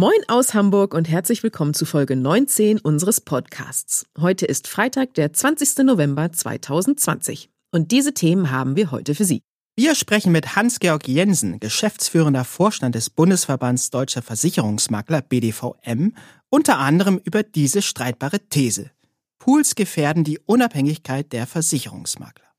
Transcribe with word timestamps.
Moin 0.00 0.22
aus 0.28 0.54
Hamburg 0.54 0.94
und 0.94 1.10
herzlich 1.10 1.42
willkommen 1.42 1.74
zu 1.74 1.84
Folge 1.84 2.16
19 2.16 2.78
unseres 2.78 3.20
Podcasts. 3.20 4.06
Heute 4.18 4.46
ist 4.46 4.66
Freitag, 4.66 5.12
der 5.12 5.34
20. 5.34 5.84
November 5.84 6.32
2020. 6.32 7.50
Und 7.70 7.90
diese 7.90 8.14
Themen 8.14 8.50
haben 8.50 8.76
wir 8.76 8.92
heute 8.92 9.14
für 9.14 9.26
Sie. 9.26 9.42
Wir 9.76 9.94
sprechen 9.94 10.32
mit 10.32 10.56
Hans-Georg 10.56 11.06
Jensen, 11.06 11.60
geschäftsführender 11.60 12.46
Vorstand 12.46 12.94
des 12.94 13.10
Bundesverbands 13.10 13.90
Deutscher 13.90 14.22
Versicherungsmakler 14.22 15.20
BDVM, 15.20 16.14
unter 16.48 16.78
anderem 16.78 17.20
über 17.22 17.42
diese 17.42 17.82
streitbare 17.82 18.40
These. 18.48 18.92
Pools 19.38 19.74
gefährden 19.74 20.24
die 20.24 20.38
Unabhängigkeit 20.46 21.30
der 21.30 21.46
Versicherungsmakler. 21.46 22.49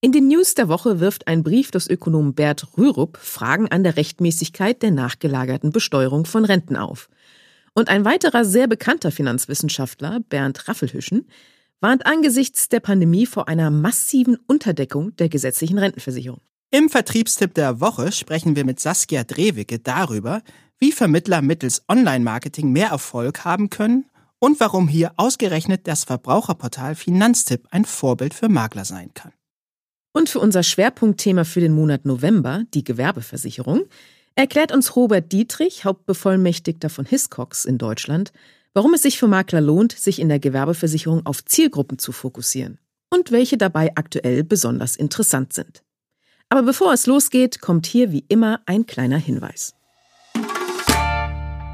In 0.00 0.12
den 0.12 0.28
News 0.28 0.54
der 0.54 0.68
Woche 0.68 1.00
wirft 1.00 1.26
ein 1.26 1.42
Brief 1.42 1.72
des 1.72 1.90
Ökonomen 1.90 2.32
Bert 2.32 2.68
Rürup 2.78 3.18
Fragen 3.20 3.66
an 3.66 3.82
der 3.82 3.96
Rechtmäßigkeit 3.96 4.80
der 4.80 4.92
nachgelagerten 4.92 5.72
Besteuerung 5.72 6.24
von 6.24 6.44
Renten 6.44 6.76
auf. 6.76 7.08
Und 7.74 7.88
ein 7.88 8.04
weiterer 8.04 8.44
sehr 8.44 8.68
bekannter 8.68 9.10
Finanzwissenschaftler, 9.10 10.20
Bernd 10.20 10.68
Raffelhüschen, 10.68 11.26
warnt 11.80 12.06
angesichts 12.06 12.68
der 12.68 12.78
Pandemie 12.78 13.26
vor 13.26 13.48
einer 13.48 13.72
massiven 13.72 14.36
Unterdeckung 14.46 15.16
der 15.16 15.28
gesetzlichen 15.28 15.78
Rentenversicherung. 15.78 16.40
Im 16.70 16.90
Vertriebstipp 16.90 17.54
der 17.54 17.80
Woche 17.80 18.12
sprechen 18.12 18.54
wir 18.54 18.64
mit 18.64 18.78
Saskia 18.78 19.24
Drewicke 19.24 19.80
darüber, 19.80 20.42
wie 20.78 20.92
Vermittler 20.92 21.42
mittels 21.42 21.82
Online-Marketing 21.88 22.70
mehr 22.70 22.90
Erfolg 22.90 23.44
haben 23.44 23.68
können 23.68 24.04
und 24.38 24.60
warum 24.60 24.86
hier 24.86 25.10
ausgerechnet 25.16 25.88
das 25.88 26.04
Verbraucherportal 26.04 26.94
Finanztipp 26.94 27.66
ein 27.72 27.84
Vorbild 27.84 28.32
für 28.32 28.48
Makler 28.48 28.84
sein 28.84 29.12
kann. 29.12 29.32
Und 30.12 30.28
für 30.28 30.40
unser 30.40 30.62
Schwerpunktthema 30.62 31.44
für 31.44 31.60
den 31.60 31.72
Monat 31.72 32.04
November, 32.04 32.64
die 32.74 32.84
Gewerbeversicherung, 32.84 33.84
erklärt 34.34 34.72
uns 34.72 34.96
Robert 34.96 35.32
Dietrich, 35.32 35.84
Hauptbevollmächtigter 35.84 36.90
von 36.90 37.04
Hiscox 37.04 37.64
in 37.64 37.78
Deutschland, 37.78 38.32
warum 38.74 38.94
es 38.94 39.02
sich 39.02 39.18
für 39.18 39.28
Makler 39.28 39.60
lohnt, 39.60 39.92
sich 39.92 40.20
in 40.20 40.28
der 40.28 40.38
Gewerbeversicherung 40.38 41.26
auf 41.26 41.44
Zielgruppen 41.44 41.98
zu 41.98 42.12
fokussieren 42.12 42.78
und 43.10 43.32
welche 43.32 43.56
dabei 43.56 43.92
aktuell 43.96 44.44
besonders 44.44 44.96
interessant 44.96 45.52
sind. 45.52 45.82
Aber 46.48 46.62
bevor 46.62 46.92
es 46.92 47.06
losgeht, 47.06 47.60
kommt 47.60 47.86
hier 47.86 48.12
wie 48.12 48.24
immer 48.28 48.60
ein 48.66 48.86
kleiner 48.86 49.18
Hinweis. 49.18 49.74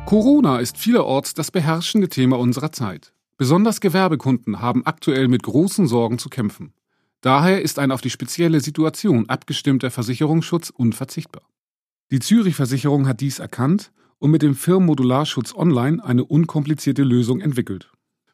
Corona 0.07 0.59
ist 0.59 0.77
vielerorts 0.77 1.35
das 1.35 1.51
beherrschende 1.51 2.09
Thema 2.09 2.39
unserer 2.39 2.73
Zeit. 2.73 3.13
Besonders 3.37 3.81
Gewerbekunden 3.81 4.61
haben 4.61 4.87
aktuell 4.87 5.29
mit 5.29 5.43
großen 5.43 5.87
Sorgen 5.87 6.19
zu 6.19 6.29
kämpfen. 6.29 6.73
Daher 7.25 7.63
ist 7.63 7.79
ein 7.79 7.91
auf 7.91 8.03
die 8.03 8.11
spezielle 8.11 8.61
Situation 8.61 9.31
abgestimmter 9.31 9.91
Versicherungsschutz 9.91 10.69
unverzichtbar. 10.69 11.43
Die 12.11 12.19
Zürich-Versicherung 12.19 13.09
hat 13.09 13.23
dies 13.23 13.39
erkannt 13.39 13.93
und 14.19 14.31
mit 14.31 14.43
dem 14.43 14.55
Firmenmodularschutz 14.55 15.55
Online 15.55 16.05
eine 16.05 16.23
unkomplizierte 16.23 17.03
Lösung 17.03 17.41
entwickelt. 17.41 17.91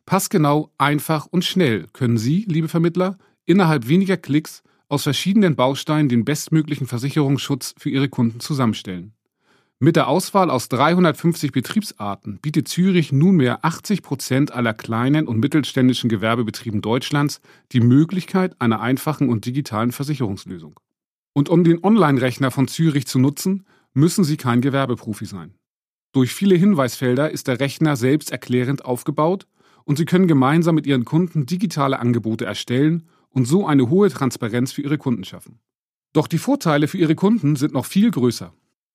Passgenau, 0.06 0.72
einfach 0.76 1.26
und 1.26 1.44
schnell 1.44 1.86
können 1.92 2.18
Sie, 2.18 2.44
liebe 2.48 2.66
Vermittler, 2.66 3.16
innerhalb 3.46 3.86
weniger 3.86 4.16
Klicks 4.16 4.64
aus 4.88 5.04
verschiedenen 5.04 5.54
Bausteinen 5.54 6.08
den 6.08 6.24
bestmöglichen 6.24 6.88
Versicherungsschutz 6.88 7.76
für 7.78 7.90
Ihre 7.90 8.08
Kunden 8.08 8.40
zusammenstellen. 8.40 9.12
Mit 9.82 9.96
der 9.96 10.08
Auswahl 10.08 10.50
aus 10.50 10.68
350 10.68 11.52
Betriebsarten 11.52 12.38
bietet 12.42 12.68
Zürich 12.68 13.12
nunmehr 13.12 13.64
80 13.64 14.02
Prozent 14.02 14.52
aller 14.52 14.74
kleinen 14.74 15.26
und 15.26 15.40
mittelständischen 15.40 16.10
Gewerbebetrieben 16.10 16.82
Deutschlands 16.82 17.40
die 17.72 17.80
Möglichkeit 17.80 18.60
einer 18.60 18.82
einfachen 18.82 19.30
und 19.30 19.46
digitalen 19.46 19.90
Versicherungslösung. 19.90 20.78
Und 21.32 21.48
um 21.48 21.64
den 21.64 21.82
Online-Rechner 21.82 22.50
von 22.50 22.68
Zürich 22.68 23.06
zu 23.06 23.18
nutzen, 23.18 23.64
müssen 23.94 24.22
Sie 24.22 24.36
kein 24.36 24.60
Gewerbeprofi 24.60 25.24
sein. 25.24 25.54
Durch 26.12 26.34
viele 26.34 26.56
Hinweisfelder 26.56 27.30
ist 27.30 27.48
der 27.48 27.58
Rechner 27.58 27.96
selbsterklärend 27.96 28.84
aufgebaut 28.84 29.46
und 29.84 29.96
Sie 29.96 30.04
können 30.04 30.28
gemeinsam 30.28 30.74
mit 30.74 30.86
Ihren 30.86 31.06
Kunden 31.06 31.46
digitale 31.46 31.98
Angebote 32.00 32.44
erstellen 32.44 33.08
und 33.30 33.46
so 33.46 33.66
eine 33.66 33.88
hohe 33.88 34.10
Transparenz 34.10 34.72
für 34.72 34.82
Ihre 34.82 34.98
Kunden 34.98 35.24
schaffen. 35.24 35.58
Doch 36.12 36.26
die 36.26 36.36
Vorteile 36.36 36.86
für 36.86 36.98
Ihre 36.98 37.14
Kunden 37.14 37.56
sind 37.56 37.72
noch 37.72 37.86
viel 37.86 38.10
größer. 38.10 38.52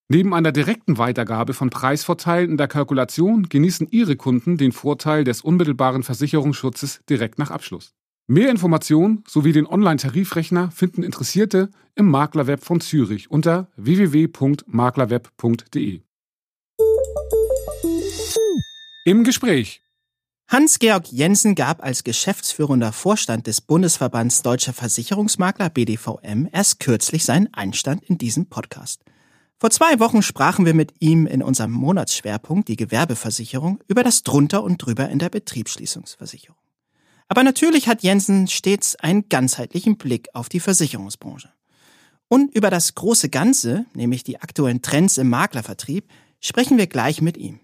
Neben 0.08 0.34
einer 0.34 0.52
direkten 0.52 0.98
Weitergabe 0.98 1.52
von 1.52 1.70
Preisvorteilen 1.70 2.52
in 2.52 2.56
der 2.56 2.68
Kalkulation 2.68 3.48
genießen 3.48 3.88
Ihre 3.90 4.14
Kunden 4.14 4.56
den 4.56 4.70
Vorteil 4.70 5.24
des 5.24 5.40
unmittelbaren 5.40 6.04
Versicherungsschutzes 6.04 7.00
direkt 7.10 7.40
nach 7.40 7.50
Abschluss. 7.50 7.92
Mehr 8.28 8.50
Informationen 8.50 9.24
sowie 9.26 9.50
den 9.52 9.66
Online-Tarifrechner 9.66 10.70
finden 10.70 11.02
Interessierte 11.02 11.70
im 11.96 12.08
Maklerweb 12.08 12.62
von 12.62 12.80
Zürich 12.80 13.32
unter 13.32 13.68
www.maklerweb.de. 13.76 16.02
Im 19.04 19.24
Gespräch. 19.24 19.82
Hans-Georg 20.48 21.10
Jensen 21.10 21.56
gab 21.56 21.82
als 21.82 22.04
geschäftsführender 22.04 22.92
Vorstand 22.92 23.48
des 23.48 23.60
Bundesverbands 23.60 24.42
Deutscher 24.42 24.72
Versicherungsmakler 24.72 25.70
BDVM 25.70 26.48
erst 26.52 26.78
kürzlich 26.78 27.24
seinen 27.24 27.52
Einstand 27.52 28.04
in 28.04 28.18
diesem 28.18 28.46
Podcast. 28.46 29.02
Vor 29.58 29.70
zwei 29.70 29.98
Wochen 30.00 30.20
sprachen 30.20 30.66
wir 30.66 30.74
mit 30.74 30.92
ihm 31.00 31.26
in 31.26 31.42
unserem 31.42 31.72
Monatsschwerpunkt 31.72 32.68
die 32.68 32.76
Gewerbeversicherung 32.76 33.82
über 33.88 34.04
das 34.04 34.22
drunter 34.22 34.62
und 34.62 34.76
drüber 34.78 35.08
in 35.08 35.18
der 35.18 35.30
Betriebsschließungsversicherung. 35.30 36.58
Aber 37.28 37.42
natürlich 37.42 37.88
hat 37.88 38.02
Jensen 38.02 38.48
stets 38.48 38.96
einen 38.96 39.30
ganzheitlichen 39.30 39.96
Blick 39.96 40.28
auf 40.34 40.50
die 40.50 40.60
Versicherungsbranche. 40.60 41.48
Und 42.28 42.54
über 42.54 42.70
das 42.70 42.94
große 42.94 43.30
Ganze, 43.30 43.86
nämlich 43.94 44.24
die 44.24 44.40
aktuellen 44.40 44.82
Trends 44.82 45.16
im 45.16 45.30
Maklervertrieb, 45.30 46.06
sprechen 46.40 46.76
wir 46.76 46.86
gleich 46.86 47.22
mit 47.22 47.38
ihm. 47.38 47.60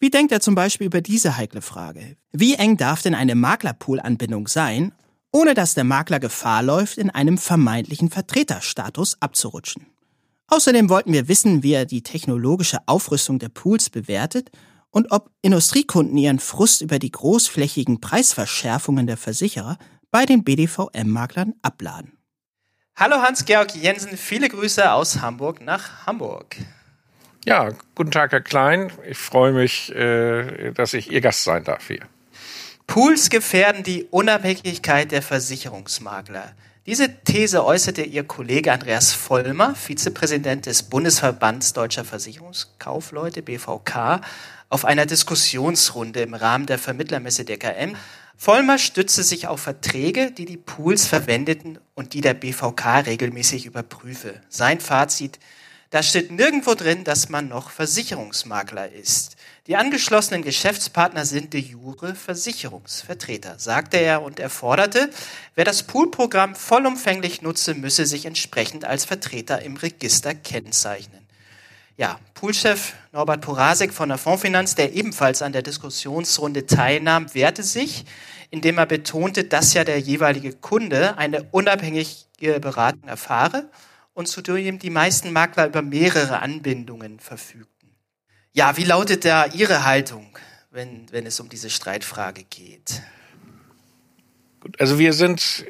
Wie 0.00 0.10
denkt 0.10 0.32
er 0.32 0.40
zum 0.40 0.56
Beispiel 0.56 0.88
über 0.88 1.02
diese 1.02 1.36
heikle 1.36 1.62
Frage? 1.62 2.16
Wie 2.32 2.54
eng 2.54 2.76
darf 2.76 3.02
denn 3.02 3.14
eine 3.14 3.36
Maklerpool-Anbindung 3.36 4.48
sein, 4.48 4.92
ohne 5.30 5.54
dass 5.54 5.74
der 5.74 5.84
Makler 5.84 6.18
Gefahr 6.18 6.64
läuft, 6.64 6.98
in 6.98 7.10
einem 7.10 7.38
vermeintlichen 7.38 8.10
Vertreterstatus 8.10 9.18
abzurutschen? 9.20 9.86
Außerdem 10.52 10.88
wollten 10.90 11.12
wir 11.12 11.28
wissen, 11.28 11.62
wie 11.62 11.74
er 11.74 11.86
die 11.86 12.02
technologische 12.02 12.78
Aufrüstung 12.86 13.38
der 13.38 13.50
Pools 13.50 13.88
bewertet 13.88 14.50
und 14.90 15.12
ob 15.12 15.30
Industriekunden 15.42 16.18
ihren 16.18 16.40
Frust 16.40 16.80
über 16.80 16.98
die 16.98 17.12
großflächigen 17.12 18.00
Preisverschärfungen 18.00 19.06
der 19.06 19.16
Versicherer 19.16 19.78
bei 20.10 20.26
den 20.26 20.42
BDVM-Maklern 20.42 21.54
abladen. 21.62 22.18
Hallo 22.96 23.22
Hans-Georg 23.22 23.76
Jensen, 23.76 24.16
viele 24.16 24.48
Grüße 24.48 24.92
aus 24.92 25.20
Hamburg 25.20 25.60
nach 25.60 26.04
Hamburg. 26.04 26.56
Ja, 27.46 27.70
guten 27.94 28.10
Tag, 28.10 28.32
Herr 28.32 28.40
Klein. 28.40 28.92
Ich 29.08 29.18
freue 29.18 29.52
mich, 29.52 29.94
äh, 29.94 30.72
dass 30.72 30.94
ich 30.94 31.12
Ihr 31.12 31.20
Gast 31.20 31.44
sein 31.44 31.62
darf 31.62 31.86
hier. 31.86 32.02
Pools 32.88 33.30
gefährden 33.30 33.84
die 33.84 34.04
Unabhängigkeit 34.10 35.12
der 35.12 35.22
Versicherungsmakler. 35.22 36.52
Diese 36.90 37.22
These 37.22 37.64
äußerte 37.64 38.02
ihr 38.02 38.24
Kollege 38.24 38.72
Andreas 38.72 39.12
Vollmer, 39.12 39.76
Vizepräsident 39.76 40.66
des 40.66 40.82
Bundesverbands 40.82 41.72
Deutscher 41.72 42.04
Versicherungskaufleute 42.04 43.42
BVK, 43.42 44.20
auf 44.70 44.84
einer 44.84 45.06
Diskussionsrunde 45.06 46.20
im 46.20 46.34
Rahmen 46.34 46.66
der 46.66 46.80
Vermittlermesse 46.80 47.44
der 47.44 47.58
KM. 47.58 47.94
Vollmer 48.36 48.76
stützte 48.76 49.22
sich 49.22 49.46
auf 49.46 49.60
Verträge, 49.60 50.32
die 50.32 50.46
die 50.46 50.56
Pools 50.56 51.06
verwendeten 51.06 51.78
und 51.94 52.12
die 52.12 52.22
der 52.22 52.34
BVK 52.34 53.06
regelmäßig 53.06 53.66
überprüfe. 53.66 54.40
Sein 54.48 54.80
Fazit, 54.80 55.38
da 55.90 56.02
steht 56.02 56.32
nirgendwo 56.32 56.74
drin, 56.74 57.04
dass 57.04 57.28
man 57.28 57.46
noch 57.46 57.70
Versicherungsmakler 57.70 58.90
ist. 58.90 59.36
Die 59.66 59.76
angeschlossenen 59.76 60.42
Geschäftspartner 60.42 61.26
sind 61.26 61.52
de 61.52 61.60
jure 61.60 62.14
Versicherungsvertreter, 62.14 63.58
sagte 63.58 63.98
er 63.98 64.22
und 64.22 64.40
er 64.40 64.48
forderte, 64.48 65.10
wer 65.54 65.64
das 65.64 65.82
Poolprogramm 65.82 66.54
vollumfänglich 66.54 67.42
nutze, 67.42 67.74
müsse 67.74 68.06
sich 68.06 68.24
entsprechend 68.24 68.86
als 68.86 69.04
Vertreter 69.04 69.60
im 69.60 69.76
Register 69.76 70.34
kennzeichnen. 70.34 71.20
Ja, 71.98 72.18
Poolchef 72.32 72.94
Norbert 73.12 73.42
Porasek 73.42 73.92
von 73.92 74.08
der 74.08 74.16
Fondsfinanz, 74.16 74.74
der 74.74 74.94
ebenfalls 74.94 75.42
an 75.42 75.52
der 75.52 75.60
Diskussionsrunde 75.60 76.64
teilnahm, 76.64 77.34
wehrte 77.34 77.62
sich, 77.62 78.06
indem 78.50 78.78
er 78.78 78.86
betonte, 78.86 79.44
dass 79.44 79.74
ja 79.74 79.84
der 79.84 80.00
jeweilige 80.00 80.54
Kunde 80.54 81.18
eine 81.18 81.42
unabhängige 81.50 82.58
Beratung 82.60 83.06
erfahre 83.06 83.68
und 84.14 84.26
zudem 84.28 84.78
die 84.78 84.88
meisten 84.88 85.30
Makler 85.32 85.66
über 85.66 85.82
mehrere 85.82 86.40
Anbindungen 86.40 87.20
verfügen. 87.20 87.79
Ja, 88.52 88.76
wie 88.76 88.84
lautet 88.84 89.24
da 89.24 89.46
Ihre 89.46 89.84
Haltung, 89.84 90.26
wenn, 90.70 91.06
wenn 91.12 91.26
es 91.26 91.38
um 91.40 91.48
diese 91.48 91.70
Streitfrage 91.70 92.44
geht? 92.44 93.02
Also 94.78 94.98
wir 94.98 95.12
sind 95.12 95.64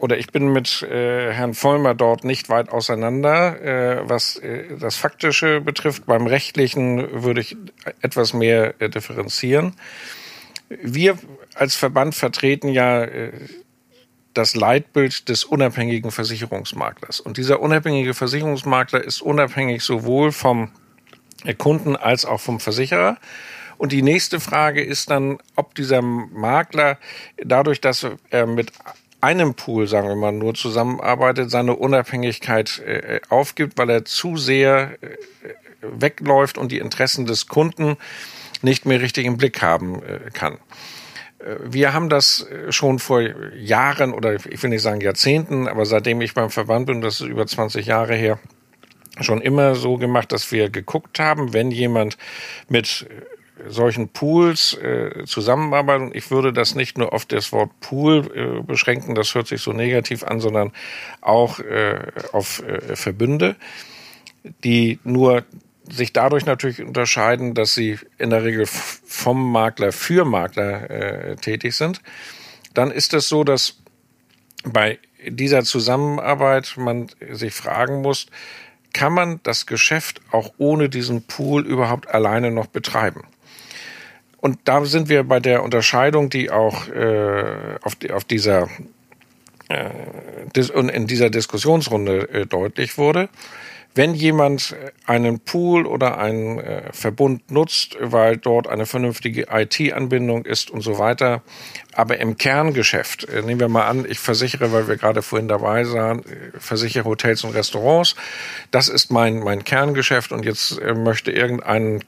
oder 0.00 0.16
ich 0.16 0.32
bin 0.32 0.48
mit 0.48 0.82
äh, 0.82 1.32
Herrn 1.32 1.52
Vollmer 1.52 1.94
dort 1.94 2.24
nicht 2.24 2.48
weit 2.48 2.70
auseinander, 2.70 3.60
äh, 3.60 4.08
was 4.08 4.36
äh, 4.36 4.78
das 4.78 4.96
Faktische 4.96 5.60
betrifft. 5.60 6.06
Beim 6.06 6.26
Rechtlichen 6.26 7.22
würde 7.22 7.42
ich 7.42 7.56
etwas 8.00 8.32
mehr 8.32 8.80
äh, 8.80 8.88
differenzieren. 8.88 9.74
Wir 10.70 11.18
als 11.54 11.76
Verband 11.76 12.14
vertreten 12.14 12.68
ja 12.68 13.04
äh, 13.04 13.32
das 14.32 14.54
Leitbild 14.54 15.28
des 15.28 15.44
unabhängigen 15.44 16.10
Versicherungsmaklers. 16.10 17.20
Und 17.20 17.36
dieser 17.36 17.60
unabhängige 17.60 18.14
Versicherungsmakler 18.14 19.04
ist 19.04 19.20
unabhängig 19.20 19.82
sowohl 19.82 20.32
vom 20.32 20.70
Kunden 21.58 21.96
als 21.96 22.24
auch 22.24 22.40
vom 22.40 22.60
Versicherer. 22.60 23.16
Und 23.78 23.92
die 23.92 24.02
nächste 24.02 24.40
Frage 24.40 24.82
ist 24.82 25.10
dann, 25.10 25.38
ob 25.56 25.74
dieser 25.74 26.02
Makler 26.02 26.98
dadurch, 27.42 27.80
dass 27.80 28.06
er 28.28 28.46
mit 28.46 28.72
einem 29.20 29.54
Pool, 29.54 29.86
sagen 29.86 30.08
wir 30.08 30.16
mal, 30.16 30.32
nur 30.32 30.54
zusammenarbeitet, 30.54 31.50
seine 31.50 31.76
Unabhängigkeit 31.76 32.78
äh, 32.80 33.20
aufgibt, 33.28 33.78
weil 33.78 33.90
er 33.90 34.04
zu 34.04 34.36
sehr 34.36 34.98
äh, 35.02 35.16
wegläuft 35.82 36.58
und 36.58 36.72
die 36.72 36.78
Interessen 36.78 37.26
des 37.26 37.46
Kunden 37.46 37.96
nicht 38.62 38.86
mehr 38.86 39.00
richtig 39.00 39.26
im 39.26 39.36
Blick 39.36 39.62
haben 39.62 40.02
äh, 40.02 40.30
kann. 40.32 40.58
Äh, 41.38 41.56
wir 41.64 41.92
haben 41.92 42.08
das 42.08 42.46
äh, 42.46 42.72
schon 42.72 42.98
vor 42.98 43.22
Jahren 43.54 44.12
oder 44.12 44.34
ich 44.34 44.62
will 44.62 44.70
nicht 44.70 44.82
sagen 44.82 45.00
Jahrzehnten, 45.00 45.68
aber 45.68 45.86
seitdem 45.86 46.20
ich 46.20 46.34
beim 46.34 46.50
Verband 46.50 46.86
bin, 46.86 47.00
das 47.00 47.20
ist 47.20 47.26
über 47.26 47.46
20 47.46 47.86
Jahre 47.86 48.14
her, 48.14 48.38
schon 49.20 49.40
immer 49.40 49.74
so 49.74 49.96
gemacht, 49.96 50.32
dass 50.32 50.52
wir 50.52 50.70
geguckt 50.70 51.18
haben, 51.18 51.52
wenn 51.52 51.70
jemand 51.70 52.16
mit 52.68 53.06
solchen 53.68 54.08
Pools 54.08 54.74
äh, 54.74 55.24
zusammenarbeiten. 55.26 56.10
Ich 56.14 56.30
würde 56.30 56.52
das 56.52 56.74
nicht 56.74 56.98
nur 56.98 57.12
auf 57.12 57.26
das 57.26 57.52
Wort 57.52 57.70
Pool 57.80 58.30
äh, 58.34 58.62
beschränken, 58.62 59.14
das 59.14 59.34
hört 59.34 59.48
sich 59.48 59.60
so 59.60 59.72
negativ 59.72 60.24
an, 60.24 60.40
sondern 60.40 60.72
auch 61.20 61.60
äh, 61.60 62.00
auf 62.32 62.62
äh, 62.62 62.96
Verbünde, 62.96 63.56
die 64.64 64.98
nur 65.04 65.44
sich 65.90 66.12
dadurch 66.12 66.46
natürlich 66.46 66.80
unterscheiden, 66.80 67.54
dass 67.54 67.74
sie 67.74 67.98
in 68.18 68.30
der 68.30 68.44
Regel 68.44 68.66
vom 68.66 69.50
Makler 69.50 69.92
für 69.92 70.24
Makler 70.24 70.90
äh, 70.90 71.36
tätig 71.36 71.74
sind. 71.74 72.00
Dann 72.74 72.90
ist 72.90 73.12
es 73.12 73.28
so, 73.28 73.44
dass 73.44 73.76
bei 74.64 74.98
dieser 75.26 75.64
Zusammenarbeit 75.64 76.74
man 76.76 77.08
sich 77.32 77.52
fragen 77.52 78.02
muss, 78.02 78.26
kann 78.92 79.12
man 79.12 79.40
das 79.42 79.66
Geschäft 79.66 80.20
auch 80.30 80.52
ohne 80.58 80.88
diesen 80.88 81.22
Pool 81.22 81.66
überhaupt 81.66 82.08
alleine 82.08 82.50
noch 82.50 82.66
betreiben? 82.66 83.22
Und 84.38 84.58
da 84.64 84.84
sind 84.84 85.08
wir 85.08 85.24
bei 85.24 85.38
der 85.38 85.62
Unterscheidung, 85.62 86.30
die 86.30 86.50
auch 86.50 86.88
äh, 86.88 87.76
auf, 87.82 87.96
auf 88.10 88.24
dieser 88.24 88.68
äh, 89.68 89.90
in 90.72 91.06
dieser 91.06 91.30
Diskussionsrunde 91.30 92.28
äh, 92.30 92.46
deutlich 92.46 92.98
wurde. 92.98 93.28
Wenn 93.94 94.14
jemand 94.14 94.76
einen 95.04 95.40
Pool 95.40 95.86
oder 95.86 96.18
einen 96.18 96.58
äh, 96.60 96.92
Verbund 96.92 97.50
nutzt, 97.50 97.96
weil 98.00 98.36
dort 98.36 98.68
eine 98.68 98.86
vernünftige 98.86 99.48
IT-Anbindung 99.50 100.44
ist 100.44 100.70
und 100.70 100.82
so 100.82 100.98
weiter, 100.98 101.42
aber 101.92 102.18
im 102.18 102.36
Kerngeschäft, 102.36 103.28
äh, 103.28 103.42
nehmen 103.42 103.58
wir 103.58 103.68
mal 103.68 103.88
an, 103.88 104.06
ich 104.08 104.20
versichere, 104.20 104.72
weil 104.72 104.86
wir 104.86 104.96
gerade 104.96 105.22
vorhin 105.22 105.48
dabei 105.48 105.84
sahen, 105.84 106.20
äh, 106.20 106.58
versichere 106.58 107.04
Hotels 107.04 107.42
und 107.42 107.54
Restaurants, 107.54 108.14
das 108.70 108.88
ist 108.88 109.10
mein, 109.10 109.40
mein 109.40 109.64
Kerngeschäft 109.64 110.30
und 110.30 110.44
jetzt 110.44 110.80
möchte 110.80 111.32
irgendein 111.32 112.00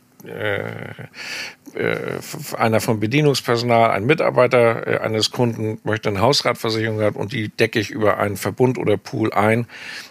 einer 2.57 2.81
vom 2.81 3.01
Bedienungspersonal, 3.01 3.91
ein 3.91 4.05
Mitarbeiter 4.05 4.87
äh, 4.87 4.99
eines 4.99 5.31
Kunden 5.31 5.81
möchte 5.85 6.11
eine 6.11 6.21
Hausratversicherung 6.21 7.01
haben 7.01 7.17
und 7.17 7.33
die 7.33 7.49
decke 7.49 7.81
ich 7.81 7.91
über 7.91 8.19
einen 8.19 8.37
Verbund 8.37 8.79
oder 8.79 8.97
Pool 8.97 9.33
ein, 9.33 9.67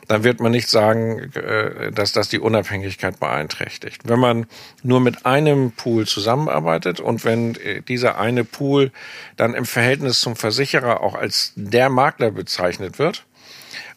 dann 0.08 0.24
wird 0.24 0.40
man 0.40 0.52
nicht 0.52 0.70
sagen, 0.70 1.32
äh, 1.36 1.92
dass 1.92 2.14
das 2.14 2.30
die 2.30 2.40
Unabhängigkeit 2.40 3.20
beeinträchtigt. 3.20 4.02
Wenn 4.06 4.20
man 4.20 4.48
nur 4.84 5.00
mit 5.00 5.26
einem 5.26 5.72
Pool 5.72 6.08
zusammenarbeitet 6.08 7.00
und 7.00 7.24
wenn 7.24 7.56
äh, 7.56 7.82
dieser 7.82 8.18
eine 8.18 8.44
Pool 8.44 8.92
dann 9.38 9.54
im 9.54 9.66
Verhältnis 9.66 10.20
zum 10.20 10.36
Versicherer 10.36 11.02
auch 11.02 11.16
als 11.16 11.54
der 11.56 11.90
Makler 11.90 12.32
bezeichnet 12.32 13.00
wird 13.00 13.26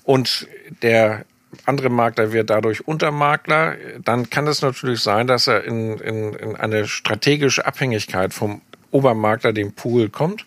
und 0.05 0.49
der 0.83 1.25
andere 1.67 1.91
Makler 1.91 2.33
wird 2.33 2.51
dadurch 2.51 2.87
Untermakler, 2.87 3.77
dann 4.03 4.31
kann 4.31 4.47
es 4.47 4.63
natürlich 4.63 5.01
sein, 5.01 5.27
dass 5.27 5.47
er 5.47 5.65
in, 5.65 5.99
in, 5.99 6.35
in 6.35 6.57
eine 6.57 6.87
strategische 6.87 7.67
Abhängigkeit 7.67 8.33
vom 8.33 8.63
Obermakler, 8.91 9.53
dem 9.53 9.73
Pool, 9.73 10.09
kommt. 10.09 10.47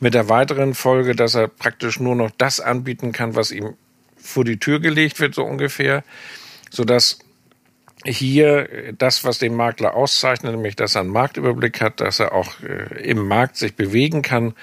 Mit 0.00 0.14
der 0.14 0.28
weiteren 0.28 0.74
Folge, 0.74 1.14
dass 1.14 1.34
er 1.34 1.48
praktisch 1.48 2.00
nur 2.00 2.14
noch 2.14 2.30
das 2.36 2.60
anbieten 2.60 3.12
kann, 3.12 3.34
was 3.34 3.50
ihm 3.50 3.74
vor 4.16 4.44
die 4.44 4.58
Tür 4.58 4.80
gelegt 4.80 5.20
wird, 5.20 5.34
so 5.34 5.44
ungefähr, 5.44 6.04
sodass 6.70 7.18
hier 8.04 8.92
das, 8.96 9.24
was 9.24 9.38
den 9.38 9.54
Makler 9.54 9.94
auszeichnet, 9.94 10.54
nämlich 10.54 10.76
dass 10.76 10.94
er 10.94 11.02
einen 11.02 11.10
Marktüberblick 11.10 11.80
hat, 11.80 12.00
dass 12.00 12.20
er 12.20 12.32
auch 12.32 12.60
äh, 12.60 13.02
im 13.02 13.26
Markt 13.26 13.56
sich 13.56 13.74
bewegen 13.74 14.22
kann, 14.22 14.54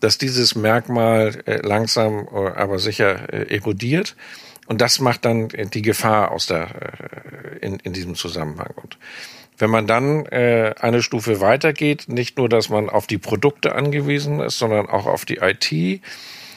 dass 0.00 0.18
dieses 0.18 0.54
Merkmal 0.54 1.42
äh, 1.46 1.56
langsam 1.66 2.28
äh, 2.32 2.50
aber 2.54 2.78
sicher 2.78 3.32
erodiert. 3.50 4.16
Und 4.68 4.82
das 4.82 5.00
macht 5.00 5.24
dann 5.24 5.48
die 5.48 5.80
Gefahr 5.80 6.30
aus 6.30 6.46
der, 6.46 6.68
äh, 6.68 7.66
in, 7.66 7.78
in 7.78 7.94
diesem 7.94 8.14
Zusammenhang. 8.14 8.74
Und 8.76 8.98
wenn 9.56 9.70
man 9.70 9.86
dann 9.86 10.26
äh, 10.26 10.74
eine 10.78 11.02
Stufe 11.02 11.40
weitergeht, 11.40 12.04
nicht 12.08 12.36
nur, 12.36 12.50
dass 12.50 12.68
man 12.68 12.90
auf 12.90 13.06
die 13.06 13.16
Produkte 13.16 13.74
angewiesen 13.74 14.40
ist, 14.40 14.58
sondern 14.58 14.86
auch 14.86 15.06
auf 15.06 15.24
die 15.24 15.38
IT, 15.38 16.02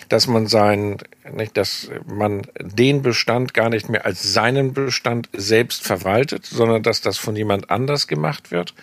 dass 0.09 0.27
man 0.27 0.47
sein, 0.47 0.97
nicht, 1.33 1.55
dass 1.55 1.89
man 2.05 2.41
den 2.59 3.01
Bestand 3.01 3.53
gar 3.53 3.69
nicht 3.69 3.87
mehr 3.87 4.05
als 4.05 4.33
seinen 4.33 4.73
Bestand 4.73 5.29
selbst 5.31 5.83
verwaltet, 5.83 6.45
sondern 6.45 6.83
dass 6.83 6.99
das 6.99 7.17
von 7.17 7.37
jemand 7.37 7.69
anders 7.69 8.07
gemacht 8.07 8.51
wird, 8.51 8.73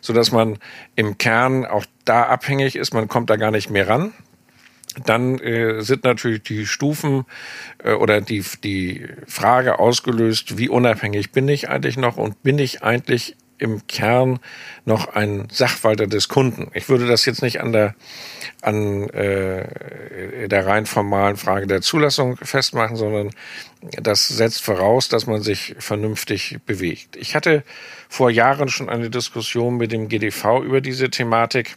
so 0.00 0.12
dass 0.12 0.32
man 0.32 0.58
im 0.96 1.18
Kern 1.18 1.64
auch 1.66 1.86
da 2.04 2.24
abhängig 2.24 2.74
ist, 2.74 2.92
man 2.94 3.06
kommt 3.06 3.30
da 3.30 3.36
gar 3.36 3.52
nicht 3.52 3.70
mehr 3.70 3.86
ran 3.86 4.12
dann 5.04 5.38
äh, 5.38 5.82
sind 5.82 6.04
natürlich 6.04 6.42
die 6.42 6.66
Stufen 6.66 7.24
äh, 7.82 7.92
oder 7.92 8.20
die, 8.20 8.44
die 8.64 9.06
Frage 9.26 9.78
ausgelöst, 9.78 10.58
wie 10.58 10.68
unabhängig 10.68 11.32
bin 11.32 11.48
ich 11.48 11.68
eigentlich 11.68 11.96
noch 11.96 12.16
und 12.16 12.42
bin 12.42 12.58
ich 12.58 12.82
eigentlich 12.82 13.36
im 13.58 13.86
Kern 13.86 14.38
noch 14.84 15.14
ein 15.14 15.48
Sachwalter 15.50 16.06
des 16.06 16.28
Kunden. 16.28 16.70
Ich 16.74 16.88
würde 16.88 17.06
das 17.06 17.24
jetzt 17.24 17.42
nicht 17.42 17.60
an 17.60 17.72
der 17.72 17.94
an 18.62 19.08
äh, 19.10 20.48
der 20.48 20.66
rein 20.66 20.86
formalen 20.86 21.36
Frage 21.36 21.66
der 21.66 21.80
Zulassung 21.80 22.36
festmachen, 22.36 22.96
sondern 22.96 23.30
das 24.02 24.28
setzt 24.28 24.62
voraus, 24.62 25.08
dass 25.08 25.26
man 25.26 25.42
sich 25.42 25.74
vernünftig 25.78 26.58
bewegt. 26.66 27.16
Ich 27.16 27.34
hatte 27.34 27.62
vor 28.08 28.30
Jahren 28.30 28.68
schon 28.68 28.88
eine 28.88 29.10
Diskussion 29.10 29.76
mit 29.76 29.92
dem 29.92 30.08
GDV 30.08 30.62
über 30.62 30.80
diese 30.80 31.10
Thematik 31.10 31.76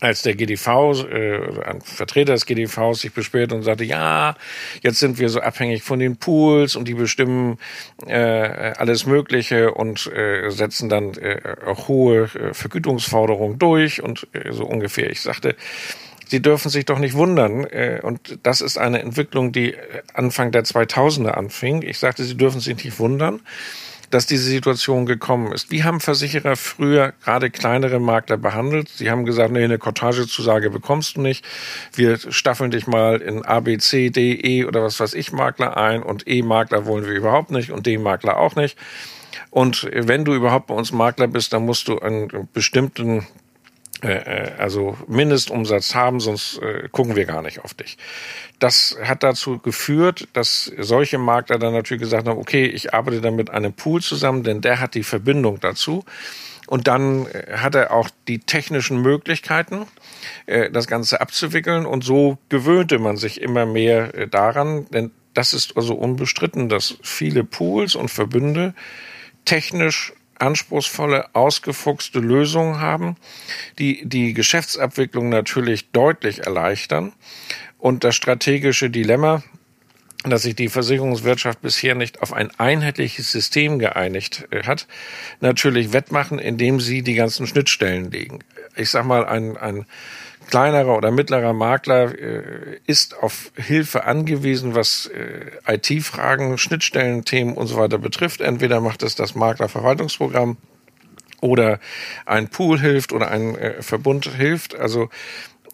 als 0.00 0.22
der 0.22 0.34
GDV, 0.34 1.04
äh, 1.04 1.64
ein 1.64 1.80
Vertreter 1.80 2.32
des 2.32 2.46
GDVs 2.46 3.00
sich 3.00 3.12
beschwert 3.12 3.52
und 3.52 3.62
sagte, 3.62 3.84
ja, 3.84 4.34
jetzt 4.82 4.98
sind 4.98 5.18
wir 5.18 5.28
so 5.28 5.40
abhängig 5.40 5.82
von 5.82 5.98
den 5.98 6.16
Pools 6.16 6.76
und 6.76 6.88
die 6.88 6.94
bestimmen 6.94 7.58
äh, 8.06 8.72
alles 8.76 9.06
Mögliche 9.06 9.72
und 9.72 10.06
äh, 10.12 10.50
setzen 10.50 10.88
dann 10.88 11.14
äh, 11.14 11.40
auch 11.66 11.88
hohe 11.88 12.24
äh, 12.24 12.54
Vergütungsforderungen 12.54 13.58
durch 13.58 14.02
und 14.02 14.26
äh, 14.32 14.52
so 14.52 14.64
ungefähr. 14.64 15.10
Ich 15.10 15.20
sagte, 15.20 15.56
Sie 16.26 16.40
dürfen 16.40 16.70
sich 16.70 16.86
doch 16.86 16.98
nicht 16.98 17.14
wundern. 17.14 17.64
Äh, 17.64 18.00
und 18.02 18.38
das 18.42 18.62
ist 18.62 18.78
eine 18.78 19.00
Entwicklung, 19.00 19.52
die 19.52 19.74
Anfang 20.14 20.50
der 20.50 20.64
2000er 20.64 21.32
anfing. 21.32 21.82
Ich 21.82 21.98
sagte, 21.98 22.24
Sie 22.24 22.38
dürfen 22.38 22.60
sich 22.60 22.82
nicht 22.82 22.98
wundern 22.98 23.40
dass 24.12 24.26
diese 24.26 24.44
Situation 24.44 25.06
gekommen 25.06 25.52
ist. 25.52 25.70
Wie 25.70 25.84
haben 25.84 25.98
Versicherer 25.98 26.54
früher 26.56 27.14
gerade 27.24 27.50
kleinere 27.50 27.98
Makler 27.98 28.36
behandelt? 28.36 28.90
Sie 28.90 29.10
haben 29.10 29.24
gesagt, 29.24 29.52
nee, 29.52 29.64
eine 29.64 29.78
Cottagezusage 29.78 30.68
bekommst 30.68 31.16
du 31.16 31.22
nicht. 31.22 31.44
Wir 31.94 32.18
staffeln 32.18 32.70
dich 32.70 32.86
mal 32.86 33.22
in 33.22 33.42
A, 33.42 33.60
B, 33.60 33.78
C, 33.78 34.10
D, 34.10 34.34
E 34.34 34.66
oder 34.66 34.82
was 34.82 35.00
weiß 35.00 35.14
ich 35.14 35.32
Makler 35.32 35.78
ein 35.78 36.02
und 36.02 36.28
E-Makler 36.28 36.84
wollen 36.84 37.06
wir 37.06 37.14
überhaupt 37.14 37.50
nicht 37.50 37.70
und 37.70 37.86
D-Makler 37.86 38.36
auch 38.36 38.54
nicht. 38.54 38.76
Und 39.50 39.88
wenn 39.92 40.26
du 40.26 40.34
überhaupt 40.34 40.66
bei 40.66 40.74
uns 40.74 40.92
Makler 40.92 41.26
bist, 41.26 41.54
dann 41.54 41.64
musst 41.64 41.88
du 41.88 41.98
einen 41.98 42.48
bestimmten 42.52 43.26
also 44.06 44.96
Mindestumsatz 45.06 45.94
haben, 45.94 46.20
sonst 46.20 46.58
äh, 46.58 46.88
gucken 46.90 47.14
wir 47.14 47.24
gar 47.24 47.42
nicht 47.42 47.64
auf 47.64 47.74
dich. 47.74 47.98
Das 48.58 48.96
hat 49.02 49.22
dazu 49.22 49.58
geführt, 49.58 50.28
dass 50.32 50.72
solche 50.78 51.18
Makler 51.18 51.58
dann 51.58 51.72
natürlich 51.72 52.02
gesagt 52.02 52.26
haben, 52.26 52.38
okay, 52.38 52.66
ich 52.66 52.94
arbeite 52.94 53.20
dann 53.20 53.36
mit 53.36 53.50
einem 53.50 53.72
Pool 53.72 54.02
zusammen, 54.02 54.42
denn 54.42 54.60
der 54.60 54.80
hat 54.80 54.94
die 54.94 55.04
Verbindung 55.04 55.60
dazu. 55.60 56.04
Und 56.66 56.88
dann 56.88 57.26
hat 57.52 57.74
er 57.74 57.92
auch 57.92 58.08
die 58.28 58.38
technischen 58.38 59.02
Möglichkeiten, 59.02 59.86
das 60.46 60.86
Ganze 60.86 61.20
abzuwickeln. 61.20 61.84
Und 61.84 62.02
so 62.02 62.38
gewöhnte 62.48 62.98
man 62.98 63.16
sich 63.16 63.40
immer 63.40 63.66
mehr 63.66 64.28
daran, 64.28 64.86
denn 64.90 65.10
das 65.34 65.54
ist 65.54 65.76
also 65.76 65.94
unbestritten, 65.94 66.68
dass 66.68 66.96
viele 67.02 67.44
Pools 67.44 67.94
und 67.94 68.10
Verbünde 68.10 68.74
technisch 69.44 70.12
anspruchsvolle, 70.38 71.34
ausgefuchste 71.34 72.18
Lösungen 72.18 72.80
haben, 72.80 73.16
die 73.78 74.02
die 74.04 74.34
Geschäftsabwicklung 74.34 75.28
natürlich 75.28 75.90
deutlich 75.90 76.46
erleichtern 76.46 77.12
und 77.78 78.04
das 78.04 78.14
strategische 78.14 78.90
Dilemma, 78.90 79.42
dass 80.24 80.42
sich 80.42 80.54
die 80.54 80.68
Versicherungswirtschaft 80.68 81.62
bisher 81.62 81.94
nicht 81.94 82.22
auf 82.22 82.32
ein 82.32 82.50
einheitliches 82.58 83.32
System 83.32 83.78
geeinigt 83.78 84.46
äh, 84.50 84.62
hat, 84.64 84.86
natürlich 85.40 85.92
wettmachen, 85.92 86.38
indem 86.38 86.80
sie 86.80 87.02
die 87.02 87.14
ganzen 87.14 87.46
Schnittstellen 87.46 88.10
legen. 88.10 88.38
Ich 88.76 88.90
sag 88.90 89.04
mal, 89.04 89.24
ein, 89.24 89.56
ein 89.56 89.84
kleinerer 90.48 90.96
oder 90.96 91.10
mittlerer 91.10 91.52
Makler 91.52 92.18
äh, 92.18 92.78
ist 92.86 93.16
auf 93.22 93.52
Hilfe 93.56 94.04
angewiesen, 94.04 94.74
was 94.74 95.06
äh, 95.06 95.74
IT-Fragen, 95.74 96.58
Schnittstellenthemen 96.58 97.54
und 97.54 97.66
so 97.66 97.76
weiter 97.76 97.98
betrifft. 97.98 98.40
Entweder 98.40 98.80
macht 98.80 99.02
es 99.02 99.14
das 99.14 99.34
Maklerverwaltungsprogramm 99.34 100.56
oder 101.40 101.80
ein 102.24 102.48
Pool 102.48 102.78
hilft 102.78 103.12
oder 103.12 103.30
ein 103.30 103.56
äh, 103.56 103.82
Verbund 103.82 104.26
hilft. 104.26 104.74
Also 104.74 105.08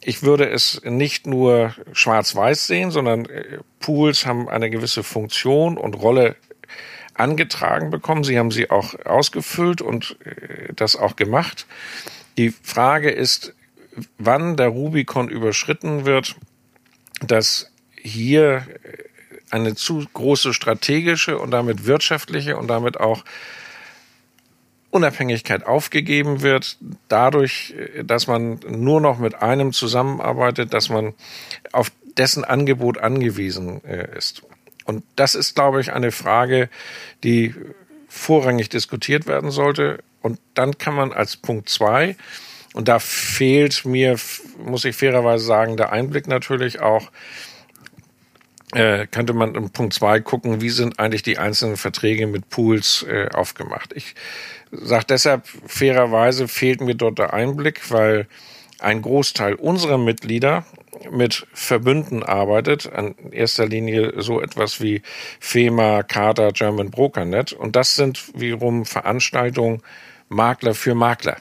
ich 0.02 0.22
würde 0.22 0.48
es 0.48 0.80
nicht 0.84 1.26
nur 1.26 1.74
schwarz-weiß 1.92 2.66
sehen, 2.66 2.90
sondern 2.90 3.26
äh, 3.26 3.58
Pools 3.80 4.26
haben 4.26 4.48
eine 4.48 4.70
gewisse 4.70 5.02
Funktion 5.02 5.76
und 5.76 5.94
Rolle 5.94 6.36
angetragen 7.14 7.90
bekommen. 7.90 8.24
Sie 8.24 8.38
haben 8.38 8.50
sie 8.50 8.70
auch 8.70 8.94
ausgefüllt 9.04 9.82
und 9.82 10.16
äh, 10.24 10.72
das 10.74 10.96
auch 10.96 11.16
gemacht. 11.16 11.66
Die 12.38 12.50
Frage 12.50 13.10
ist, 13.10 13.54
wann 14.18 14.56
der 14.56 14.68
Rubikon 14.68 15.28
überschritten 15.28 16.04
wird, 16.04 16.36
dass 17.20 17.70
hier 18.00 18.66
eine 19.50 19.74
zu 19.74 20.04
große 20.12 20.54
strategische 20.54 21.38
und 21.38 21.50
damit 21.50 21.86
wirtschaftliche 21.86 22.56
und 22.56 22.68
damit 22.68 23.00
auch 23.00 23.24
Unabhängigkeit 24.90 25.66
aufgegeben 25.66 26.42
wird, 26.42 26.78
dadurch, 27.08 27.74
dass 28.04 28.26
man 28.26 28.60
nur 28.68 29.00
noch 29.00 29.18
mit 29.18 29.34
einem 29.42 29.72
zusammenarbeitet, 29.72 30.72
dass 30.72 30.88
man 30.88 31.14
auf 31.72 31.92
dessen 32.16 32.44
Angebot 32.44 32.98
angewiesen 32.98 33.84
äh, 33.84 34.16
ist. 34.16 34.42
Und 34.84 35.04
das 35.16 35.34
ist, 35.34 35.54
glaube 35.54 35.80
ich, 35.80 35.92
eine 35.92 36.10
Frage, 36.10 36.70
die 37.22 37.54
vorrangig 38.08 38.70
diskutiert 38.70 39.26
werden 39.26 39.50
sollte. 39.50 40.02
Und 40.22 40.40
dann 40.54 40.78
kann 40.78 40.94
man 40.94 41.12
als 41.12 41.36
Punkt 41.36 41.68
zwei, 41.68 42.16
und 42.78 42.86
da 42.86 43.00
fehlt 43.00 43.84
mir, 43.84 44.14
muss 44.64 44.84
ich 44.84 44.94
fairerweise 44.94 45.44
sagen, 45.44 45.76
der 45.76 45.90
Einblick 45.90 46.28
natürlich 46.28 46.78
auch, 46.78 47.10
äh, 48.72 49.08
könnte 49.08 49.32
man 49.32 49.56
im 49.56 49.70
Punkt 49.70 49.94
zwei 49.94 50.20
gucken, 50.20 50.60
wie 50.60 50.68
sind 50.68 51.00
eigentlich 51.00 51.24
die 51.24 51.38
einzelnen 51.38 51.76
Verträge 51.76 52.28
mit 52.28 52.50
Pools 52.50 53.04
äh, 53.08 53.30
aufgemacht. 53.34 53.92
Ich 53.96 54.14
sage 54.70 55.06
deshalb 55.08 55.48
fairerweise 55.66 56.46
fehlt 56.46 56.80
mir 56.80 56.94
dort 56.94 57.18
der 57.18 57.34
Einblick, 57.34 57.90
weil 57.90 58.28
ein 58.78 59.02
Großteil 59.02 59.54
unserer 59.54 59.98
Mitglieder 59.98 60.64
mit 61.10 61.48
Verbünden 61.52 62.22
arbeitet, 62.22 62.86
in 62.86 63.32
erster 63.32 63.66
Linie 63.66 64.22
so 64.22 64.40
etwas 64.40 64.80
wie 64.80 65.02
FEMA, 65.40 66.04
CADA, 66.04 66.52
German 66.52 66.92
Brokernet. 66.92 67.52
Und 67.54 67.74
das 67.74 67.96
sind 67.96 68.38
wiederum 68.38 68.84
Veranstaltungen 68.84 69.82
Makler 70.28 70.74
für 70.74 70.94
Makler. 70.94 71.38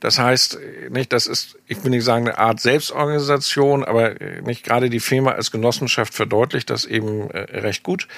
Das 0.00 0.18
heißt, 0.18 0.58
nicht, 0.90 1.12
das 1.12 1.26
ist, 1.26 1.58
ich 1.66 1.84
will 1.84 1.90
nicht 1.90 2.04
sagen, 2.04 2.26
eine 2.26 2.38
Art 2.38 2.60
Selbstorganisation, 2.60 3.84
aber 3.84 4.14
nicht 4.42 4.64
gerade 4.64 4.90
die 4.90 5.00
FEMA 5.00 5.32
als 5.32 5.50
Genossenschaft 5.50 6.14
verdeutlicht 6.14 6.70
das 6.70 6.86
eben 6.86 7.30
äh, 7.30 7.60
recht 7.60 7.82
gut. 7.82 8.08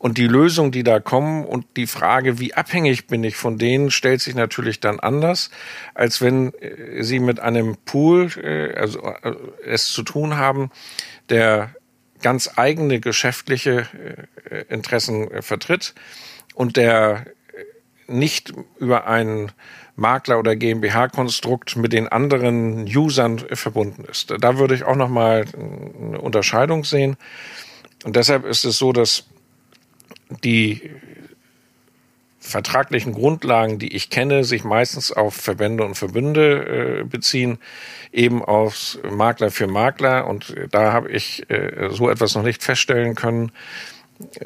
Und 0.00 0.16
die 0.16 0.26
Lösungen, 0.26 0.72
die 0.72 0.82
da 0.82 0.98
kommen 0.98 1.44
und 1.44 1.66
die 1.76 1.86
Frage, 1.86 2.38
wie 2.38 2.54
abhängig 2.54 3.06
bin 3.06 3.22
ich 3.22 3.36
von 3.36 3.58
denen, 3.58 3.90
stellt 3.90 4.22
sich 4.22 4.34
natürlich 4.34 4.80
dann 4.80 4.98
anders, 4.98 5.50
als 5.94 6.22
wenn 6.22 6.54
äh, 6.54 7.02
Sie 7.02 7.18
mit 7.18 7.38
einem 7.38 7.76
Pool 7.84 8.30
äh, 8.42 8.74
also, 8.80 9.00
äh, 9.00 9.34
es 9.66 9.92
zu 9.92 10.02
tun 10.02 10.38
haben, 10.38 10.70
der 11.28 11.74
ganz 12.22 12.52
eigene 12.56 13.00
geschäftliche 13.00 13.86
Interessen 14.68 15.42
vertritt 15.42 15.94
und 16.54 16.76
der 16.76 17.24
nicht 18.10 18.52
über 18.78 19.06
einen 19.06 19.52
Makler- 19.96 20.38
oder 20.38 20.56
GmbH-Konstrukt 20.56 21.76
mit 21.76 21.92
den 21.92 22.08
anderen 22.08 22.84
Usern 22.84 23.38
verbunden 23.38 24.04
ist. 24.04 24.34
Da 24.40 24.58
würde 24.58 24.74
ich 24.74 24.84
auch 24.84 24.96
noch 24.96 25.08
mal 25.08 25.44
eine 25.54 26.20
Unterscheidung 26.20 26.84
sehen. 26.84 27.16
Und 28.04 28.16
deshalb 28.16 28.46
ist 28.46 28.64
es 28.64 28.78
so, 28.78 28.92
dass 28.92 29.24
die 30.42 30.90
vertraglichen 32.40 33.12
Grundlagen, 33.12 33.78
die 33.78 33.94
ich 33.94 34.08
kenne, 34.08 34.44
sich 34.44 34.64
meistens 34.64 35.12
auf 35.12 35.34
Verbände 35.34 35.84
und 35.84 35.94
Verbünde 35.96 37.00
äh, 37.00 37.04
beziehen, 37.04 37.58
eben 38.12 38.42
aus 38.42 38.98
Makler 39.10 39.50
für 39.50 39.66
Makler. 39.66 40.26
Und 40.26 40.54
da 40.70 40.92
habe 40.92 41.10
ich 41.10 41.48
äh, 41.50 41.90
so 41.90 42.08
etwas 42.08 42.34
noch 42.34 42.42
nicht 42.42 42.62
feststellen 42.62 43.14
können. 43.14 43.52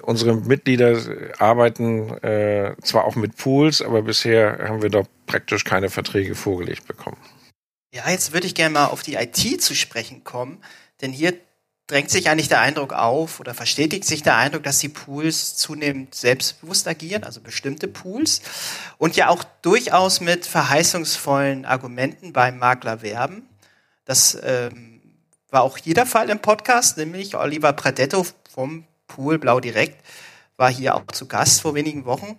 Unsere 0.02 0.36
Mitglieder 0.36 1.00
arbeiten 1.38 2.10
äh, 2.22 2.76
zwar 2.82 3.04
auch 3.04 3.16
mit 3.16 3.36
Pools, 3.36 3.82
aber 3.82 4.02
bisher 4.02 4.68
haben 4.68 4.82
wir 4.82 4.90
da 4.90 5.02
praktisch 5.26 5.64
keine 5.64 5.90
Verträge 5.90 6.34
vorgelegt 6.34 6.86
bekommen. 6.86 7.18
Ja, 7.92 8.08
jetzt 8.08 8.32
würde 8.32 8.46
ich 8.46 8.54
gerne 8.54 8.74
mal 8.74 8.86
auf 8.86 9.02
die 9.02 9.14
IT 9.14 9.62
zu 9.62 9.74
sprechen 9.74 10.22
kommen, 10.24 10.62
denn 11.00 11.12
hier 11.12 11.34
drängt 11.86 12.10
sich 12.10 12.30
eigentlich 12.30 12.48
der 12.48 12.60
Eindruck 12.60 12.92
auf 12.92 13.40
oder 13.40 13.52
verstetigt 13.52 14.04
sich 14.04 14.22
der 14.22 14.36
Eindruck, 14.36 14.62
dass 14.62 14.78
die 14.78 14.88
Pools 14.88 15.56
zunehmend 15.56 16.14
selbstbewusst 16.14 16.88
agieren, 16.88 17.24
also 17.24 17.40
bestimmte 17.40 17.88
Pools, 17.88 18.40
und 18.98 19.16
ja 19.16 19.28
auch 19.28 19.44
durchaus 19.62 20.20
mit 20.20 20.46
verheißungsvollen 20.46 21.64
Argumenten 21.64 22.32
beim 22.32 22.58
Makler 22.58 23.02
werben. 23.02 23.48
Das 24.04 24.38
ähm, 24.42 25.02
war 25.50 25.62
auch 25.62 25.78
hier 25.78 25.94
der 25.94 26.06
Fall 26.06 26.30
im 26.30 26.40
Podcast, 26.40 26.96
nämlich 26.96 27.36
Oliver 27.36 27.72
Pradetto 27.72 28.26
vom 28.50 28.86
Pool 29.06 29.38
Blau 29.38 29.60
Direkt 29.60 30.04
war 30.56 30.70
hier 30.70 30.94
auch 30.94 31.06
zu 31.06 31.26
Gast 31.26 31.60
vor 31.60 31.74
wenigen 31.74 32.04
Wochen 32.04 32.38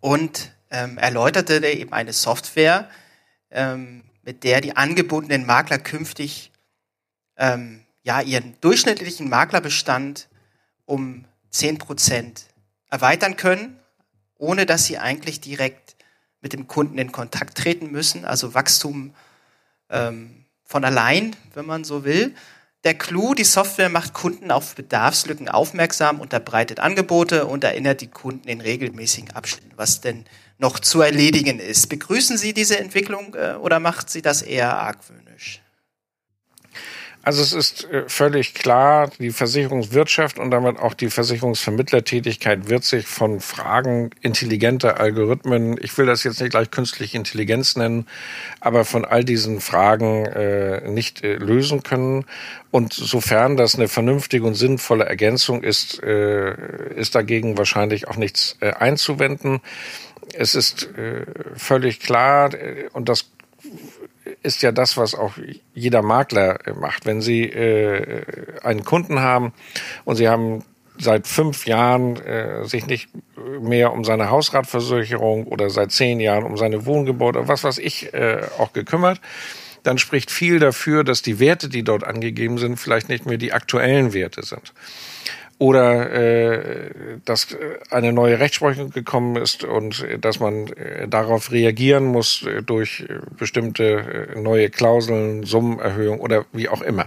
und 0.00 0.52
ähm, 0.70 0.98
erläuterte 0.98 1.64
eben 1.66 1.92
eine 1.92 2.12
Software, 2.12 2.88
ähm, 3.50 4.04
mit 4.22 4.44
der 4.44 4.60
die 4.60 4.76
angebotenen 4.76 5.46
Makler 5.46 5.78
künftig 5.78 6.52
ähm, 7.36 7.84
ja, 8.02 8.20
ihren 8.20 8.56
durchschnittlichen 8.60 9.28
Maklerbestand 9.28 10.28
um 10.84 11.24
10 11.50 11.78
Prozent 11.78 12.46
erweitern 12.90 13.36
können, 13.36 13.78
ohne 14.36 14.66
dass 14.66 14.86
sie 14.86 14.98
eigentlich 14.98 15.40
direkt 15.40 15.96
mit 16.40 16.52
dem 16.52 16.66
Kunden 16.66 16.98
in 16.98 17.12
Kontakt 17.12 17.56
treten 17.56 17.90
müssen. 17.90 18.24
Also 18.24 18.54
Wachstum 18.54 19.14
ähm, 19.88 20.44
von 20.64 20.84
allein, 20.84 21.36
wenn 21.54 21.66
man 21.66 21.84
so 21.84 22.04
will. 22.04 22.34
Der 22.84 22.94
Clou, 22.94 23.34
die 23.34 23.44
Software 23.44 23.88
macht 23.88 24.12
Kunden 24.12 24.50
auf 24.50 24.74
Bedarfslücken 24.74 25.48
aufmerksam, 25.48 26.20
unterbreitet 26.20 26.80
Angebote 26.80 27.46
und 27.46 27.62
erinnert 27.62 28.00
die 28.00 28.08
Kunden 28.08 28.48
in 28.48 28.60
regelmäßigen 28.60 29.30
Abständen, 29.30 29.70
was 29.76 30.00
denn 30.00 30.24
noch 30.58 30.80
zu 30.80 31.00
erledigen 31.00 31.60
ist. 31.60 31.88
Begrüßen 31.88 32.36
Sie 32.36 32.52
diese 32.52 32.80
Entwicklung 32.80 33.36
äh, 33.36 33.54
oder 33.54 33.78
macht 33.78 34.10
Sie 34.10 34.20
das 34.20 34.42
eher 34.42 34.76
argwöhnisch? 34.76 35.61
Also 37.24 37.42
es 37.42 37.52
ist 37.52 37.84
äh, 37.84 38.08
völlig 38.08 38.52
klar, 38.52 39.08
die 39.20 39.30
Versicherungswirtschaft 39.30 40.40
und 40.40 40.50
damit 40.50 40.80
auch 40.80 40.92
die 40.92 41.08
Versicherungsvermittlertätigkeit 41.08 42.68
wird 42.68 42.82
sich 42.82 43.06
von 43.06 43.38
Fragen 43.38 44.10
intelligenter 44.22 44.98
Algorithmen, 44.98 45.78
ich 45.80 45.96
will 45.96 46.06
das 46.06 46.24
jetzt 46.24 46.40
nicht 46.40 46.50
gleich 46.50 46.72
künstliche 46.72 47.16
Intelligenz 47.16 47.76
nennen, 47.76 48.08
aber 48.58 48.84
von 48.84 49.04
all 49.04 49.22
diesen 49.22 49.60
Fragen 49.60 50.26
äh, 50.26 50.88
nicht 50.88 51.22
äh, 51.22 51.36
lösen 51.36 51.84
können. 51.84 52.24
Und 52.72 52.92
sofern 52.92 53.56
das 53.56 53.76
eine 53.76 53.86
vernünftige 53.86 54.44
und 54.44 54.54
sinnvolle 54.54 55.04
Ergänzung 55.04 55.62
ist, 55.62 56.02
äh, 56.02 56.54
ist 56.96 57.14
dagegen 57.14 57.56
wahrscheinlich 57.56 58.08
auch 58.08 58.16
nichts 58.16 58.56
äh, 58.60 58.72
einzuwenden. 58.72 59.60
Es 60.34 60.56
ist 60.56 60.88
äh, 60.98 61.24
völlig 61.54 62.00
klar, 62.00 62.50
und 62.92 63.08
das 63.08 63.26
ist 64.42 64.62
ja 64.62 64.72
das, 64.72 64.96
was 64.96 65.14
auch 65.14 65.34
jeder 65.74 66.02
Makler 66.02 66.66
äh, 66.66 66.72
macht. 66.72 67.06
Wenn 67.06 67.20
Sie 67.20 67.44
äh, 67.44 68.22
einen 68.62 68.84
Kunden 68.84 69.20
haben 69.20 69.52
und 70.04 70.16
Sie 70.16 70.28
haben 70.28 70.64
seit 70.98 71.26
fünf 71.26 71.66
Jahren 71.66 72.16
äh, 72.16 72.64
sich 72.64 72.86
nicht 72.86 73.08
mehr 73.60 73.92
um 73.92 74.04
seine 74.04 74.30
Hausratversicherung 74.30 75.46
oder 75.46 75.70
seit 75.70 75.90
zehn 75.90 76.20
Jahren 76.20 76.44
um 76.44 76.56
seine 76.56 76.86
Wohngebäude, 76.86 77.48
was 77.48 77.64
weiß 77.64 77.78
ich, 77.78 78.12
äh, 78.14 78.42
auch 78.58 78.72
gekümmert, 78.72 79.20
dann 79.82 79.98
spricht 79.98 80.30
viel 80.30 80.58
dafür, 80.58 81.02
dass 81.02 81.22
die 81.22 81.40
Werte, 81.40 81.68
die 81.68 81.82
dort 81.82 82.04
angegeben 82.04 82.58
sind, 82.58 82.76
vielleicht 82.76 83.08
nicht 83.08 83.26
mehr 83.26 83.38
die 83.38 83.52
aktuellen 83.52 84.12
Werte 84.12 84.44
sind 84.44 84.72
oder 85.62 86.10
äh, 86.10 86.90
dass 87.24 87.56
eine 87.88 88.12
neue 88.12 88.40
Rechtsprechung 88.40 88.90
gekommen 88.90 89.36
ist 89.36 89.62
und 89.62 90.02
äh, 90.02 90.18
dass 90.18 90.40
man 90.40 90.66
äh, 90.72 91.06
darauf 91.06 91.52
reagieren 91.52 92.04
muss 92.04 92.44
äh, 92.44 92.64
durch 92.64 93.06
bestimmte 93.38 94.30
neue 94.34 94.70
Klauseln, 94.70 95.44
Summenerhöhung 95.44 96.18
oder 96.18 96.46
wie 96.52 96.68
auch 96.68 96.82
immer. 96.82 97.06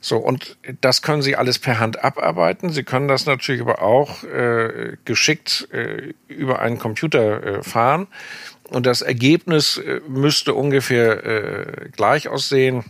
So, 0.00 0.16
und 0.16 0.56
das 0.80 1.02
können 1.02 1.20
Sie 1.20 1.36
alles 1.36 1.58
per 1.58 1.78
Hand 1.78 2.02
abarbeiten. 2.02 2.70
Sie 2.70 2.84
können 2.84 3.06
das 3.06 3.26
natürlich 3.26 3.60
aber 3.60 3.82
auch 3.82 4.24
äh, 4.24 4.96
geschickt 5.04 5.68
äh, 5.70 6.14
über 6.26 6.60
einen 6.60 6.78
Computer 6.78 7.58
äh, 7.58 7.62
fahren. 7.62 8.06
Und 8.70 8.86
das 8.86 9.02
Ergebnis 9.02 9.76
äh, 9.76 10.00
müsste 10.08 10.54
ungefähr 10.54 11.26
äh, 11.26 11.88
gleich 11.90 12.28
aussehen 12.28 12.84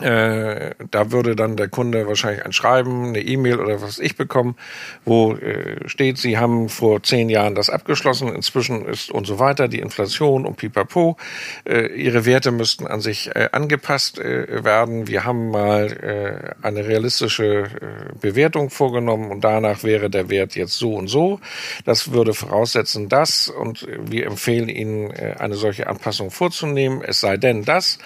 äh, 0.00 0.74
da 0.90 1.12
würde 1.12 1.36
dann 1.36 1.56
der 1.56 1.68
Kunde 1.68 2.06
wahrscheinlich 2.06 2.44
ein 2.44 2.52
Schreiben, 2.52 3.08
eine 3.08 3.20
E-Mail 3.20 3.60
oder 3.60 3.82
was 3.82 3.98
ich 3.98 4.16
bekommen, 4.16 4.56
wo 5.04 5.34
äh, 5.34 5.88
steht, 5.88 6.18
Sie 6.18 6.38
haben 6.38 6.68
vor 6.68 7.02
zehn 7.02 7.28
Jahren 7.28 7.54
das 7.54 7.70
abgeschlossen, 7.70 8.34
inzwischen 8.34 8.84
ist 8.86 9.10
und 9.10 9.26
so 9.26 9.38
weiter 9.38 9.68
die 9.68 9.80
Inflation 9.80 10.46
und 10.46 10.56
pipapo. 10.56 11.16
Äh, 11.64 11.86
Ihre 11.94 12.24
Werte 12.24 12.50
müssten 12.50 12.86
an 12.86 13.00
sich 13.00 13.34
äh, 13.34 13.48
angepasst 13.52 14.18
äh, 14.18 14.64
werden. 14.64 15.06
Wir 15.08 15.24
haben 15.24 15.50
mal 15.50 16.56
eine 16.62 16.86
realistische 16.86 17.68
Bewertung 18.20 18.70
vorgenommen 18.70 19.30
und 19.30 19.42
danach 19.42 19.82
wäre 19.82 20.10
der 20.10 20.28
Wert 20.28 20.54
jetzt 20.54 20.74
so 20.74 20.94
und 20.94 21.08
so. 21.08 21.40
Das 21.84 22.12
würde 22.12 22.34
voraussetzen, 22.34 23.08
das 23.08 23.48
und 23.48 23.86
wir 24.00 24.26
empfehlen 24.26 24.68
Ihnen, 24.68 25.10
eine 25.12 25.54
solche 25.54 25.86
Anpassung 25.86 26.30
vorzunehmen, 26.30 27.02
es 27.02 27.20
sei 27.20 27.36
denn 27.36 27.64
das. 27.64 27.98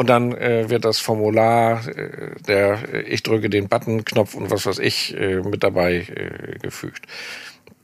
Und 0.00 0.06
dann 0.06 0.32
äh, 0.32 0.70
wird 0.70 0.86
das 0.86 0.98
Formular, 0.98 1.86
äh, 1.86 2.34
der 2.48 2.78
äh, 2.90 3.02
ich 3.02 3.22
drücke 3.22 3.50
den 3.50 3.68
Button-Knopf 3.68 4.34
und 4.34 4.50
was 4.50 4.64
weiß 4.64 4.78
ich 4.78 5.14
äh, 5.14 5.42
mit 5.42 5.62
dabei 5.62 5.96
äh, 5.96 6.58
gefügt. 6.58 7.04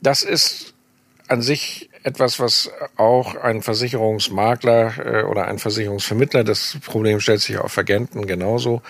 Das 0.01 0.23
ist 0.23 0.73
an 1.27 1.43
sich 1.43 1.91
etwas, 2.01 2.39
was 2.39 2.71
auch 2.95 3.35
ein 3.35 3.61
Versicherungsmakler 3.61 4.93
äh, 4.97 5.23
oder 5.25 5.45
ein 5.45 5.59
Versicherungsvermittler, 5.59 6.43
das 6.43 6.79
Problem 6.83 7.19
stellt 7.19 7.41
sich 7.41 7.59
auf 7.59 7.77
Agenten 7.77 8.25
genauso, 8.25 8.81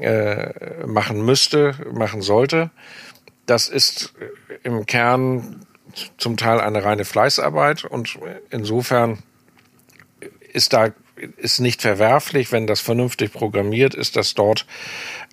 äh, 0.00 0.84
machen 0.84 1.24
müsste, 1.24 1.76
machen 1.92 2.20
sollte. 2.20 2.70
Das 3.46 3.68
ist 3.68 4.12
äh, 4.18 4.54
im 4.64 4.86
Kern 4.86 5.64
zum 6.18 6.36
Teil 6.36 6.60
eine 6.60 6.82
reine 6.82 7.04
Fleißarbeit 7.04 7.84
und 7.84 8.18
insofern 8.50 9.20
ist 10.52 10.72
da 10.72 10.90
ist 11.36 11.60
nicht 11.60 11.82
verwerflich, 11.82 12.52
wenn 12.52 12.66
das 12.66 12.80
vernünftig 12.80 13.32
programmiert 13.32 13.94
ist, 13.94 14.16
dass 14.16 14.34
dort 14.34 14.66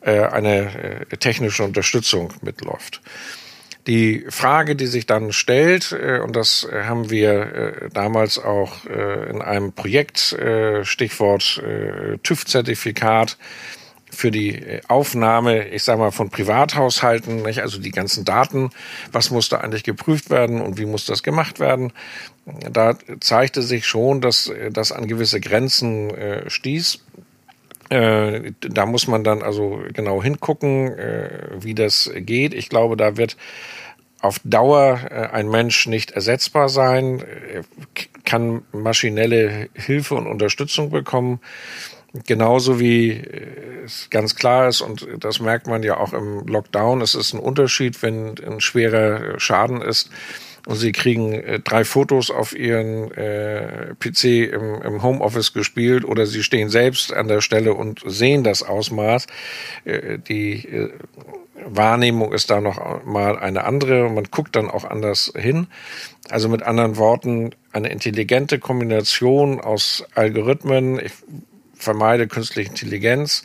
äh, 0.02 0.22
eine 0.22 1.06
äh, 1.12 1.18
technische 1.18 1.63
Unterstützung 1.63 2.34
mitläuft. 2.42 3.02
Die 3.88 4.25
Frage, 4.30 4.78
die 4.78 4.88
sich 4.88 5.06
dann 5.06 5.34
stellt, 5.34 5.92
äh, 5.92 6.20
und 6.20 6.36
das 6.36 6.68
haben 6.72 7.10
wir 7.10 7.32
äh, 7.34 7.90
damals 7.94 8.40
auch 8.40 8.86
äh, 8.86 9.30
in 9.30 9.42
einem 9.42 9.74
Projekt, 9.74 10.34
äh, 10.34 10.86
Stichwort 10.86 11.62
TÜV-Zertifikat, 12.24 13.38
für 14.13 14.32
die 14.32 14.80
Aufnahme, 14.88 15.68
ich 15.70 15.84
sage 15.84 16.00
mal, 16.00 16.12
von 16.12 16.30
Privathaushalten, 16.30 17.42
nicht? 17.42 17.62
also 17.62 17.80
die 17.80 17.92
ganzen 17.92 18.25
Daten, 18.25 18.70
was 19.12 19.32
muss 19.32 19.50
da 19.50 19.58
eigentlich 19.58 19.84
geprüft 19.84 20.30
werden 20.30 20.62
und 20.62 20.78
wie 20.78 20.86
muss 20.86 21.06
das 21.06 21.24
gemacht 21.24 21.60
werden. 21.60 21.92
Da 22.46 22.98
zeigte 23.22 23.62
sich 23.62 23.86
schon, 23.86 24.20
dass 24.20 24.52
das 24.72 24.92
an 24.92 25.08
gewisse 25.08 25.40
Grenzen 25.40 26.10
äh, 26.10 26.50
stieß. 26.50 27.00
Äh, 27.90 28.52
da 28.60 28.86
muss 28.86 29.08
man 29.08 29.24
dann 29.24 29.42
also 29.42 29.82
genau 29.94 30.22
hingucken, 30.22 30.88
äh, 30.98 31.50
wie 31.60 31.74
das 31.74 32.12
geht. 32.16 32.54
Ich 32.54 32.70
glaube, 32.70 32.98
da 32.98 33.18
wird 33.18 33.38
auf 34.20 34.40
Dauer 34.44 35.00
äh, 35.10 35.28
ein 35.32 35.50
Mensch 35.50 35.88
nicht 35.88 36.12
ersetzbar 36.12 36.70
sein, 36.70 37.24
kann 38.24 38.64
maschinelle 38.72 39.70
Hilfe 39.74 40.16
und 40.16 40.28
Unterstützung 40.28 40.90
bekommen. 40.90 41.40
Genauso 42.28 42.80
wie 42.80 43.24
es 43.84 44.08
ganz 44.12 44.36
klar 44.36 44.68
ist, 44.68 44.82
und 44.82 45.08
das 45.20 45.40
merkt 45.40 45.66
man 45.66 45.82
ja 45.82 45.98
auch 45.98 46.14
im 46.14 46.46
Lockdown, 46.46 47.02
es 47.02 47.16
ist 47.16 47.34
ein 47.34 47.40
Unterschied, 47.40 48.04
wenn 48.04 48.36
ein 48.38 48.62
schwerer 48.62 49.40
Schaden 49.40 49.82
ist 49.82 50.12
und 50.65 50.75
sie 50.75 50.91
kriegen 50.91 51.34
äh, 51.34 51.60
drei 51.60 51.84
Fotos 51.84 52.32
auf 52.32 52.55
ihren 52.55 53.12
äh, 53.12 53.96
PC 54.00 54.53
im, 54.53 54.82
im 54.82 55.03
Homeoffice 55.03 55.53
gespielt 55.53 56.05
oder 56.05 56.25
sie 56.25 56.43
stehen 56.43 56.70
selbst 56.70 57.13
an 57.13 57.27
der 57.27 57.41
Stelle 57.41 57.74
und 57.74 58.01
sehen 58.05 58.43
das 58.43 58.63
Ausmaß. 58.63 59.28
Äh, 59.84 60.19
die 60.19 60.65
äh, 60.67 60.89
Wahrnehmung 61.65 62.34
ist 62.34 62.49
da 62.49 62.62
noch 62.62 63.04
mal 63.06 63.38
eine 63.38 63.65
andere 63.65 64.06
und 64.06 64.15
man 64.15 64.26
guckt 64.26 64.56
dann 64.56 64.69
auch 64.69 64.86
anders 64.86 65.34
hin. 65.36 65.67
Also 66.30 66.49
mit 66.49 66.63
anderen 66.63 66.97
Worten, 66.97 67.52
eine 67.71 67.89
intelligente 67.89 68.60
Kombination 68.60 69.60
aus 69.60 70.06
Algorithmen, 70.15 70.99
ich 70.99 71.12
vermeide 71.73 72.28
künstliche 72.28 72.69
Intelligenz, 72.69 73.43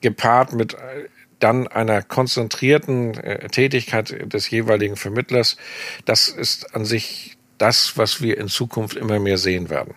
gepaart 0.00 0.52
mit 0.52 0.74
äh, 0.74 1.08
dann 1.38 1.68
einer 1.68 2.02
konzentrierten 2.02 3.14
äh, 3.14 3.48
Tätigkeit 3.48 4.32
des 4.32 4.50
jeweiligen 4.50 4.96
Vermittlers, 4.96 5.56
das 6.04 6.28
ist 6.28 6.74
an 6.74 6.84
sich 6.84 7.36
das, 7.58 7.96
was 7.96 8.20
wir 8.20 8.38
in 8.38 8.48
Zukunft 8.48 8.96
immer 8.96 9.18
mehr 9.18 9.38
sehen 9.38 9.70
werden. 9.70 9.94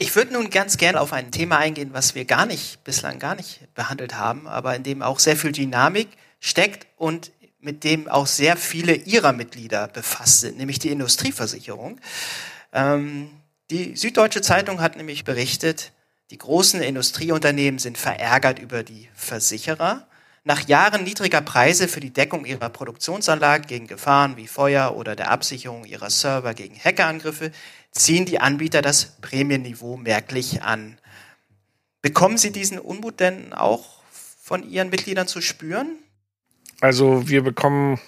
Ich 0.00 0.14
würde 0.14 0.32
nun 0.32 0.50
ganz 0.50 0.76
gerne 0.76 1.00
auf 1.00 1.12
ein 1.12 1.32
Thema 1.32 1.58
eingehen, 1.58 1.90
was 1.92 2.14
wir 2.14 2.24
gar 2.24 2.46
nicht, 2.46 2.84
bislang 2.84 3.18
gar 3.18 3.34
nicht 3.34 3.74
behandelt 3.74 4.14
haben, 4.14 4.46
aber 4.46 4.76
in 4.76 4.84
dem 4.84 5.02
auch 5.02 5.18
sehr 5.18 5.36
viel 5.36 5.52
Dynamik 5.52 6.08
steckt 6.38 6.86
und 6.96 7.32
mit 7.60 7.84
dem 7.84 8.08
auch 8.08 8.26
sehr 8.26 8.56
viele 8.56 8.94
Ihrer 8.94 9.32
Mitglieder 9.32 9.88
befasst 9.88 10.40
sind, 10.40 10.56
nämlich 10.56 10.78
die 10.78 10.90
Industrieversicherung. 10.90 12.00
Ähm, 12.72 13.30
die 13.70 13.96
Süddeutsche 13.96 14.40
Zeitung 14.40 14.80
hat 14.80 14.96
nämlich 14.96 15.24
berichtet, 15.24 15.92
die 16.30 16.38
großen 16.38 16.80
Industrieunternehmen 16.80 17.78
sind 17.78 17.98
verärgert 17.98 18.58
über 18.58 18.82
die 18.82 19.08
Versicherer. 19.14 20.07
Nach 20.48 20.66
Jahren 20.66 21.04
niedriger 21.04 21.42
Preise 21.42 21.88
für 21.88 22.00
die 22.00 22.10
Deckung 22.10 22.46
ihrer 22.46 22.70
Produktionsanlagen 22.70 23.66
gegen 23.66 23.86
Gefahren 23.86 24.38
wie 24.38 24.46
Feuer 24.46 24.96
oder 24.96 25.14
der 25.14 25.30
Absicherung 25.30 25.84
ihrer 25.84 26.08
Server 26.08 26.54
gegen 26.54 26.74
Hackerangriffe 26.74 27.52
ziehen 27.92 28.24
die 28.24 28.40
Anbieter 28.40 28.80
das 28.80 29.18
Prämienniveau 29.20 29.98
merklich 29.98 30.62
an. 30.62 30.96
Bekommen 32.00 32.38
Sie 32.38 32.50
diesen 32.50 32.78
Unmut 32.78 33.20
denn 33.20 33.52
auch 33.52 34.02
von 34.10 34.66
Ihren 34.66 34.88
Mitgliedern 34.88 35.26
zu 35.26 35.42
spüren? 35.42 35.98
Also 36.80 37.28
wir 37.28 37.42
bekommen, 37.42 38.00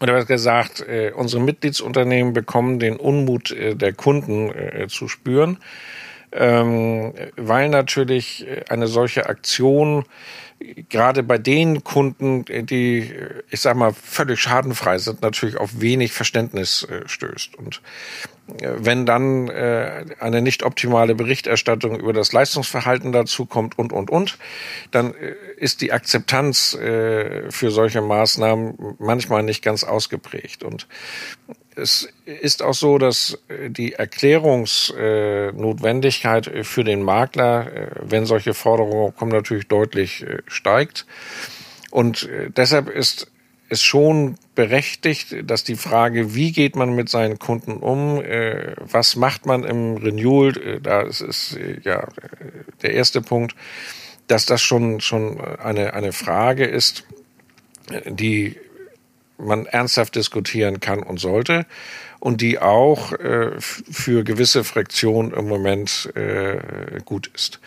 oder 0.00 0.14
was 0.14 0.26
gesagt, 0.26 0.80
äh, 0.80 1.12
unsere 1.14 1.40
Mitgliedsunternehmen 1.40 2.32
bekommen 2.32 2.80
den 2.80 2.96
Unmut 2.96 3.52
äh, 3.52 3.76
der 3.76 3.92
Kunden 3.92 4.50
äh, 4.50 4.88
zu 4.88 5.06
spüren 5.06 5.58
ähm, 6.34 7.14
weil 7.36 7.68
natürlich 7.68 8.44
eine 8.68 8.88
solche 8.88 9.26
Aktion 9.26 10.04
gerade 10.88 11.22
bei 11.22 11.38
den 11.38 11.84
Kunden, 11.84 12.44
die, 12.44 13.12
ich 13.50 13.60
sag 13.60 13.76
mal, 13.76 13.92
völlig 13.92 14.40
schadenfrei 14.40 14.98
sind, 14.98 15.22
natürlich 15.22 15.56
auf 15.56 15.80
wenig 15.80 16.12
Verständnis 16.12 16.84
äh, 16.84 17.02
stößt. 17.06 17.56
Und 17.56 17.80
äh, 18.60 18.68
wenn 18.76 19.06
dann 19.06 19.48
äh, 19.48 20.04
eine 20.20 20.42
nicht 20.42 20.62
optimale 20.62 21.14
Berichterstattung 21.14 21.98
über 21.98 22.12
das 22.12 22.32
Leistungsverhalten 22.32 23.12
dazu 23.12 23.46
kommt 23.46 23.78
und, 23.78 23.90
und, 23.92 24.10
und, 24.10 24.36
dann 24.90 25.14
äh, 25.14 25.34
ist 25.56 25.80
die 25.80 25.92
Akzeptanz 25.92 26.74
äh, 26.74 27.50
für 27.50 27.70
solche 27.70 28.02
Maßnahmen 28.02 28.96
manchmal 28.98 29.42
nicht 29.42 29.62
ganz 29.62 29.84
ausgeprägt. 29.84 30.62
Und 30.62 30.86
es 31.76 32.08
ist 32.26 32.62
auch 32.62 32.74
so, 32.74 32.98
dass 32.98 33.38
äh, 33.48 33.70
die 33.70 33.94
Erklärungsnotwendigkeit 33.94 36.50
für 36.62 36.84
den 36.84 37.02
Makler, 37.02 37.90
wenn 38.02 38.26
solche 38.26 38.54
Forderungen 38.54 39.16
kommen, 39.16 39.32
natürlich 39.32 39.66
deutlich 39.68 40.26
steigt. 40.54 41.06
Und 41.90 42.28
deshalb 42.56 42.88
ist 42.88 43.30
es 43.68 43.82
schon 43.82 44.36
berechtigt, 44.54 45.36
dass 45.44 45.64
die 45.64 45.76
Frage, 45.76 46.34
wie 46.34 46.52
geht 46.52 46.76
man 46.76 46.94
mit 46.94 47.08
seinen 47.08 47.38
Kunden 47.38 47.76
um, 47.76 48.16
was 48.18 49.16
macht 49.16 49.46
man 49.46 49.64
im 49.64 49.96
Renewal, 49.96 50.80
da 50.82 51.02
ist 51.02 51.56
ja 51.82 52.08
der 52.82 52.92
erste 52.94 53.22
Punkt, 53.22 53.54
dass 54.26 54.46
das 54.46 54.60
schon, 54.60 55.00
schon 55.00 55.40
eine, 55.40 55.94
eine 55.94 56.12
Frage 56.12 56.64
ist, 56.64 57.04
die 58.06 58.56
man 59.38 59.66
ernsthaft 59.66 60.14
diskutieren 60.14 60.80
kann 60.80 61.02
und 61.02 61.18
sollte 61.18 61.66
und 62.20 62.40
die 62.40 62.58
auch 62.58 63.12
äh, 63.12 63.50
für 63.58 64.24
gewisse 64.24 64.64
Fraktionen 64.64 65.32
im 65.32 65.48
Moment 65.48 66.10
äh, 66.14 67.00
gut 67.04 67.30
ist. 67.34 67.60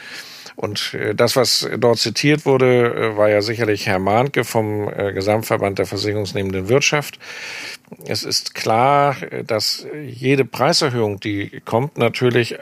Und 0.58 0.96
äh, 0.96 1.14
das, 1.14 1.36
was 1.36 1.70
dort 1.78 2.00
zitiert 2.00 2.46
wurde, 2.46 2.94
äh, 2.94 3.18
war 3.18 3.30
ja 3.30 3.42
sicherlich 3.42 3.86
Herr 3.86 4.00
Mahnke 4.00 4.44
vom 4.44 4.90
äh, 4.90 5.14
Gesamtverband 5.14 5.78
der 5.78 5.86
versicherungsnehmenden 5.86 6.68
Wirtschaft. 6.68 7.20
Es 8.06 8.24
ist 8.24 8.56
klar, 8.56 9.16
dass 9.46 9.88
jede 10.04 10.44
Preiserhöhung, 10.44 11.20
die 11.20 11.62
kommt, 11.64 11.98
natürlich 11.98 12.58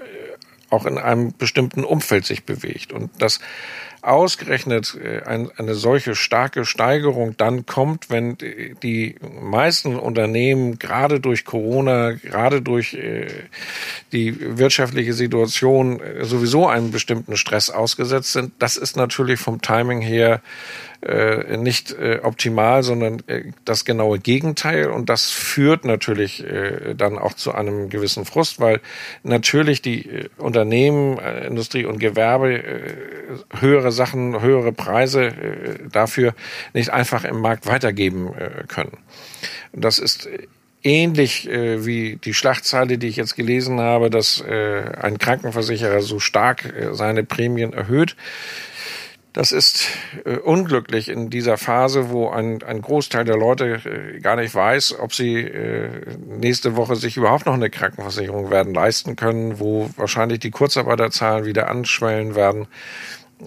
auch 0.70 0.86
in 0.86 0.98
einem 0.98 1.34
bestimmten 1.38 1.84
Umfeld 1.84 2.26
sich 2.26 2.44
bewegt 2.44 2.92
und 2.92 3.10
dass 3.22 3.40
ausgerechnet 4.06 4.98
äh, 5.02 5.22
ein, 5.24 5.50
eine 5.58 5.76
solche 5.76 6.16
starke 6.16 6.66
Steigerung 6.66 7.36
dann 7.38 7.66
kommt, 7.66 8.10
wenn 8.10 8.38
die 8.84 9.16
meisten 9.42 9.96
Unternehmen 9.96 10.80
gerade 10.80 11.20
durch 11.20 11.46
Corona, 11.46 12.12
gerade 12.12 12.62
durch 12.62 12.94
äh, 12.94 13.28
die 14.12 14.58
wirtschaftliche 14.58 15.14
Situation 15.14 16.00
äh, 16.00 16.26
sowieso 16.26 16.68
einem 16.68 16.92
bestimmten 16.92 17.38
Stress 17.38 17.70
ausgesetzt 17.70 18.34
sind. 18.34 18.54
Das 18.60 18.78
ist 18.78 18.96
natürlich 18.96 19.40
vom 19.40 19.62
Timing 19.62 20.02
her 20.02 20.42
äh, 21.06 21.58
nicht 21.58 21.92
äh, 21.94 22.20
optimal, 22.24 22.84
sondern 22.84 23.22
äh, 23.28 23.52
das 23.64 23.86
genaue 23.86 24.20
Gegenteil. 24.20 24.88
Und 24.90 25.10
das 25.10 25.30
führt 25.30 25.86
natürlich 25.86 26.44
äh, 26.44 26.96
dann 26.96 27.18
auch 27.18 27.34
zu 27.34 27.54
einem 27.54 27.90
gewissen 27.90 28.26
Frust, 28.26 28.60
weil 28.60 28.82
natürlich 29.24 29.82
die 29.82 30.10
äh, 30.10 30.30
Unternehmen, 30.38 31.20
äh, 31.20 31.48
Industrie 31.48 31.86
und 31.86 32.00
Gewerbe 32.00 32.54
äh, 32.54 32.96
höhere 33.60 33.92
Sachen, 33.92 34.42
höhere 34.42 34.72
Preise 34.72 35.26
äh, 35.26 35.34
dafür 35.92 36.34
nicht 36.74 36.90
einfach 36.90 37.24
im 37.24 37.40
Markt 37.40 37.68
weitergeben 37.68 38.34
äh, 38.34 38.64
können. 38.68 38.98
Das 39.74 40.00
ist 40.00 40.28
ähnlich 40.86 41.50
äh, 41.50 41.86
wie 41.86 42.18
die 42.18 42.34
Schlagzeile, 42.34 42.98
die 42.98 43.08
ich 43.08 43.16
jetzt 43.16 43.36
gelesen 43.36 43.80
habe, 43.80 44.10
dass 44.10 44.42
äh, 44.42 44.84
ein 45.02 45.18
Krankenversicherer 45.18 46.02
so 46.02 46.20
stark 46.20 46.66
äh, 46.66 46.94
seine 46.94 47.24
Prämien 47.24 47.74
erhöht. 47.74 48.16
Das 49.36 49.52
ist 49.52 49.90
äh, 50.24 50.38
unglücklich 50.38 51.10
in 51.10 51.30
dieser 51.30 51.58
Phase, 51.58 52.10
wo 52.10 52.30
ein, 52.30 52.64
ein 52.64 52.82
Großteil 52.82 53.26
der 53.26 53.36
Leute 53.36 53.82
äh, 53.84 54.20
gar 54.22 54.38
nicht 54.38 54.56
weiß, 54.56 54.98
ob 54.98 55.14
sie 55.14 55.42
äh, 55.42 55.90
nächste 56.26 56.78
Woche 56.78 56.96
sich 56.96 57.18
überhaupt 57.18 57.46
noch 57.46 57.54
eine 57.54 57.70
Krankenversicherung 57.70 58.50
werden 58.50 58.74
leisten 58.74 59.18
können, 59.18 59.60
wo 59.60 59.90
wahrscheinlich 59.98 60.40
die 60.40 60.52
Kurzarbeiterzahlen 60.52 61.44
wieder 61.44 61.70
anschwellen 61.70 62.34
werden 62.36 62.68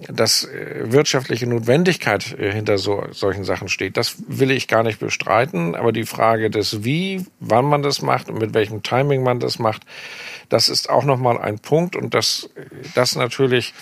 dass 0.07 0.43
äh, 0.43 0.91
wirtschaftliche 0.91 1.47
Notwendigkeit 1.47 2.37
äh, 2.37 2.53
hinter 2.53 2.77
so, 2.77 3.05
solchen 3.09 3.43
Sachen 3.43 3.69
steht. 3.69 3.97
Das 3.97 4.17
will 4.27 4.51
ich 4.51 4.67
gar 4.67 4.83
nicht 4.83 4.99
bestreiten, 4.99 5.73
aber 5.73 5.91
die 5.91 6.05
Frage 6.05 6.51
des 6.51 6.83
Wie, 6.83 7.25
wann 7.39 7.65
man 7.65 7.81
das 7.81 8.03
macht 8.03 8.29
und 8.29 8.37
mit 8.37 8.53
welchem 8.53 8.83
Timing 8.83 9.23
man 9.23 9.39
das 9.39 9.57
macht, 9.57 9.81
das 10.47 10.69
ist 10.69 10.91
auch 10.91 11.05
nochmal 11.05 11.39
ein 11.39 11.57
Punkt 11.57 11.95
und 11.95 12.13
das, 12.13 12.51
das 12.93 13.15
natürlich 13.15 13.73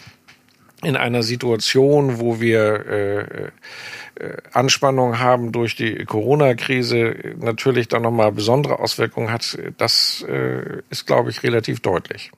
in 0.84 0.96
einer 0.96 1.24
Situation, 1.24 2.20
wo 2.20 2.40
wir 2.40 2.86
äh, 2.86 3.52
äh, 4.16 4.38
Anspannung 4.52 5.20
haben 5.20 5.52
durch 5.52 5.76
die 5.76 6.06
Corona-Krise, 6.06 7.36
natürlich 7.38 7.88
dann 7.88 8.04
nochmal 8.04 8.32
besondere 8.32 8.80
Auswirkungen 8.80 9.32
hat, 9.32 9.58
das 9.78 10.26
äh, 10.28 10.82
ist, 10.90 11.06
glaube 11.08 11.30
ich, 11.30 11.44
relativ 11.44 11.80
deutlich. 11.80 12.32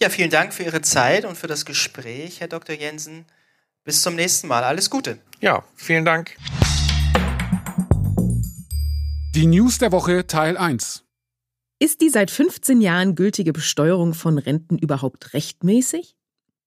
Ja, 0.00 0.10
vielen 0.10 0.30
Dank 0.30 0.52
für 0.52 0.64
Ihre 0.64 0.82
Zeit 0.82 1.24
und 1.24 1.36
für 1.36 1.46
das 1.46 1.64
Gespräch, 1.64 2.40
Herr 2.40 2.48
Dr. 2.48 2.74
Jensen. 2.74 3.24
Bis 3.84 4.02
zum 4.02 4.14
nächsten 4.14 4.48
Mal. 4.48 4.64
Alles 4.64 4.90
Gute. 4.90 5.18
Ja, 5.40 5.64
vielen 5.74 6.04
Dank. 6.04 6.36
Die 9.34 9.46
News 9.46 9.78
der 9.78 9.92
Woche 9.92 10.26
Teil 10.26 10.56
1. 10.56 11.04
Ist 11.78 12.00
die 12.00 12.10
seit 12.10 12.30
15 12.30 12.80
Jahren 12.80 13.14
gültige 13.14 13.52
Besteuerung 13.52 14.14
von 14.14 14.38
Renten 14.38 14.78
überhaupt 14.78 15.34
rechtmäßig? 15.34 16.14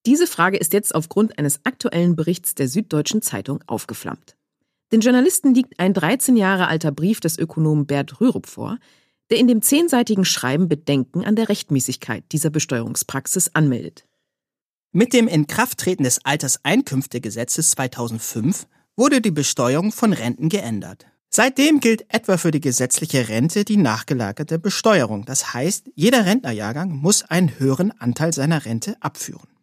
Diese 0.06 0.28
Frage 0.28 0.58
ist 0.58 0.74
jetzt 0.74 0.94
aufgrund 0.94 1.40
eines 1.40 1.62
aktuellen 1.66 2.16
Berichts 2.16 2.54
der 2.54 2.68
Süddeutschen 2.68 3.22
Zeitung 3.24 3.64
aufgeflammt. 3.66 4.36
Den 4.92 5.02
Journalisten 5.02 5.56
liegt 5.56 5.80
ein 5.80 5.94
13 5.94 6.38
Jahre 6.38 6.68
alter 6.68 6.92
Brief 6.92 7.20
des 7.20 7.40
Ökonomen 7.40 7.88
Bert 7.88 8.22
Rürup 8.22 8.46
vor, 8.46 8.78
der 9.32 9.40
in 9.40 9.48
dem 9.48 9.64
zehnseitigen 9.64 10.24
Schreiben 10.24 10.68
Bedenken 10.68 11.26
an 11.26 11.36
der 11.36 11.50
Rechtmäßigkeit 11.50 12.24
dieser 12.32 12.52
Besteuerungspraxis 12.52 13.56
anmeldet. 13.56 14.06
Mit 14.92 15.12
dem 15.12 15.28
Inkrafttreten 15.28 16.04
des 16.04 16.24
Alterseinkünftegesetzes 16.24 17.72
2005 17.72 18.68
wurde 18.96 19.22
die 19.22 19.32
Besteuerung 19.32 19.92
von 19.92 20.14
Renten 20.14 20.50
geändert. 20.50 21.08
Seitdem 21.32 21.80
gilt 21.80 22.06
etwa 22.14 22.38
für 22.38 22.52
die 22.52 22.62
gesetzliche 22.62 23.28
Rente 23.28 23.66
die 23.66 23.76
nachgelagerte 23.76 24.60
Besteuerung. 24.60 25.26
Das 25.26 25.54
heißt, 25.54 25.90
jeder 25.96 26.26
Rentnerjahrgang 26.26 26.92
muss 26.92 27.24
einen 27.24 27.60
höheren 27.60 27.92
Anteil 28.00 28.34
seiner 28.34 28.64
Rente 28.64 28.96
abführen. 29.02 29.55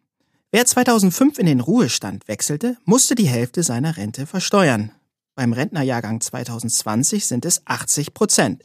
Wer 0.55 0.67
2005 0.67 1.39
in 1.39 1.47
den 1.47 1.61
Ruhestand 1.61 2.27
wechselte, 2.27 2.77
musste 2.85 3.15
die 3.15 3.25
Hälfte 3.25 3.63
seiner 3.63 3.97
Rente 3.97 4.27
versteuern. 4.27 4.91
Beim 5.33 5.51
Rentnerjahrgang 5.51 6.21
2020 6.21 7.25
sind 7.25 7.43
es 7.45 7.65
80 7.65 8.13
Prozent, 8.13 8.63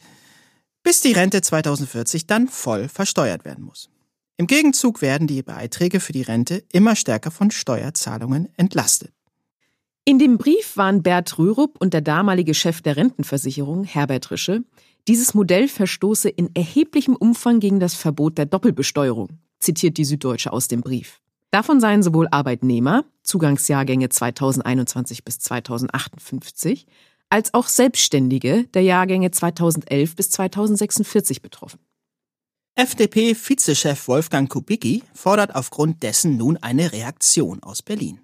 bis 0.82 1.00
die 1.00 1.12
Rente 1.12 1.40
2040 1.40 2.26
dann 2.26 2.48
voll 2.48 2.90
versteuert 2.90 3.46
werden 3.46 3.64
muss. 3.64 3.88
Im 4.36 4.46
Gegenzug 4.46 5.00
werden 5.00 5.26
die 5.26 5.42
Beiträge 5.42 6.00
für 6.00 6.12
die 6.12 6.20
Rente 6.20 6.62
immer 6.72 6.94
stärker 6.94 7.30
von 7.30 7.50
Steuerzahlungen 7.50 8.50
entlastet. 8.58 9.14
In 10.04 10.18
dem 10.18 10.36
Brief 10.36 10.76
waren 10.76 11.02
Bert 11.02 11.38
Rürup 11.38 11.80
und 11.80 11.94
der 11.94 12.02
damalige 12.02 12.52
Chef 12.52 12.82
der 12.82 12.98
Rentenversicherung, 12.98 13.84
Herbert 13.84 14.30
Rische, 14.30 14.62
dieses 15.08 15.32
Modell 15.32 15.68
verstoße 15.68 16.28
in 16.28 16.54
erheblichem 16.54 17.16
Umfang 17.16 17.60
gegen 17.60 17.80
das 17.80 17.94
Verbot 17.94 18.36
der 18.36 18.44
Doppelbesteuerung, 18.44 19.38
zitiert 19.58 19.96
die 19.96 20.04
Süddeutsche 20.04 20.52
aus 20.52 20.68
dem 20.68 20.82
Brief. 20.82 21.22
Davon 21.50 21.80
seien 21.80 22.02
sowohl 22.02 22.28
Arbeitnehmer, 22.30 23.04
Zugangsjahrgänge 23.22 24.10
2021 24.10 25.24
bis 25.24 25.38
2058, 25.38 26.86
als 27.30 27.54
auch 27.54 27.68
Selbstständige 27.68 28.64
der 28.74 28.82
Jahrgänge 28.82 29.30
2011 29.30 30.14
bis 30.14 30.30
2046 30.30 31.40
betroffen. 31.40 31.78
FDP-Vizechef 32.74 34.08
Wolfgang 34.08 34.48
Kubicki 34.48 35.02
fordert 35.14 35.54
aufgrund 35.54 36.02
dessen 36.02 36.36
nun 36.36 36.58
eine 36.58 36.92
Reaktion 36.92 37.62
aus 37.62 37.82
Berlin. 37.82 38.20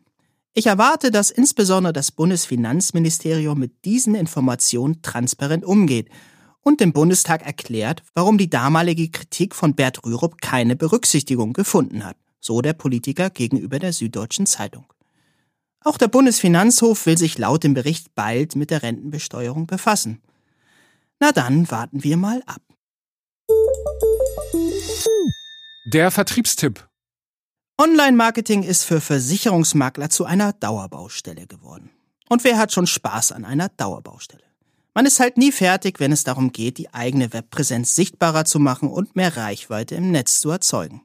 Ich 0.52 0.66
erwarte, 0.66 1.10
dass 1.10 1.30
insbesondere 1.30 1.92
das 1.92 2.12
Bundesfinanzministerium 2.12 3.58
mit 3.58 3.84
diesen 3.84 4.14
Informationen 4.14 5.02
transparent 5.02 5.64
umgeht 5.64 6.08
und 6.60 6.80
dem 6.80 6.92
Bundestag 6.92 7.44
erklärt, 7.44 8.02
warum 8.14 8.38
die 8.38 8.48
damalige 8.48 9.08
Kritik 9.08 9.54
von 9.54 9.74
Bert 9.74 10.04
Rürup 10.04 10.40
keine 10.40 10.76
Berücksichtigung 10.76 11.52
gefunden 11.54 12.04
hat 12.04 12.16
so 12.44 12.60
der 12.60 12.74
Politiker 12.74 13.30
gegenüber 13.30 13.78
der 13.78 13.92
Süddeutschen 13.92 14.46
Zeitung. 14.46 14.86
Auch 15.80 15.98
der 15.98 16.08
Bundesfinanzhof 16.08 17.06
will 17.06 17.18
sich 17.18 17.38
laut 17.38 17.64
dem 17.64 17.74
Bericht 17.74 18.14
bald 18.14 18.56
mit 18.56 18.70
der 18.70 18.82
Rentenbesteuerung 18.82 19.66
befassen. 19.66 20.22
Na 21.20 21.32
dann 21.32 21.70
warten 21.70 22.04
wir 22.04 22.16
mal 22.16 22.42
ab. 22.46 22.62
Der 25.86 26.10
Vertriebstipp. 26.10 26.88
Online-Marketing 27.76 28.62
ist 28.62 28.84
für 28.84 29.00
Versicherungsmakler 29.00 30.08
zu 30.08 30.24
einer 30.24 30.52
Dauerbaustelle 30.52 31.46
geworden. 31.46 31.90
Und 32.28 32.44
wer 32.44 32.56
hat 32.56 32.72
schon 32.72 32.86
Spaß 32.86 33.32
an 33.32 33.44
einer 33.44 33.68
Dauerbaustelle? 33.68 34.44
Man 34.94 35.06
ist 35.06 35.18
halt 35.18 35.36
nie 35.36 35.50
fertig, 35.50 35.98
wenn 35.98 36.12
es 36.12 36.24
darum 36.24 36.52
geht, 36.52 36.78
die 36.78 36.94
eigene 36.94 37.32
Webpräsenz 37.32 37.96
sichtbarer 37.96 38.44
zu 38.44 38.60
machen 38.60 38.88
und 38.88 39.16
mehr 39.16 39.36
Reichweite 39.36 39.96
im 39.96 40.12
Netz 40.12 40.40
zu 40.40 40.50
erzeugen. 40.50 41.02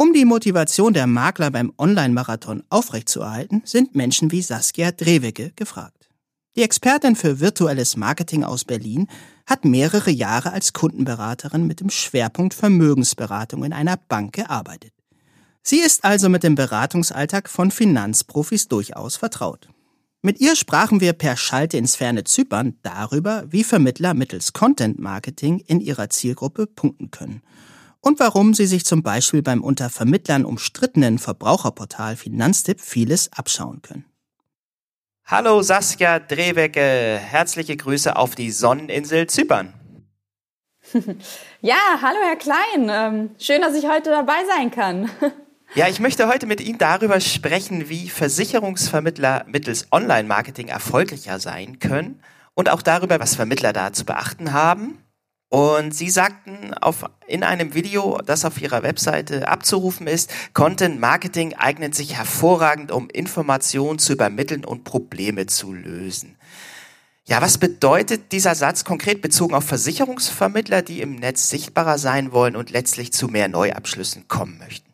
Um 0.00 0.12
die 0.12 0.24
Motivation 0.24 0.92
der 0.92 1.08
Makler 1.08 1.50
beim 1.50 1.72
Online-Marathon 1.76 2.62
aufrechtzuerhalten, 2.70 3.62
sind 3.64 3.96
Menschen 3.96 4.30
wie 4.30 4.42
Saskia 4.42 4.92
Drewecke 4.92 5.50
gefragt. 5.56 6.08
Die 6.54 6.62
Expertin 6.62 7.16
für 7.16 7.40
virtuelles 7.40 7.96
Marketing 7.96 8.44
aus 8.44 8.64
Berlin 8.64 9.08
hat 9.44 9.64
mehrere 9.64 10.12
Jahre 10.12 10.52
als 10.52 10.72
Kundenberaterin 10.72 11.66
mit 11.66 11.80
dem 11.80 11.90
Schwerpunkt 11.90 12.54
Vermögensberatung 12.54 13.64
in 13.64 13.72
einer 13.72 13.96
Bank 13.96 14.34
gearbeitet. 14.34 14.92
Sie 15.64 15.80
ist 15.80 16.04
also 16.04 16.28
mit 16.28 16.44
dem 16.44 16.54
Beratungsalltag 16.54 17.48
von 17.48 17.72
Finanzprofis 17.72 18.68
durchaus 18.68 19.16
vertraut. 19.16 19.68
Mit 20.22 20.38
ihr 20.38 20.54
sprachen 20.54 21.00
wir 21.00 21.12
per 21.12 21.36
Schalte 21.36 21.76
ins 21.76 21.96
ferne 21.96 22.22
Zypern 22.22 22.78
darüber, 22.84 23.46
wie 23.50 23.64
Vermittler 23.64 24.14
mittels 24.14 24.52
Content 24.52 25.00
Marketing 25.00 25.58
in 25.58 25.80
ihrer 25.80 26.08
Zielgruppe 26.08 26.68
punkten 26.68 27.10
können– 27.10 27.42
und 28.08 28.18
warum 28.20 28.54
Sie 28.54 28.66
sich 28.66 28.86
zum 28.86 29.02
Beispiel 29.02 29.42
beim 29.42 29.62
unter 29.62 29.90
Vermittlern 29.90 30.46
umstrittenen 30.46 31.18
Verbraucherportal 31.18 32.16
Finanztipp 32.16 32.80
vieles 32.80 33.30
abschauen 33.34 33.82
können. 33.82 34.06
Hallo 35.26 35.60
Saskia 35.60 36.18
Drewecke, 36.18 36.80
herzliche 36.80 37.76
Grüße 37.76 38.16
auf 38.16 38.34
die 38.34 38.50
Sonneninsel 38.50 39.28
Zypern. 39.28 39.74
Ja, 41.60 41.98
hallo 42.00 42.16
Herr 42.24 42.36
Klein, 42.36 42.88
ähm, 42.88 43.30
schön, 43.38 43.60
dass 43.60 43.74
ich 43.74 43.86
heute 43.86 44.10
dabei 44.10 44.44
sein 44.56 44.70
kann. 44.70 45.10
Ja, 45.74 45.86
ich 45.86 46.00
möchte 46.00 46.28
heute 46.28 46.46
mit 46.46 46.62
Ihnen 46.62 46.78
darüber 46.78 47.20
sprechen, 47.20 47.90
wie 47.90 48.08
Versicherungsvermittler 48.08 49.44
mittels 49.48 49.88
Online-Marketing 49.92 50.68
erfolgreicher 50.68 51.38
sein 51.40 51.78
können 51.78 52.22
und 52.54 52.70
auch 52.70 52.80
darüber, 52.80 53.20
was 53.20 53.34
Vermittler 53.34 53.74
da 53.74 53.92
zu 53.92 54.06
beachten 54.06 54.54
haben. 54.54 54.96
Und 55.50 55.94
sie 55.94 56.10
sagten 56.10 56.74
auf, 56.74 57.04
in 57.26 57.42
einem 57.42 57.72
Video, 57.72 58.20
das 58.24 58.44
auf 58.44 58.60
ihrer 58.60 58.82
Webseite 58.82 59.48
abzurufen 59.48 60.06
ist, 60.06 60.30
Content 60.52 61.00
Marketing 61.00 61.54
eignet 61.54 61.94
sich 61.94 62.16
hervorragend, 62.16 62.92
um 62.92 63.08
Informationen 63.08 63.98
zu 63.98 64.12
übermitteln 64.12 64.64
und 64.64 64.84
Probleme 64.84 65.46
zu 65.46 65.72
lösen. 65.72 66.36
Ja, 67.24 67.42
was 67.42 67.58
bedeutet 67.58 68.32
dieser 68.32 68.54
Satz 68.54 68.84
konkret 68.84 69.20
bezogen 69.20 69.54
auf 69.54 69.64
Versicherungsvermittler, 69.64 70.82
die 70.82 71.00
im 71.00 71.16
Netz 71.16 71.50
sichtbarer 71.50 71.98
sein 71.98 72.32
wollen 72.32 72.56
und 72.56 72.70
letztlich 72.70 73.12
zu 73.12 73.28
mehr 73.28 73.48
Neuabschlüssen 73.48 74.28
kommen 74.28 74.58
möchten? 74.58 74.87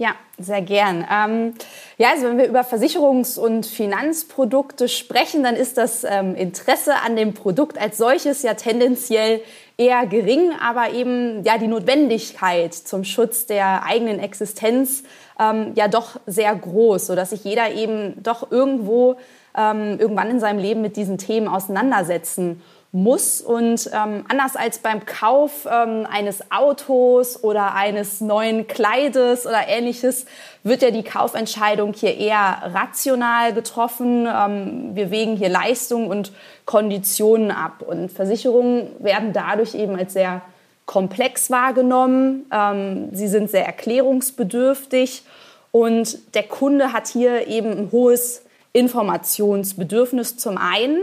Ja, 0.00 0.10
sehr 0.38 0.62
gern. 0.62 1.04
Ähm, 1.12 1.54
ja, 1.96 2.10
also 2.10 2.26
wenn 2.26 2.38
wir 2.38 2.46
über 2.46 2.60
Versicherungs- 2.60 3.36
und 3.36 3.66
Finanzprodukte 3.66 4.88
sprechen, 4.88 5.42
dann 5.42 5.56
ist 5.56 5.76
das 5.76 6.04
ähm, 6.04 6.36
Interesse 6.36 6.94
an 7.04 7.16
dem 7.16 7.34
Produkt 7.34 7.76
als 7.80 7.98
solches 7.98 8.42
ja 8.44 8.54
tendenziell 8.54 9.40
eher 9.76 10.06
gering, 10.06 10.52
aber 10.62 10.92
eben 10.92 11.42
ja 11.42 11.58
die 11.58 11.66
Notwendigkeit 11.66 12.74
zum 12.74 13.02
Schutz 13.02 13.46
der 13.46 13.82
eigenen 13.86 14.20
Existenz 14.20 15.02
ähm, 15.40 15.72
ja 15.74 15.88
doch 15.88 16.20
sehr 16.26 16.54
groß, 16.54 17.08
so 17.08 17.16
dass 17.16 17.30
sich 17.30 17.42
jeder 17.42 17.72
eben 17.72 18.22
doch 18.22 18.52
irgendwo 18.52 19.16
ähm, 19.56 19.98
irgendwann 19.98 20.30
in 20.30 20.38
seinem 20.38 20.60
Leben 20.60 20.80
mit 20.80 20.96
diesen 20.96 21.18
Themen 21.18 21.48
auseinandersetzen 21.48 22.62
muss. 22.92 23.40
Und 23.40 23.90
ähm, 23.92 24.24
anders 24.28 24.56
als 24.56 24.78
beim 24.78 25.04
Kauf 25.04 25.66
ähm, 25.70 26.06
eines 26.10 26.50
Autos 26.50 27.42
oder 27.42 27.74
eines 27.74 28.20
neuen 28.20 28.66
Kleides 28.66 29.46
oder 29.46 29.68
ähnliches, 29.68 30.24
wird 30.62 30.82
ja 30.82 30.90
die 30.90 31.02
Kaufentscheidung 31.02 31.92
hier 31.92 32.16
eher 32.16 32.62
rational 32.74 33.52
getroffen. 33.52 34.26
Ähm, 34.26 34.90
wir 34.94 35.10
wägen 35.10 35.36
hier 35.36 35.50
Leistung 35.50 36.08
und 36.08 36.32
Konditionen 36.64 37.50
ab. 37.50 37.82
Und 37.86 38.10
Versicherungen 38.10 38.88
werden 39.00 39.32
dadurch 39.32 39.74
eben 39.74 39.96
als 39.96 40.14
sehr 40.14 40.40
komplex 40.86 41.50
wahrgenommen. 41.50 42.46
Ähm, 42.50 43.10
sie 43.12 43.28
sind 43.28 43.50
sehr 43.50 43.66
erklärungsbedürftig. 43.66 45.22
Und 45.70 46.34
der 46.34 46.44
Kunde 46.44 46.94
hat 46.94 47.08
hier 47.08 47.46
eben 47.46 47.70
ein 47.70 47.88
hohes 47.92 48.42
Informationsbedürfnis 48.72 50.38
zum 50.38 50.56
einen 50.56 51.02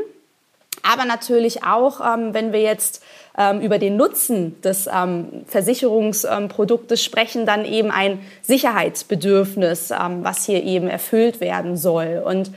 aber 0.83 1.05
natürlich 1.05 1.63
auch, 1.63 2.01
ähm, 2.01 2.33
wenn 2.33 2.53
wir 2.53 2.61
jetzt 2.61 3.03
ähm, 3.38 3.61
über 3.61 3.79
den 3.79 3.97
Nutzen 3.97 4.61
des 4.61 4.88
ähm, 4.88 5.43
Versicherungsproduktes 5.47 7.03
sprechen, 7.03 7.45
dann 7.45 7.65
eben 7.65 7.91
ein 7.91 8.19
Sicherheitsbedürfnis, 8.41 9.89
was 9.89 10.45
hier 10.45 10.63
eben 10.63 10.88
erfüllt 10.88 11.41
werden 11.41 11.75
soll. 11.77 12.23
Und 12.25 12.51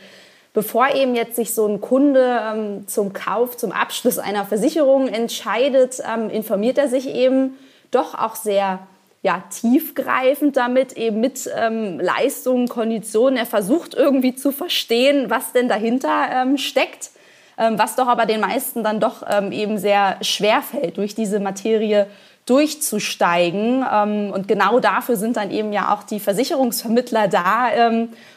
bevor 0.55 0.95
eben 0.95 1.15
jetzt 1.15 1.37
sich 1.37 1.55
so 1.55 1.67
ein 1.67 1.81
Kunde 1.81 2.83
zum 2.87 3.13
Kauf, 3.13 3.57
zum 3.57 3.73
Abschluss 3.73 4.19
einer 4.19 4.45
Versicherung 4.45 5.09
entscheidet, 5.09 6.01
informiert 6.31 6.79
er 6.79 6.89
sich 6.89 7.09
eben 7.09 7.57
doch 7.91 8.15
auch 8.15 8.37
sehr 8.37 8.81
ja, 9.23 9.43
tiefgreifend 9.51 10.57
damit, 10.57 10.93
eben 10.93 11.21
mit 11.21 11.51
ähm, 11.55 11.99
Leistungen, 11.99 12.69
Konditionen. 12.69 13.37
Er 13.37 13.47
versucht 13.47 13.95
irgendwie 13.95 14.35
zu 14.37 14.53
verstehen, 14.53 15.29
was 15.29 15.53
denn 15.53 15.69
dahinter 15.69 16.29
ähm, 16.33 16.57
steckt. 16.57 17.11
Ähm, 17.59 17.77
was 17.77 17.97
doch 17.97 18.07
aber 18.07 18.25
den 18.25 18.41
meisten 18.41 18.85
dann 18.85 19.01
doch 19.01 19.25
ähm, 19.29 19.51
eben 19.51 19.79
sehr 19.79 20.17
schwer 20.23 20.63
fällt, 20.63 20.97
durch 20.97 21.17
diese 21.17 21.41
Materie 21.41 22.07
durchzusteigen. 22.47 23.85
Ähm, 23.93 24.31
und 24.33 24.47
genau 24.47 24.79
dafür 24.79 25.17
sind 25.17 25.37
dann 25.37 25.51
eben 25.51 25.73
ja 25.73 25.93
auch 25.93 26.05
die 26.05 26.21
Versicherungsvermittler 26.21 27.27
da, 27.27 27.91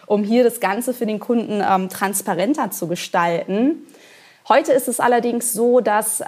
um 0.07 0.23
hier 0.23 0.43
das 0.43 0.59
Ganze 0.59 0.93
für 0.93 1.05
den 1.05 1.19
Kunden 1.19 1.61
transparenter 1.89 2.71
zu 2.71 2.87
gestalten. 2.87 3.85
Heute 4.49 4.73
ist 4.73 4.87
es 4.87 4.99
allerdings 4.99 5.53
so, 5.53 5.79
dass 5.79 6.21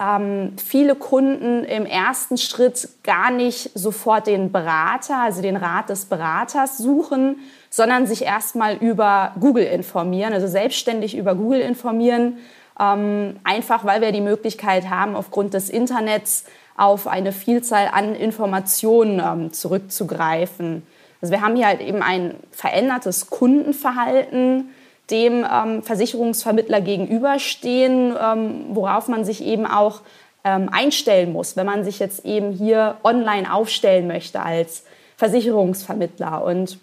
viele 0.65 0.95
Kunden 0.95 1.65
im 1.65 1.85
ersten 1.85 2.37
Schritt 2.37 2.87
gar 3.03 3.31
nicht 3.31 3.71
sofort 3.73 4.27
den 4.27 4.51
Berater, 4.51 5.17
also 5.17 5.41
den 5.41 5.57
Rat 5.57 5.89
des 5.89 6.05
Beraters 6.05 6.77
suchen, 6.77 7.39
sondern 7.69 8.07
sich 8.07 8.21
erstmal 8.23 8.75
über 8.77 9.33
Google 9.39 9.65
informieren, 9.65 10.31
also 10.31 10.47
selbstständig 10.47 11.17
über 11.17 11.35
Google 11.35 11.59
informieren 11.59 12.37
ähm, 12.79 13.39
einfach 13.43 13.85
weil 13.85 14.01
wir 14.01 14.11
die 14.11 14.21
Möglichkeit 14.21 14.89
haben, 14.89 15.15
aufgrund 15.15 15.53
des 15.53 15.69
Internets 15.69 16.45
auf 16.75 17.07
eine 17.07 17.31
Vielzahl 17.31 17.89
an 17.91 18.15
Informationen 18.15 19.21
ähm, 19.23 19.53
zurückzugreifen. 19.53 20.83
Also 21.21 21.31
wir 21.31 21.41
haben 21.41 21.55
hier 21.55 21.67
halt 21.67 21.81
eben 21.81 22.01
ein 22.01 22.35
verändertes 22.51 23.29
Kundenverhalten, 23.29 24.69
dem 25.09 25.45
ähm, 25.49 25.83
Versicherungsvermittler 25.83 26.81
gegenüberstehen, 26.81 28.15
ähm, 28.19 28.65
worauf 28.69 29.07
man 29.07 29.23
sich 29.23 29.43
eben 29.43 29.65
auch 29.65 30.01
ähm, 30.43 30.69
einstellen 30.71 31.31
muss, 31.31 31.55
wenn 31.55 31.65
man 31.65 31.83
sich 31.83 31.99
jetzt 31.99 32.25
eben 32.25 32.51
hier 32.51 32.97
online 33.03 33.53
aufstellen 33.53 34.07
möchte 34.07 34.41
als 34.41 34.83
Versicherungsvermittler. 35.17 36.43
Und 36.43 36.79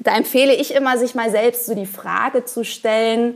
da 0.00 0.16
empfehle 0.16 0.54
ich 0.54 0.74
immer, 0.74 0.96
sich 0.98 1.14
mal 1.14 1.30
selbst 1.30 1.66
so 1.66 1.74
die 1.74 1.86
Frage 1.86 2.44
zu 2.44 2.64
stellen, 2.64 3.34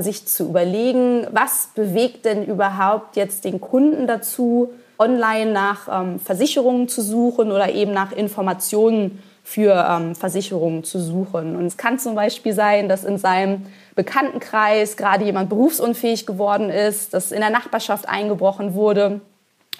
sich 0.00 0.26
zu 0.26 0.44
überlegen, 0.48 1.26
was 1.32 1.70
bewegt 1.74 2.24
denn 2.24 2.44
überhaupt 2.44 3.16
jetzt 3.16 3.44
den 3.44 3.60
Kunden 3.60 4.06
dazu, 4.06 4.70
online 4.98 5.50
nach 5.50 5.88
ähm, 5.90 6.20
Versicherungen 6.20 6.88
zu 6.88 7.02
suchen 7.02 7.50
oder 7.50 7.72
eben 7.72 7.92
nach 7.92 8.12
Informationen 8.12 9.22
für 9.42 9.86
ähm, 9.88 10.14
Versicherungen 10.14 10.84
zu 10.84 11.00
suchen. 11.00 11.56
Und 11.56 11.66
es 11.66 11.76
kann 11.76 11.98
zum 11.98 12.14
Beispiel 12.14 12.52
sein, 12.52 12.88
dass 12.88 13.04
in 13.04 13.18
seinem 13.18 13.66
Bekanntenkreis 13.96 14.96
gerade 14.96 15.24
jemand 15.24 15.48
berufsunfähig 15.48 16.26
geworden 16.26 16.70
ist, 16.70 17.12
dass 17.12 17.32
in 17.32 17.40
der 17.40 17.50
Nachbarschaft 17.50 18.08
eingebrochen 18.08 18.74
wurde 18.74 19.20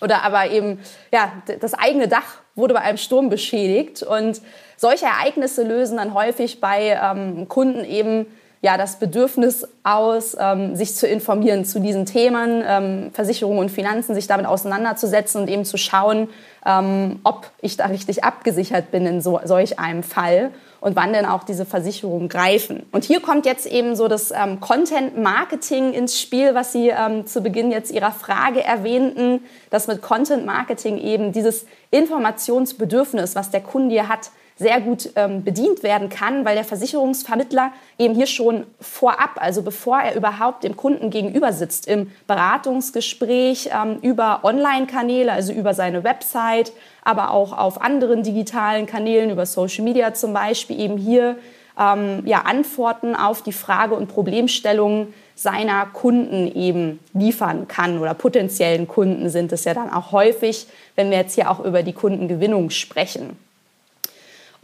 oder 0.01 0.25
aber 0.25 0.51
eben 0.51 0.81
ja, 1.13 1.33
das 1.61 1.75
eigene 1.75 2.09
Dach 2.09 2.41
wurde 2.57 2.75
bei 2.75 2.81
einem 2.81 2.99
Sturm 2.99 3.31
beschädigt. 3.31 4.03
Und 4.03 4.43
solche 4.77 5.07
Ereignisse 5.07 5.63
lösen 5.63 5.99
dann 5.99 6.13
häufig 6.15 6.61
bei 6.61 6.99
ähm, 7.01 7.49
Kunden 7.49 7.85
eben 7.85 8.27
ja, 8.65 8.79
das 8.79 9.01
Bedürfnis 9.01 9.67
aus, 9.83 10.37
ähm, 10.39 10.77
sich 10.77 10.95
zu 10.95 11.09
informieren 11.09 11.65
zu 11.65 11.81
diesen 11.81 12.07
Themen, 12.07 12.63
ähm, 12.65 13.11
Versicherungen 13.13 13.59
und 13.59 13.71
Finanzen, 13.71 14.15
sich 14.15 14.29
damit 14.29 14.47
auseinanderzusetzen 14.47 15.43
und 15.43 15.49
eben 15.49 15.65
zu 15.65 15.77
schauen, 15.77 16.29
ähm, 16.65 17.19
ob 17.25 17.51
ich 17.61 17.77
da 17.77 17.87
richtig 17.87 18.23
abgesichert 18.23 18.93
bin 18.93 19.05
in 19.05 19.21
so, 19.21 19.41
solch 19.45 19.81
einem 19.81 20.05
Fall 20.05 20.53
und 20.81 20.95
wann 20.95 21.13
denn 21.13 21.27
auch 21.27 21.43
diese 21.43 21.67
Versicherungen 21.67 22.29
greifen. 22.29 22.87
Und 22.93 23.03
hier 23.03 23.21
kommt 23.21 23.47
jetzt 23.47 23.67
eben 23.67 23.97
so 23.97 24.07
das 24.07 24.31
ähm, 24.31 24.61
Content 24.61 25.21
Marketing 25.21 25.93
ins 25.93 26.21
Spiel, 26.21 26.55
was 26.55 26.71
Sie 26.71 26.89
ähm, 26.89 27.27
zu 27.27 27.41
Beginn 27.41 27.73
jetzt 27.73 27.91
Ihrer 27.91 28.13
Frage 28.13 28.63
erwähnten, 28.63 29.41
dass 29.71 29.89
mit 29.89 30.03
Content 30.03 30.47
Marketing 30.47 30.99
eben 30.99 31.33
dieses 31.33 31.67
Informationsbedürfnis, 31.91 33.35
was 33.35 33.51
der 33.51 33.61
Kunde 33.61 33.93
hier 33.93 34.09
hat, 34.09 34.31
sehr 34.57 34.81
gut 34.81 35.11
ähm, 35.17 35.45
bedient 35.45 35.83
werden 35.83 36.09
kann, 36.09 36.45
weil 36.45 36.55
der 36.55 36.65
Versicherungsvermittler 36.65 37.73
eben 37.99 38.15
hier 38.15 38.27
schon 38.27 38.65
vorab, 38.81 39.33
also 39.37 39.63
bevor 39.63 40.01
er 40.01 40.15
überhaupt 40.15 40.65
dem 40.65 40.77
Kunden 40.77 41.11
gegenüber 41.11 41.53
sitzt, 41.53 41.89
im 41.89 42.11
Beratungsgespräch 42.27 43.71
ähm, 43.73 43.99
über 44.03 44.41
Online-Kanäle, 44.45 45.33
also 45.33 45.53
über 45.53 45.75
seine 45.75 46.05
Website, 46.05 46.73
aber 47.05 47.31
auch 47.31 47.57
auf 47.57 47.81
anderen 47.81 48.23
digitalen 48.23 48.87
Kanälen, 48.87 49.31
über 49.31 49.47
Social 49.47 49.85
Media 49.85 50.15
zum 50.15 50.33
Beispiel, 50.33 50.79
eben 50.79 50.97
hier 50.97 51.37
ähm, 51.79 52.23
ja, 52.27 52.43
Antworten 52.43 53.15
auf 53.15 53.43
die 53.43 53.53
Frage- 53.53 53.95
und 53.95 54.09
Problemstellungen 54.09 55.15
seiner 55.35 55.87
Kunden 55.87 56.55
eben 56.55 57.01
liefern 57.15 57.67
kann 57.67 57.99
oder 57.99 58.15
potenziellen 58.15 58.87
Kunden 58.87 59.29
sind 59.29 59.51
es 59.53 59.65
ja 59.65 59.75
dann 59.75 59.91
auch 59.91 60.13
häufig, 60.13 60.67
wenn 60.95 61.11
wir 61.11 61.19
jetzt 61.19 61.35
hier 61.35 61.51
auch 61.51 61.65
über 61.65 61.83
die 61.83 61.95
Kundengewinnung 61.95 62.71
sprechen. 62.71 63.37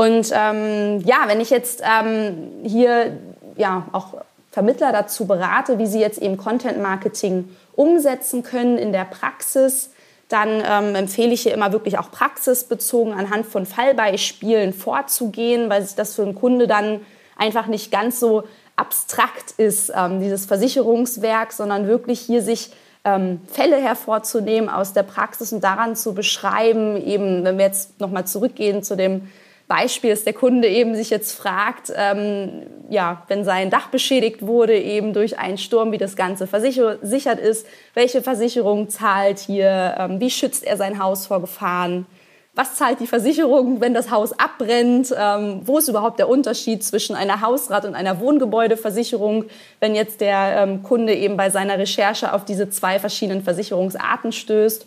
Und 0.00 0.30
ähm, 0.32 1.00
ja, 1.04 1.24
wenn 1.26 1.40
ich 1.40 1.50
jetzt 1.50 1.82
ähm, 1.82 2.52
hier 2.62 3.18
ja 3.56 3.88
auch 3.90 4.14
Vermittler 4.52 4.92
dazu 4.92 5.26
berate, 5.26 5.78
wie 5.78 5.88
sie 5.88 5.98
jetzt 5.98 6.22
eben 6.22 6.36
Content 6.36 6.80
Marketing 6.80 7.48
umsetzen 7.74 8.44
können 8.44 8.78
in 8.78 8.92
der 8.92 9.04
Praxis, 9.04 9.90
dann 10.28 10.62
ähm, 10.64 10.94
empfehle 10.94 11.32
ich 11.32 11.42
hier 11.42 11.52
immer 11.52 11.72
wirklich 11.72 11.98
auch 11.98 12.12
praxisbezogen 12.12 13.12
anhand 13.12 13.46
von 13.46 13.66
Fallbeispielen 13.66 14.72
vorzugehen, 14.72 15.68
weil 15.68 15.82
sich 15.82 15.96
das 15.96 16.14
für 16.14 16.22
einen 16.22 16.36
Kunde 16.36 16.68
dann 16.68 17.00
einfach 17.36 17.66
nicht 17.66 17.90
ganz 17.90 18.20
so 18.20 18.44
abstrakt 18.76 19.54
ist, 19.56 19.90
ähm, 19.96 20.20
dieses 20.20 20.46
Versicherungswerk, 20.46 21.52
sondern 21.52 21.88
wirklich 21.88 22.20
hier 22.20 22.42
sich 22.42 22.70
ähm, 23.04 23.40
Fälle 23.50 23.78
hervorzunehmen 23.78 24.70
aus 24.70 24.92
der 24.92 25.02
Praxis 25.02 25.52
und 25.52 25.64
daran 25.64 25.96
zu 25.96 26.14
beschreiben, 26.14 26.96
eben 27.04 27.42
wenn 27.42 27.58
wir 27.58 27.64
jetzt 27.64 27.98
nochmal 27.98 28.28
zurückgehen 28.28 28.84
zu 28.84 28.96
dem 28.96 29.22
Beispiel 29.68 30.10
ist 30.10 30.24
der 30.24 30.32
Kunde 30.32 30.66
eben 30.66 30.96
sich 30.96 31.10
jetzt 31.10 31.32
fragt, 31.32 31.92
ähm, 31.94 32.66
ja, 32.88 33.22
wenn 33.28 33.44
sein 33.44 33.68
Dach 33.68 33.88
beschädigt 33.88 34.46
wurde 34.46 34.76
eben 34.78 35.12
durch 35.12 35.38
einen 35.38 35.58
Sturm, 35.58 35.92
wie 35.92 35.98
das 35.98 36.16
Ganze 36.16 36.46
versichert 36.46 37.38
ist, 37.38 37.66
welche 37.92 38.22
Versicherung 38.22 38.88
zahlt 38.88 39.38
hier, 39.38 39.94
ähm, 39.98 40.20
wie 40.20 40.30
schützt 40.30 40.64
er 40.64 40.78
sein 40.78 40.98
Haus 41.02 41.26
vor 41.26 41.42
Gefahren, 41.42 42.06
was 42.54 42.74
zahlt 42.74 42.98
die 42.98 43.06
Versicherung, 43.06 43.80
wenn 43.82 43.92
das 43.92 44.10
Haus 44.10 44.32
abbrennt, 44.32 45.14
ähm, 45.16 45.60
wo 45.64 45.78
ist 45.78 45.88
überhaupt 45.88 46.18
der 46.18 46.30
Unterschied 46.30 46.82
zwischen 46.82 47.14
einer 47.14 47.42
Hausrat- 47.42 47.84
und 47.84 47.94
einer 47.94 48.18
Wohngebäudeversicherung, 48.20 49.44
wenn 49.80 49.94
jetzt 49.94 50.22
der 50.22 50.62
ähm, 50.62 50.82
Kunde 50.82 51.14
eben 51.14 51.36
bei 51.36 51.50
seiner 51.50 51.78
Recherche 51.78 52.32
auf 52.32 52.46
diese 52.46 52.70
zwei 52.70 52.98
verschiedenen 52.98 53.44
Versicherungsarten 53.44 54.32
stößt. 54.32 54.86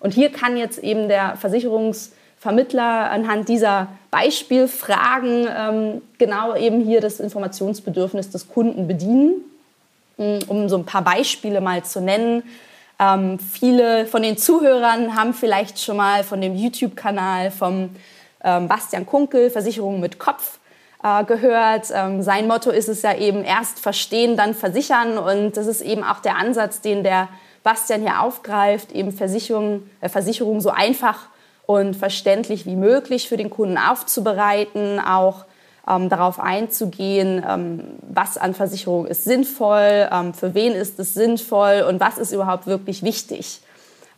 Und 0.00 0.14
hier 0.14 0.32
kann 0.32 0.56
jetzt 0.56 0.78
eben 0.78 1.08
der 1.08 1.36
Versicherungs 1.36 2.12
Vermittler 2.42 3.08
anhand 3.10 3.48
dieser 3.48 3.86
Beispielfragen 4.10 5.46
ähm, 5.56 6.02
genau 6.18 6.56
eben 6.56 6.80
hier 6.80 7.00
das 7.00 7.20
Informationsbedürfnis 7.20 8.30
des 8.30 8.48
Kunden 8.48 8.88
bedienen. 8.88 9.44
Mm, 10.16 10.38
um 10.48 10.68
so 10.68 10.76
ein 10.76 10.84
paar 10.84 11.02
Beispiele 11.02 11.60
mal 11.60 11.84
zu 11.84 12.00
nennen. 12.00 12.42
Ähm, 12.98 13.38
viele 13.38 14.06
von 14.06 14.22
den 14.22 14.36
Zuhörern 14.36 15.16
haben 15.16 15.34
vielleicht 15.34 15.78
schon 15.78 15.96
mal 15.96 16.24
von 16.24 16.40
dem 16.40 16.56
YouTube-Kanal 16.56 17.52
vom 17.52 17.90
ähm, 18.42 18.66
Bastian 18.66 19.06
Kunkel, 19.06 19.48
Versicherung 19.48 20.00
mit 20.00 20.18
Kopf 20.18 20.58
äh, 21.04 21.22
gehört. 21.22 21.92
Ähm, 21.94 22.22
sein 22.22 22.48
Motto 22.48 22.70
ist 22.70 22.88
es 22.88 23.02
ja 23.02 23.14
eben 23.14 23.44
erst 23.44 23.78
verstehen, 23.78 24.36
dann 24.36 24.54
versichern. 24.54 25.16
Und 25.16 25.56
das 25.56 25.68
ist 25.68 25.80
eben 25.80 26.02
auch 26.02 26.18
der 26.18 26.38
Ansatz, 26.38 26.80
den 26.80 27.04
der 27.04 27.28
Bastian 27.62 28.00
hier 28.00 28.20
aufgreift, 28.20 28.90
eben 28.90 29.12
Versicherung, 29.12 29.88
äh, 30.00 30.08
Versicherung 30.08 30.60
so 30.60 30.70
einfach 30.70 31.28
und 31.66 31.94
verständlich 31.96 32.66
wie 32.66 32.76
möglich 32.76 33.28
für 33.28 33.36
den 33.36 33.50
Kunden 33.50 33.78
aufzubereiten, 33.78 34.98
auch 34.98 35.44
ähm, 35.88 36.08
darauf 36.08 36.38
einzugehen, 36.38 37.44
ähm, 37.48 37.84
was 38.02 38.38
an 38.38 38.54
Versicherung 38.54 39.06
ist 39.06 39.24
sinnvoll, 39.24 40.08
ähm, 40.12 40.34
für 40.34 40.54
wen 40.54 40.72
ist 40.72 40.98
es 40.98 41.14
sinnvoll 41.14 41.84
und 41.88 42.00
was 42.00 42.18
ist 42.18 42.32
überhaupt 42.32 42.66
wirklich 42.66 43.02
wichtig. 43.02 43.60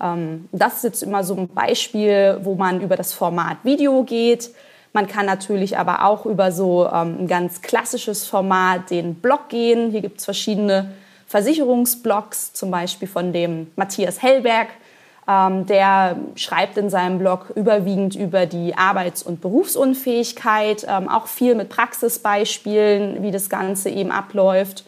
Ähm, 0.00 0.48
das 0.52 0.76
ist 0.76 0.84
jetzt 0.84 1.02
immer 1.02 1.24
so 1.24 1.34
ein 1.34 1.48
Beispiel, 1.48 2.38
wo 2.42 2.54
man 2.54 2.80
über 2.80 2.96
das 2.96 3.12
Format 3.12 3.58
Video 3.62 4.02
geht. 4.04 4.50
Man 4.92 5.06
kann 5.08 5.26
natürlich 5.26 5.76
aber 5.76 6.04
auch 6.04 6.26
über 6.26 6.52
so 6.52 6.86
ähm, 6.86 7.16
ein 7.20 7.26
ganz 7.26 7.62
klassisches 7.62 8.26
Format, 8.26 8.90
den 8.90 9.16
Blog 9.16 9.48
gehen. 9.48 9.90
Hier 9.90 10.02
gibt 10.02 10.18
es 10.18 10.24
verschiedene 10.24 10.90
Versicherungsblogs, 11.26 12.52
zum 12.52 12.70
Beispiel 12.70 13.08
von 13.08 13.32
dem 13.32 13.68
Matthias 13.74 14.22
Hellberg. 14.22 14.68
Ähm, 15.26 15.66
der 15.66 16.16
schreibt 16.34 16.76
in 16.76 16.90
seinem 16.90 17.18
Blog 17.18 17.50
überwiegend 17.54 18.14
über 18.14 18.44
die 18.44 18.76
Arbeits- 18.76 19.22
und 19.22 19.40
Berufsunfähigkeit, 19.40 20.86
ähm, 20.88 21.08
auch 21.08 21.26
viel 21.28 21.54
mit 21.54 21.70
Praxisbeispielen, 21.70 23.22
wie 23.22 23.30
das 23.30 23.48
Ganze 23.48 23.88
eben 23.88 24.10
abläuft. 24.10 24.84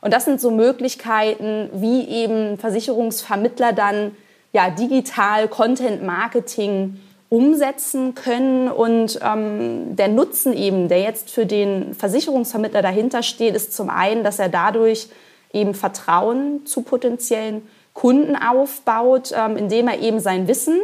Und 0.00 0.12
das 0.12 0.24
sind 0.24 0.40
so 0.40 0.50
Möglichkeiten, 0.50 1.70
wie 1.72 2.06
eben 2.08 2.58
Versicherungsvermittler 2.58 3.72
dann 3.72 4.12
ja, 4.52 4.70
digital 4.70 5.48
Content 5.48 6.02
Marketing 6.02 7.00
umsetzen 7.28 8.14
können. 8.14 8.68
Und 8.68 9.20
ähm, 9.22 9.94
der 9.96 10.08
Nutzen 10.08 10.52
eben, 10.52 10.88
der 10.88 11.00
jetzt 11.00 11.30
für 11.30 11.46
den 11.46 11.94
Versicherungsvermittler 11.94 12.82
dahinter 12.82 13.22
steht, 13.22 13.54
ist 13.54 13.74
zum 13.74 13.88
einen, 13.88 14.24
dass 14.24 14.38
er 14.38 14.48
dadurch 14.48 15.08
eben 15.52 15.74
Vertrauen 15.74 16.66
zu 16.66 16.82
potenziellen 16.82 17.62
Kunden 17.96 18.36
aufbaut, 18.36 19.32
ähm, 19.34 19.56
indem 19.56 19.88
er 19.88 20.00
eben 20.00 20.20
sein 20.20 20.46
Wissen 20.48 20.78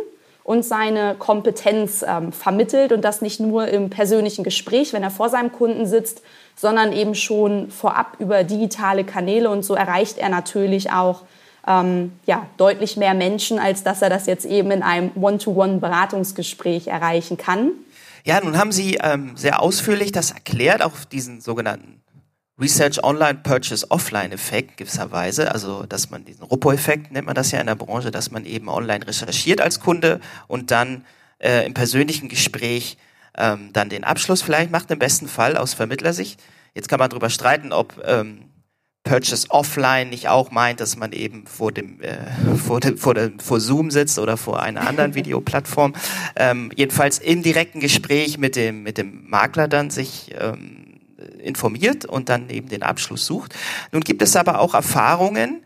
und 0.44 0.64
seine 0.64 1.14
Kompetenz 1.18 2.02
ähm, 2.08 2.32
vermittelt 2.32 2.90
und 2.90 3.02
das 3.02 3.20
nicht 3.20 3.38
nur 3.38 3.68
im 3.68 3.90
persönlichen 3.90 4.44
Gespräch, 4.44 4.94
wenn 4.94 5.02
er 5.02 5.10
vor 5.10 5.28
seinem 5.28 5.52
Kunden 5.52 5.84
sitzt, 5.84 6.22
sondern 6.56 6.90
eben 6.94 7.14
schon 7.14 7.70
vorab 7.70 8.16
über 8.18 8.44
digitale 8.44 9.04
Kanäle 9.04 9.50
und 9.50 9.62
so 9.62 9.74
erreicht 9.74 10.16
er 10.16 10.30
natürlich 10.30 10.90
auch 10.90 11.20
ähm, 11.68 12.12
ja, 12.24 12.46
deutlich 12.56 12.96
mehr 12.96 13.12
Menschen, 13.12 13.58
als 13.58 13.84
dass 13.84 14.00
er 14.00 14.08
das 14.08 14.24
jetzt 14.24 14.46
eben 14.46 14.70
in 14.70 14.82
einem 14.82 15.10
One-to-One-Beratungsgespräch 15.14 16.86
erreichen 16.88 17.36
kann. 17.36 17.72
Ja, 18.24 18.40
nun 18.42 18.56
haben 18.56 18.72
Sie 18.72 18.98
ähm, 19.02 19.32
sehr 19.36 19.60
ausführlich 19.60 20.12
das 20.12 20.30
erklärt, 20.30 20.82
auch 20.82 21.04
diesen 21.04 21.42
sogenannten 21.42 22.01
Research 22.60 23.02
Online, 23.02 23.40
Purchase 23.42 23.90
Offline 23.90 24.32
Effekt 24.32 24.76
gewisserweise, 24.76 25.52
also 25.52 25.84
dass 25.84 26.10
man 26.10 26.24
diesen 26.24 26.44
Ruppo-Effekt 26.44 27.10
nennt 27.10 27.26
man 27.26 27.34
das 27.34 27.50
ja 27.50 27.60
in 27.60 27.66
der 27.66 27.74
Branche, 27.74 28.10
dass 28.10 28.30
man 28.30 28.44
eben 28.44 28.68
online 28.68 29.06
recherchiert 29.06 29.60
als 29.60 29.80
Kunde 29.80 30.20
und 30.48 30.70
dann 30.70 31.04
äh, 31.38 31.64
im 31.66 31.74
persönlichen 31.74 32.28
Gespräch 32.28 32.98
ähm, 33.36 33.70
dann 33.72 33.88
den 33.88 34.04
Abschluss 34.04 34.42
vielleicht 34.42 34.70
macht, 34.70 34.90
im 34.90 34.98
besten 34.98 35.28
Fall 35.28 35.56
aus 35.56 35.74
Vermittlersicht. 35.74 36.40
Jetzt 36.74 36.88
kann 36.88 36.98
man 36.98 37.10
darüber 37.10 37.30
streiten, 37.30 37.72
ob 37.72 38.00
ähm, 38.04 38.50
Purchase 39.04 39.50
Offline 39.50 40.10
nicht 40.10 40.28
auch 40.28 40.52
meint, 40.52 40.78
dass 40.78 40.96
man 40.96 41.12
eben 41.12 41.46
vor 41.46 41.72
dem, 41.72 42.00
äh, 42.00 42.56
vor, 42.56 42.78
dem 42.78 42.96
vor, 42.96 43.14
dem 43.14 43.40
vor 43.40 43.58
Zoom 43.58 43.90
sitzt 43.90 44.18
oder 44.18 44.36
vor 44.36 44.62
einer 44.62 44.86
anderen 44.86 45.14
Videoplattform. 45.16 45.94
Ähm, 46.36 46.70
jedenfalls 46.76 47.18
im 47.18 47.42
direkten 47.42 47.80
Gespräch 47.80 48.38
mit 48.38 48.54
dem, 48.54 48.84
mit 48.84 48.98
dem 48.98 49.28
Makler 49.28 49.66
dann 49.66 49.90
sich 49.90 50.32
ähm, 50.38 50.81
informiert 51.42 52.04
und 52.04 52.28
dann 52.28 52.48
eben 52.50 52.68
den 52.68 52.82
Abschluss 52.82 53.26
sucht. 53.26 53.54
Nun 53.92 54.02
gibt 54.02 54.22
es 54.22 54.36
aber 54.36 54.60
auch 54.60 54.74
Erfahrungen, 54.74 55.64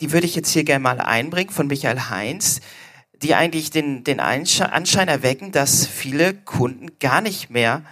die 0.00 0.12
würde 0.12 0.26
ich 0.26 0.34
jetzt 0.34 0.50
hier 0.50 0.64
gerne 0.64 0.82
mal 0.82 1.00
einbringen 1.00 1.50
von 1.50 1.66
Michael 1.66 2.10
Heinz, 2.10 2.60
die 3.22 3.34
eigentlich 3.34 3.70
den, 3.70 4.04
den 4.04 4.20
Anschein 4.20 5.08
erwecken, 5.08 5.52
dass 5.52 5.86
viele 5.86 6.34
Kunden 6.34 6.98
gar 6.98 7.20
nicht 7.20 7.48
mehr 7.48 7.82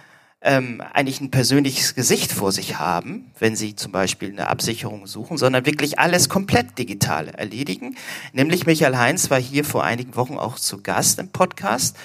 ähm, 0.43 0.81
eigentlich 0.93 1.21
ein 1.21 1.31
persönliches 1.31 1.95
Gesicht 1.95 2.31
vor 2.31 2.51
sich 2.51 2.77
haben, 2.77 3.31
wenn 3.39 3.55
sie 3.55 3.75
zum 3.75 3.93
Beispiel 3.93 4.29
eine 4.29 4.47
Absicherung 4.47 5.07
suchen, 5.07 5.37
sondern 5.37 5.65
wirklich 5.65 5.99
alles 5.99 6.27
komplett 6.27 6.77
digital 6.77 7.29
erledigen. 7.29 7.95
Nämlich 8.33 8.65
Michael 8.65 8.97
Heinz 8.97 9.29
war 9.29 9.39
hier 9.39 9.63
vor 9.63 9.83
einigen 9.83 10.15
Wochen 10.15 10.37
auch 10.37 10.59
zu 10.59 10.83
Gast 10.83 11.17
im 11.19 11.29
Podcast 11.29 11.97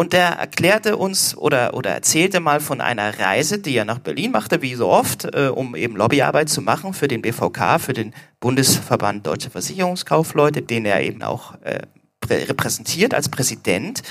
und 0.00 0.14
der 0.14 0.28
erklärte 0.28 0.96
uns 0.96 1.36
oder, 1.36 1.74
oder 1.74 1.90
erzählte 1.90 2.40
mal 2.40 2.60
von 2.60 2.80
einer 2.80 3.18
Reise, 3.18 3.58
die 3.58 3.76
er 3.76 3.84
nach 3.84 3.98
Berlin 3.98 4.30
machte, 4.30 4.62
wie 4.62 4.74
so 4.74 4.88
oft, 4.88 5.26
äh, 5.34 5.48
um 5.48 5.76
eben 5.76 5.94
Lobbyarbeit 5.94 6.48
zu 6.48 6.62
machen 6.62 6.94
für 6.94 7.06
den 7.06 7.20
BVK, 7.20 7.78
für 7.78 7.92
den 7.92 8.14
Bundesverband 8.40 9.26
Deutsche 9.26 9.50
Versicherungskaufleute, 9.50 10.62
den 10.62 10.86
er 10.86 11.02
eben 11.02 11.22
auch 11.22 11.52
äh, 11.64 11.82
repräsentiert 12.30 13.12
als 13.12 13.28
Präsident. 13.28 14.02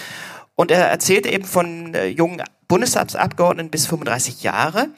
Und 0.53 0.69
er 0.69 0.85
erzählte 0.91 1.29
eben 1.29 1.45
von 1.45 1.95
äh, 1.95 2.05
jungen 2.05 2.43
Bundestagsabgeordneten 2.67 3.71
bis 3.71 3.87
35 3.87 4.43
Jahre. 4.43 4.89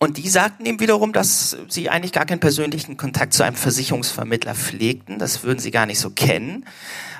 Und 0.00 0.16
die 0.16 0.28
sagten 0.28 0.66
ihm 0.66 0.80
wiederum, 0.80 1.12
dass 1.12 1.56
sie 1.68 1.90
eigentlich 1.90 2.12
gar 2.12 2.26
keinen 2.26 2.40
persönlichen 2.40 2.96
Kontakt 2.96 3.34
zu 3.34 3.44
einem 3.44 3.54
Versicherungsvermittler 3.54 4.56
pflegten. 4.56 5.20
Das 5.20 5.44
würden 5.44 5.60
sie 5.60 5.70
gar 5.70 5.86
nicht 5.86 6.00
so 6.00 6.10
kennen. 6.10 6.64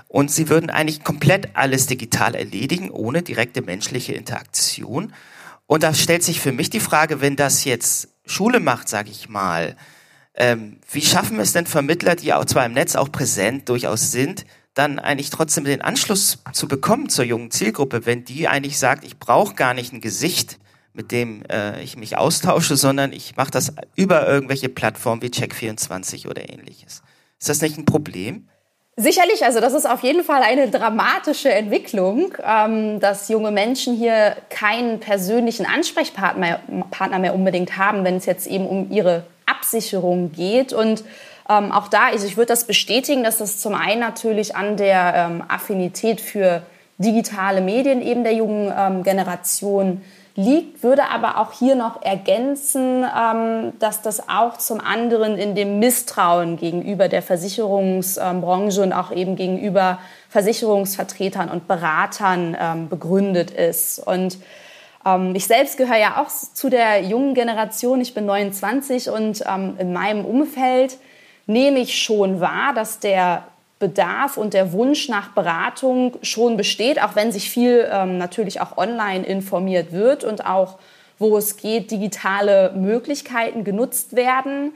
Und 0.08 0.30
sie 0.30 0.48
würden 0.48 0.70
eigentlich 0.70 1.04
komplett 1.04 1.54
alles 1.54 1.86
digital 1.86 2.34
erledigen, 2.34 2.90
ohne 2.90 3.22
direkte 3.22 3.62
menschliche 3.62 4.14
Interaktion. 4.14 5.12
Und 5.66 5.82
da 5.82 5.92
stellt 5.92 6.24
sich 6.24 6.40
für 6.40 6.52
mich 6.52 6.70
die 6.70 6.80
Frage, 6.80 7.20
wenn 7.20 7.36
das 7.36 7.64
jetzt 7.64 8.08
Schule 8.24 8.58
macht, 8.58 8.88
sage 8.88 9.10
ich 9.10 9.28
mal, 9.28 9.76
ähm, 10.34 10.80
wie 10.90 11.02
schaffen 11.02 11.38
es 11.40 11.52
denn 11.52 11.66
Vermittler, 11.66 12.16
die 12.16 12.32
auch 12.32 12.46
zwar 12.46 12.64
im 12.64 12.72
Netz 12.72 12.96
auch 12.96 13.12
präsent 13.12 13.68
durchaus 13.68 14.10
sind, 14.10 14.46
dann 14.72 14.98
eigentlich 14.98 15.30
trotzdem 15.30 15.64
den 15.64 15.82
Anschluss 15.82 16.38
zu 16.52 16.68
bekommen 16.68 17.08
zur 17.08 17.24
jungen 17.24 17.50
Zielgruppe, 17.50 18.06
wenn 18.06 18.24
die 18.24 18.48
eigentlich 18.48 18.78
sagt, 18.78 19.04
ich 19.04 19.18
brauche 19.18 19.54
gar 19.54 19.74
nicht 19.74 19.92
ein 19.92 20.00
Gesicht, 20.00 20.58
mit 20.92 21.10
dem 21.12 21.42
äh, 21.50 21.82
ich 21.82 21.96
mich 21.96 22.16
austausche, 22.16 22.76
sondern 22.76 23.12
ich 23.12 23.36
mache 23.36 23.50
das 23.50 23.72
über 23.96 24.26
irgendwelche 24.26 24.68
Plattformen 24.68 25.20
wie 25.22 25.28
Check24 25.28 26.28
oder 26.28 26.48
ähnliches. 26.48 27.02
Ist 27.38 27.48
das 27.48 27.60
nicht 27.60 27.76
ein 27.76 27.84
Problem? 27.84 28.48
Sicherlich, 29.00 29.44
also 29.44 29.60
das 29.60 29.74
ist 29.74 29.88
auf 29.88 30.02
jeden 30.02 30.24
Fall 30.24 30.42
eine 30.42 30.68
dramatische 30.68 31.52
Entwicklung, 31.52 32.34
ähm, 32.44 32.98
dass 32.98 33.28
junge 33.28 33.52
Menschen 33.52 33.94
hier 33.94 34.34
keinen 34.50 34.98
persönlichen 34.98 35.66
Ansprechpartner 35.66 36.58
Partner 36.90 37.20
mehr 37.20 37.32
unbedingt 37.32 37.78
haben, 37.78 38.02
wenn 38.02 38.16
es 38.16 38.26
jetzt 38.26 38.48
eben 38.48 38.66
um 38.66 38.90
ihre 38.90 39.22
Absicherung 39.46 40.32
geht. 40.32 40.72
Und 40.72 41.04
ähm, 41.48 41.70
auch 41.70 41.86
da, 41.86 42.08
also 42.08 42.26
ich 42.26 42.36
würde 42.36 42.48
das 42.48 42.64
bestätigen, 42.64 43.22
dass 43.22 43.38
das 43.38 43.60
zum 43.60 43.76
einen 43.76 44.00
natürlich 44.00 44.56
an 44.56 44.76
der 44.76 45.14
ähm, 45.14 45.44
Affinität 45.46 46.20
für 46.20 46.62
digitale 46.98 47.60
Medien 47.60 48.02
eben 48.02 48.24
der 48.24 48.34
jungen 48.34 48.74
ähm, 48.76 49.04
Generation 49.04 50.02
liegt, 50.38 50.84
würde 50.84 51.10
aber 51.10 51.38
auch 51.38 51.50
hier 51.50 51.74
noch 51.74 52.00
ergänzen, 52.00 53.04
ähm, 53.04 53.72
dass 53.80 54.02
das 54.02 54.28
auch 54.28 54.56
zum 54.56 54.80
anderen 54.80 55.36
in 55.36 55.56
dem 55.56 55.80
Misstrauen 55.80 56.56
gegenüber 56.56 57.08
der 57.08 57.22
Versicherungsbranche 57.22 58.80
und 58.80 58.92
auch 58.92 59.10
eben 59.10 59.34
gegenüber 59.34 59.98
Versicherungsvertretern 60.28 61.48
und 61.48 61.66
Beratern 61.66 62.56
ähm, 62.58 62.88
begründet 62.88 63.50
ist. 63.50 63.98
Und 63.98 64.38
ähm, 65.04 65.34
ich 65.34 65.48
selbst 65.48 65.76
gehöre 65.76 65.98
ja 65.98 66.22
auch 66.22 66.28
zu 66.28 66.70
der 66.70 67.02
jungen 67.02 67.34
Generation. 67.34 68.00
Ich 68.00 68.14
bin 68.14 68.24
29 68.24 69.10
und 69.10 69.40
in 69.78 69.92
meinem 69.92 70.24
Umfeld 70.24 70.98
nehme 71.46 71.80
ich 71.80 72.00
schon 72.00 72.40
wahr, 72.40 72.74
dass 72.74 73.00
der 73.00 73.42
Bedarf 73.78 74.36
und 74.36 74.54
der 74.54 74.72
Wunsch 74.72 75.08
nach 75.08 75.30
Beratung 75.30 76.16
schon 76.22 76.56
besteht, 76.56 77.00
auch 77.02 77.14
wenn 77.14 77.30
sich 77.30 77.48
viel 77.50 77.88
ähm, 77.90 78.18
natürlich 78.18 78.60
auch 78.60 78.76
online 78.76 79.24
informiert 79.24 79.92
wird 79.92 80.24
und 80.24 80.44
auch, 80.46 80.78
wo 81.18 81.36
es 81.36 81.56
geht, 81.56 81.90
digitale 81.90 82.72
Möglichkeiten 82.74 83.62
genutzt 83.62 84.16
werden. 84.16 84.72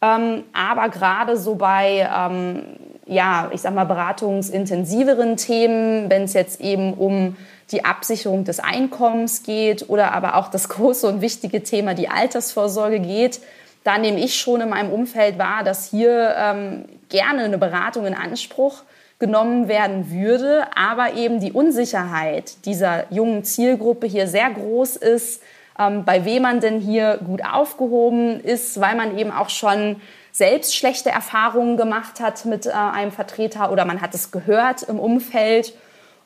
Ähm, 0.00 0.44
aber 0.52 0.88
gerade 0.88 1.36
so 1.36 1.54
bei, 1.54 2.08
ähm, 2.14 2.62
ja, 3.06 3.50
ich 3.52 3.60
sag 3.60 3.74
mal, 3.74 3.84
beratungsintensiveren 3.84 5.36
Themen, 5.36 6.10
wenn 6.10 6.22
es 6.22 6.32
jetzt 6.32 6.60
eben 6.60 6.94
um 6.94 7.36
die 7.72 7.84
Absicherung 7.84 8.44
des 8.44 8.60
Einkommens 8.60 9.42
geht 9.42 9.88
oder 9.88 10.12
aber 10.12 10.36
auch 10.36 10.48
das 10.48 10.68
große 10.70 11.06
und 11.06 11.20
wichtige 11.20 11.62
Thema 11.62 11.94
die 11.94 12.08
Altersvorsorge 12.08 13.00
geht, 13.00 13.40
da 13.84 13.98
nehme 13.98 14.18
ich 14.18 14.36
schon 14.36 14.62
in 14.62 14.70
meinem 14.70 14.90
Umfeld 14.90 15.38
wahr, 15.38 15.62
dass 15.62 15.90
hier 15.90 16.34
ähm, 16.36 16.84
gerne 17.08 17.44
eine 17.44 17.58
Beratung 17.58 18.06
in 18.06 18.14
Anspruch 18.14 18.82
genommen 19.18 19.68
werden 19.68 20.10
würde, 20.10 20.66
aber 20.76 21.14
eben 21.14 21.40
die 21.40 21.52
Unsicherheit 21.52 22.64
dieser 22.66 23.10
jungen 23.12 23.44
Zielgruppe 23.44 24.06
hier 24.06 24.28
sehr 24.28 24.50
groß 24.50 24.96
ist, 24.96 25.42
ähm, 25.78 26.04
bei 26.04 26.24
wem 26.24 26.42
man 26.42 26.60
denn 26.60 26.80
hier 26.80 27.18
gut 27.24 27.42
aufgehoben 27.44 28.40
ist, 28.40 28.80
weil 28.80 28.94
man 28.94 29.16
eben 29.18 29.30
auch 29.30 29.48
schon 29.48 29.96
selbst 30.32 30.76
schlechte 30.76 31.10
Erfahrungen 31.10 31.78
gemacht 31.78 32.20
hat 32.20 32.44
mit 32.44 32.66
äh, 32.66 32.70
einem 32.70 33.10
Vertreter 33.10 33.72
oder 33.72 33.86
man 33.86 34.02
hat 34.02 34.14
es 34.14 34.30
gehört 34.30 34.82
im 34.82 34.98
Umfeld. 34.98 35.72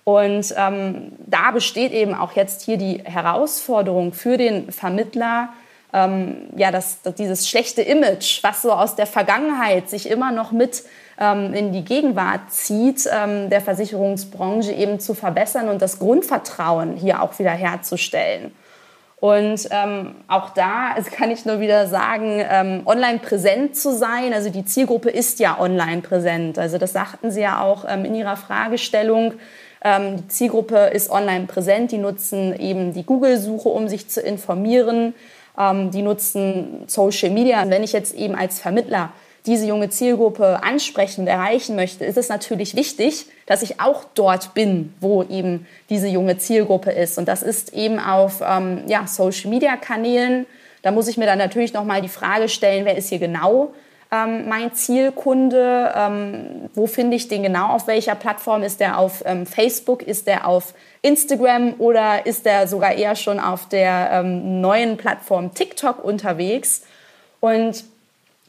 Und 0.02 0.52
ähm, 0.56 1.12
da 1.26 1.52
besteht 1.52 1.92
eben 1.92 2.14
auch 2.14 2.32
jetzt 2.32 2.62
hier 2.62 2.76
die 2.76 3.02
Herausforderung 3.04 4.12
für 4.12 4.36
den 4.36 4.72
Vermittler, 4.72 5.50
ähm, 5.92 6.48
ja, 6.56 6.70
das, 6.70 7.02
das, 7.02 7.14
dieses 7.14 7.48
schlechte 7.48 7.82
Image, 7.82 8.42
was 8.42 8.62
so 8.62 8.72
aus 8.72 8.94
der 8.94 9.06
Vergangenheit 9.06 9.90
sich 9.90 10.08
immer 10.08 10.30
noch 10.32 10.52
mit 10.52 10.84
ähm, 11.18 11.52
in 11.52 11.72
die 11.72 11.84
Gegenwart 11.84 12.50
zieht, 12.50 13.08
ähm, 13.12 13.50
der 13.50 13.60
Versicherungsbranche 13.60 14.72
eben 14.72 15.00
zu 15.00 15.14
verbessern 15.14 15.68
und 15.68 15.82
das 15.82 15.98
Grundvertrauen 15.98 16.96
hier 16.96 17.22
auch 17.22 17.38
wieder 17.38 17.50
herzustellen. 17.50 18.52
Und 19.16 19.68
ähm, 19.70 20.14
auch 20.28 20.50
da 20.50 20.92
also 20.96 21.10
kann 21.10 21.30
ich 21.30 21.44
nur 21.44 21.60
wieder 21.60 21.86
sagen, 21.88 22.42
ähm, 22.50 22.82
online 22.86 23.18
präsent 23.18 23.76
zu 23.76 23.94
sein. 23.94 24.32
Also 24.32 24.48
die 24.48 24.64
Zielgruppe 24.64 25.10
ist 25.10 25.40
ja 25.40 25.60
online 25.60 26.00
präsent. 26.00 26.58
Also 26.58 26.78
das 26.78 26.92
sagten 26.92 27.30
Sie 27.30 27.42
ja 27.42 27.60
auch 27.60 27.84
ähm, 27.86 28.04
in 28.04 28.14
Ihrer 28.14 28.36
Fragestellung. 28.36 29.34
Die 29.82 30.28
Zielgruppe 30.28 30.76
ist 30.76 31.08
online 31.08 31.46
präsent. 31.46 31.90
Die 31.90 31.96
nutzen 31.96 32.54
eben 32.54 32.92
die 32.92 33.02
Google-Suche, 33.02 33.70
um 33.70 33.88
sich 33.88 34.10
zu 34.10 34.20
informieren. 34.20 35.14
Ähm, 35.60 35.90
die 35.90 36.02
nutzen 36.02 36.84
Social 36.86 37.30
Media. 37.30 37.62
Und 37.62 37.70
wenn 37.70 37.82
ich 37.82 37.92
jetzt 37.92 38.14
eben 38.14 38.34
als 38.34 38.58
Vermittler 38.58 39.12
diese 39.46 39.66
junge 39.66 39.88
Zielgruppe 39.90 40.62
ansprechen 40.62 41.22
und 41.22 41.26
erreichen 41.26 41.76
möchte, 41.76 42.04
ist 42.04 42.16
es 42.16 42.28
natürlich 42.28 42.76
wichtig, 42.76 43.26
dass 43.46 43.62
ich 43.62 43.80
auch 43.80 44.04
dort 44.14 44.54
bin, 44.54 44.94
wo 45.00 45.22
eben 45.24 45.66
diese 45.88 46.08
junge 46.08 46.38
Zielgruppe 46.38 46.90
ist. 46.90 47.18
Und 47.18 47.26
das 47.28 47.42
ist 47.42 47.74
eben 47.74 47.98
auf 47.98 48.42
ähm, 48.46 48.84
ja, 48.86 49.06
Social-Media-Kanälen. 49.06 50.46
Da 50.82 50.90
muss 50.92 51.08
ich 51.08 51.16
mir 51.16 51.26
dann 51.26 51.38
natürlich 51.38 51.72
noch 51.72 51.84
mal 51.84 52.00
die 52.00 52.08
Frage 52.08 52.48
stellen, 52.48 52.84
wer 52.84 52.96
ist 52.96 53.08
hier 53.08 53.18
genau 53.18 53.72
ähm, 54.12 54.48
mein 54.48 54.74
Zielkunde? 54.74 55.92
Ähm, 55.96 56.70
wo 56.74 56.86
finde 56.86 57.16
ich 57.16 57.28
den 57.28 57.42
genau? 57.42 57.68
Auf 57.68 57.86
welcher 57.86 58.14
Plattform? 58.14 58.62
Ist 58.62 58.80
der 58.80 58.98
auf 58.98 59.22
ähm, 59.24 59.46
Facebook? 59.46 60.02
Ist 60.02 60.26
der 60.26 60.46
auf 60.46 60.74
Instagram? 61.02 61.74
Oder 61.78 62.26
ist 62.26 62.44
der 62.44 62.66
sogar 62.66 62.92
eher 62.94 63.14
schon 63.16 63.38
auf 63.38 63.68
der 63.68 64.10
ähm, 64.12 64.60
neuen 64.60 64.96
Plattform 64.96 65.54
TikTok 65.54 66.02
unterwegs? 66.04 66.82
Und 67.40 67.84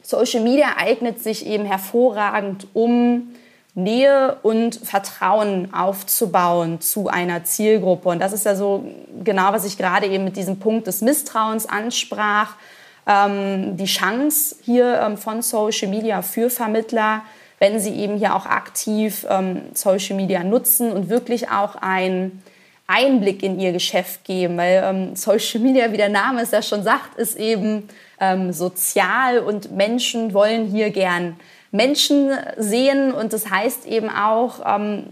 Social 0.02 0.42
Media 0.42 0.76
eignet 0.76 1.22
sich 1.22 1.46
eben 1.46 1.64
hervorragend, 1.64 2.66
um 2.74 3.34
Nähe 3.74 4.36
und 4.42 4.74
Vertrauen 4.74 5.72
aufzubauen 5.72 6.80
zu 6.80 7.08
einer 7.08 7.44
Zielgruppe. 7.44 8.10
Und 8.10 8.18
das 8.18 8.32
ist 8.32 8.44
ja 8.44 8.54
so 8.54 8.84
genau, 9.24 9.52
was 9.52 9.64
ich 9.64 9.78
gerade 9.78 10.06
eben 10.06 10.24
mit 10.24 10.36
diesem 10.36 10.58
Punkt 10.58 10.86
des 10.86 11.00
Misstrauens 11.00 11.66
ansprach. 11.66 12.56
Ähm, 13.04 13.76
die 13.76 13.86
Chance 13.86 14.56
hier 14.62 15.00
ähm, 15.00 15.16
von 15.16 15.42
Social 15.42 15.88
Media 15.88 16.22
für 16.22 16.50
Vermittler, 16.50 17.22
wenn 17.58 17.80
sie 17.80 17.94
eben 17.94 18.16
hier 18.16 18.36
auch 18.36 18.46
aktiv 18.46 19.26
ähm, 19.28 19.62
Social 19.74 20.16
Media 20.16 20.44
nutzen 20.44 20.92
und 20.92 21.08
wirklich 21.08 21.48
auch 21.50 21.74
ein 21.80 22.42
Einblick 22.86 23.42
in 23.42 23.58
ihr 23.58 23.72
Geschäft 23.72 24.24
geben, 24.24 24.56
weil 24.58 25.12
Social 25.14 25.60
Media, 25.60 25.90
wie 25.92 25.96
der 25.96 26.10
Name 26.10 26.42
es 26.42 26.50
ja 26.50 26.60
schon 26.60 26.82
sagt, 26.82 27.16
ist 27.16 27.38
eben 27.38 27.88
sozial 28.50 29.38
und 29.38 29.70
Menschen 29.70 30.34
wollen 30.34 30.66
hier 30.66 30.90
gern 30.90 31.36
Menschen 31.70 32.32
sehen 32.58 33.12
und 33.12 33.32
das 33.32 33.48
heißt 33.48 33.86
eben 33.86 34.10
auch 34.10 34.60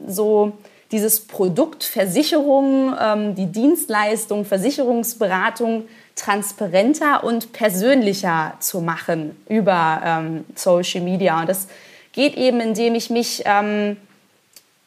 so 0.07 0.53
dieses 0.93 1.27
Produkt 1.27 1.83
Versicherung, 1.85 2.93
die 3.35 3.47
Dienstleistung 3.47 4.45
Versicherungsberatung 4.45 5.85
transparenter 6.21 7.25
und 7.25 7.53
persönlicher 7.53 8.55
zu 8.61 8.81
machen 8.81 9.37
über 9.49 10.03
ähm, 10.05 10.45
Social 10.55 11.01
Media. 11.01 11.41
Und 11.41 11.49
das 11.49 11.69
geht 12.13 12.37
eben, 12.37 12.61
indem 12.61 12.95
ich 12.95 13.09
mich 13.09 13.43
ähm, 13.47 13.97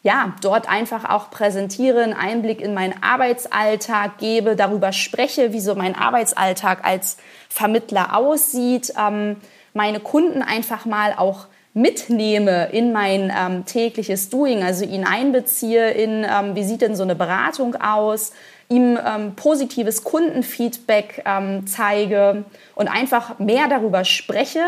ja, 0.04 0.36
dort 0.42 0.70
einfach 0.70 1.10
auch 1.10 1.32
präsentiere, 1.32 2.04
einen 2.04 2.14
Einblick 2.14 2.62
in 2.62 2.74
meinen 2.74 3.02
Arbeitsalltag 3.02 4.18
gebe, 4.20 4.56
darüber 4.56 4.92
spreche, 4.92 5.54
wie 5.54 5.62
so 5.62 5.76
mein 5.76 5.96
Arbeitsalltag 5.96 6.86
als 6.86 7.18
Vermittler 7.50 8.16
aussieht, 8.16 8.94
ähm, 9.00 9.38
meine 9.74 10.02
Kunden 10.02 10.44
einfach 10.44 10.86
mal 10.86 11.14
auch 11.18 11.48
mitnehme 11.74 12.70
in 12.72 12.92
mein 12.92 13.34
ähm, 13.36 13.66
tägliches 13.66 14.30
Doing, 14.30 14.62
also 14.62 14.86
ihn 14.86 15.06
einbeziehe 15.08 15.90
in, 15.92 16.24
ähm, 16.24 16.56
wie 16.56 16.64
sieht 16.64 16.82
denn 16.82 16.96
so 16.96 17.02
eine 17.02 17.16
Beratung 17.16 17.76
aus, 17.76 18.34
ihm 18.74 18.98
ähm, 19.06 19.36
positives 19.36 20.04
Kundenfeedback 20.04 21.24
ähm, 21.26 21.66
zeige 21.68 22.46
und 22.76 22.88
einfach 22.88 23.40
mehr 23.40 23.68
darüber 23.68 24.06
spreche, 24.06 24.64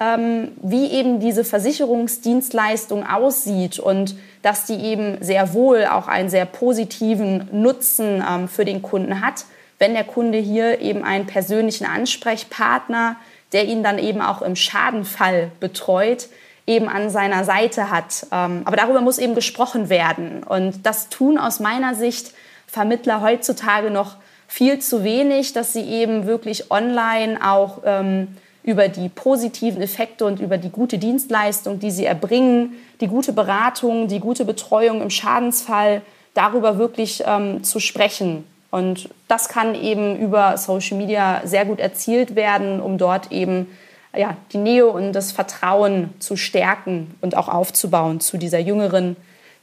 ähm, 0.00 0.52
wie 0.62 0.90
eben 0.90 1.20
diese 1.20 1.44
Versicherungsdienstleistung 1.44 3.06
aussieht 3.06 3.78
und 3.78 4.16
dass 4.42 4.66
die 4.66 4.78
eben 4.78 5.22
sehr 5.22 5.54
wohl 5.54 5.86
auch 5.86 6.08
einen 6.08 6.28
sehr 6.28 6.44
positiven 6.44 7.48
Nutzen 7.52 8.22
ähm, 8.28 8.48
für 8.48 8.64
den 8.64 8.82
Kunden 8.82 9.24
hat, 9.24 9.44
wenn 9.78 9.94
der 9.94 10.04
Kunde 10.04 10.38
hier 10.38 10.80
eben 10.80 11.04
einen 11.04 11.26
persönlichen 11.26 11.86
Ansprechpartner, 11.86 13.16
der 13.52 13.66
ihn 13.66 13.82
dann 13.82 13.98
eben 13.98 14.20
auch 14.20 14.42
im 14.42 14.56
Schadenfall 14.56 15.50
betreut, 15.60 16.28
eben 16.66 16.88
an 16.88 17.10
seiner 17.10 17.44
Seite 17.44 17.90
hat. 17.90 18.26
Ähm, 18.32 18.62
aber 18.64 18.76
darüber 18.76 19.00
muss 19.00 19.18
eben 19.18 19.34
gesprochen 19.34 19.88
werden. 19.88 20.42
Und 20.42 20.84
das 20.84 21.08
tun 21.08 21.38
aus 21.38 21.60
meiner 21.60 21.94
Sicht 21.94 22.32
Vermittler 22.66 23.20
heutzutage 23.20 23.90
noch 23.90 24.16
viel 24.48 24.78
zu 24.78 25.04
wenig, 25.04 25.52
dass 25.52 25.72
sie 25.72 25.82
eben 25.82 26.26
wirklich 26.26 26.70
online 26.70 27.38
auch 27.42 27.82
ähm, 27.84 28.28
über 28.62 28.88
die 28.88 29.08
positiven 29.08 29.80
Effekte 29.80 30.26
und 30.26 30.40
über 30.40 30.58
die 30.58 30.70
gute 30.70 30.98
Dienstleistung, 30.98 31.78
die 31.78 31.90
sie 31.90 32.04
erbringen, 32.04 32.74
die 33.00 33.06
gute 33.06 33.32
Beratung, 33.32 34.08
die 34.08 34.20
gute 34.20 34.44
Betreuung 34.44 35.02
im 35.02 35.10
Schadensfall, 35.10 36.02
darüber 36.34 36.78
wirklich 36.78 37.22
ähm, 37.26 37.62
zu 37.62 37.80
sprechen. 37.80 38.44
Und 38.70 39.08
das 39.28 39.48
kann 39.48 39.74
eben 39.74 40.16
über 40.18 40.58
Social 40.58 40.98
Media 40.98 41.40
sehr 41.44 41.64
gut 41.64 41.78
erzielt 41.78 42.34
werden, 42.34 42.80
um 42.80 42.98
dort 42.98 43.32
eben 43.32 43.68
ja, 44.14 44.36
die 44.52 44.58
Nähe 44.58 44.86
und 44.86 45.12
das 45.12 45.32
Vertrauen 45.32 46.10
zu 46.18 46.36
stärken 46.36 47.14
und 47.20 47.36
auch 47.36 47.48
aufzubauen 47.48 48.20
zu 48.20 48.36
dieser 48.36 48.58
jüngeren 48.58 49.16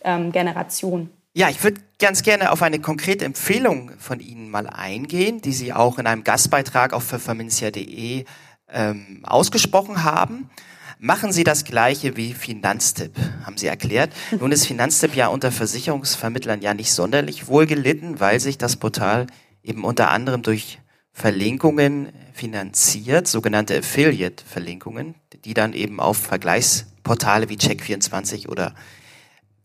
ähm, 0.04 0.32
Generation. 0.32 1.10
Ja, 1.36 1.50
ich 1.50 1.64
würde 1.64 1.82
ganz 1.98 2.22
gerne 2.22 2.52
auf 2.52 2.62
eine 2.62 2.78
konkrete 2.78 3.26
Empfehlung 3.26 3.90
von 3.98 4.20
Ihnen 4.20 4.52
mal 4.52 4.68
eingehen, 4.68 5.42
die 5.42 5.52
Sie 5.52 5.74
auch 5.74 5.98
in 5.98 6.06
einem 6.06 6.24
Gastbeitrag 6.24 6.94
auf 6.94 7.06
pfefferminzia.de 7.06 8.26
ähm, 8.70 9.20
ausgesprochen 9.24 10.04
haben. 10.04 10.52
Machen 11.00 11.32
Sie 11.32 11.44
das 11.44 11.66
Gleiche 11.66 12.18
wie 12.18 12.36
Finanztipp, 12.36 13.16
haben 13.46 13.58
Sie 13.58 13.66
erklärt. 13.66 14.14
Nun 14.40 14.52
ist 14.52 14.68
Finanztipp 14.68 15.16
ja 15.16 15.26
unter 15.26 15.52
Versicherungsvermittlern 15.52 16.62
ja 16.62 16.76
nicht 16.76 16.94
sonderlich 16.94 17.48
wohl 17.48 17.66
gelitten, 17.66 18.20
weil 18.20 18.40
sich 18.40 18.60
das 18.60 18.76
Portal 18.76 19.26
eben 19.64 19.86
unter 19.86 20.12
anderem 20.12 20.44
durch 20.44 20.82
Verlinkungen 21.14 22.10
finanziert, 22.34 23.28
sogenannte 23.28 23.76
Affiliate-Verlinkungen, 23.80 25.16
die 25.46 25.56
dann 25.56 25.74
eben 25.74 26.00
auf 26.00 26.18
Vergleichsportale 26.18 27.50
wie 27.50 27.56
Check24 27.56 28.50
oder 28.50 28.76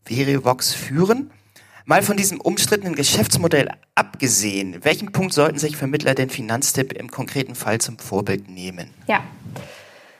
Verivox 0.03 0.73
führen. 0.73 1.29
Mal 1.89 2.03
von 2.03 2.17
diesem 2.17 2.39
umstrittenen 2.39 2.93
Geschäftsmodell 2.93 3.67
abgesehen, 3.95 4.85
welchen 4.85 5.11
Punkt 5.11 5.33
sollten 5.33 5.57
sich 5.57 5.75
Vermittler 5.75 6.13
den 6.13 6.29
Finanztipp 6.29 6.93
im 6.93 7.09
konkreten 7.09 7.55
Fall 7.55 7.81
zum 7.81 7.97
Vorbild 7.97 8.47
nehmen? 8.47 8.93
Ja, 9.07 9.23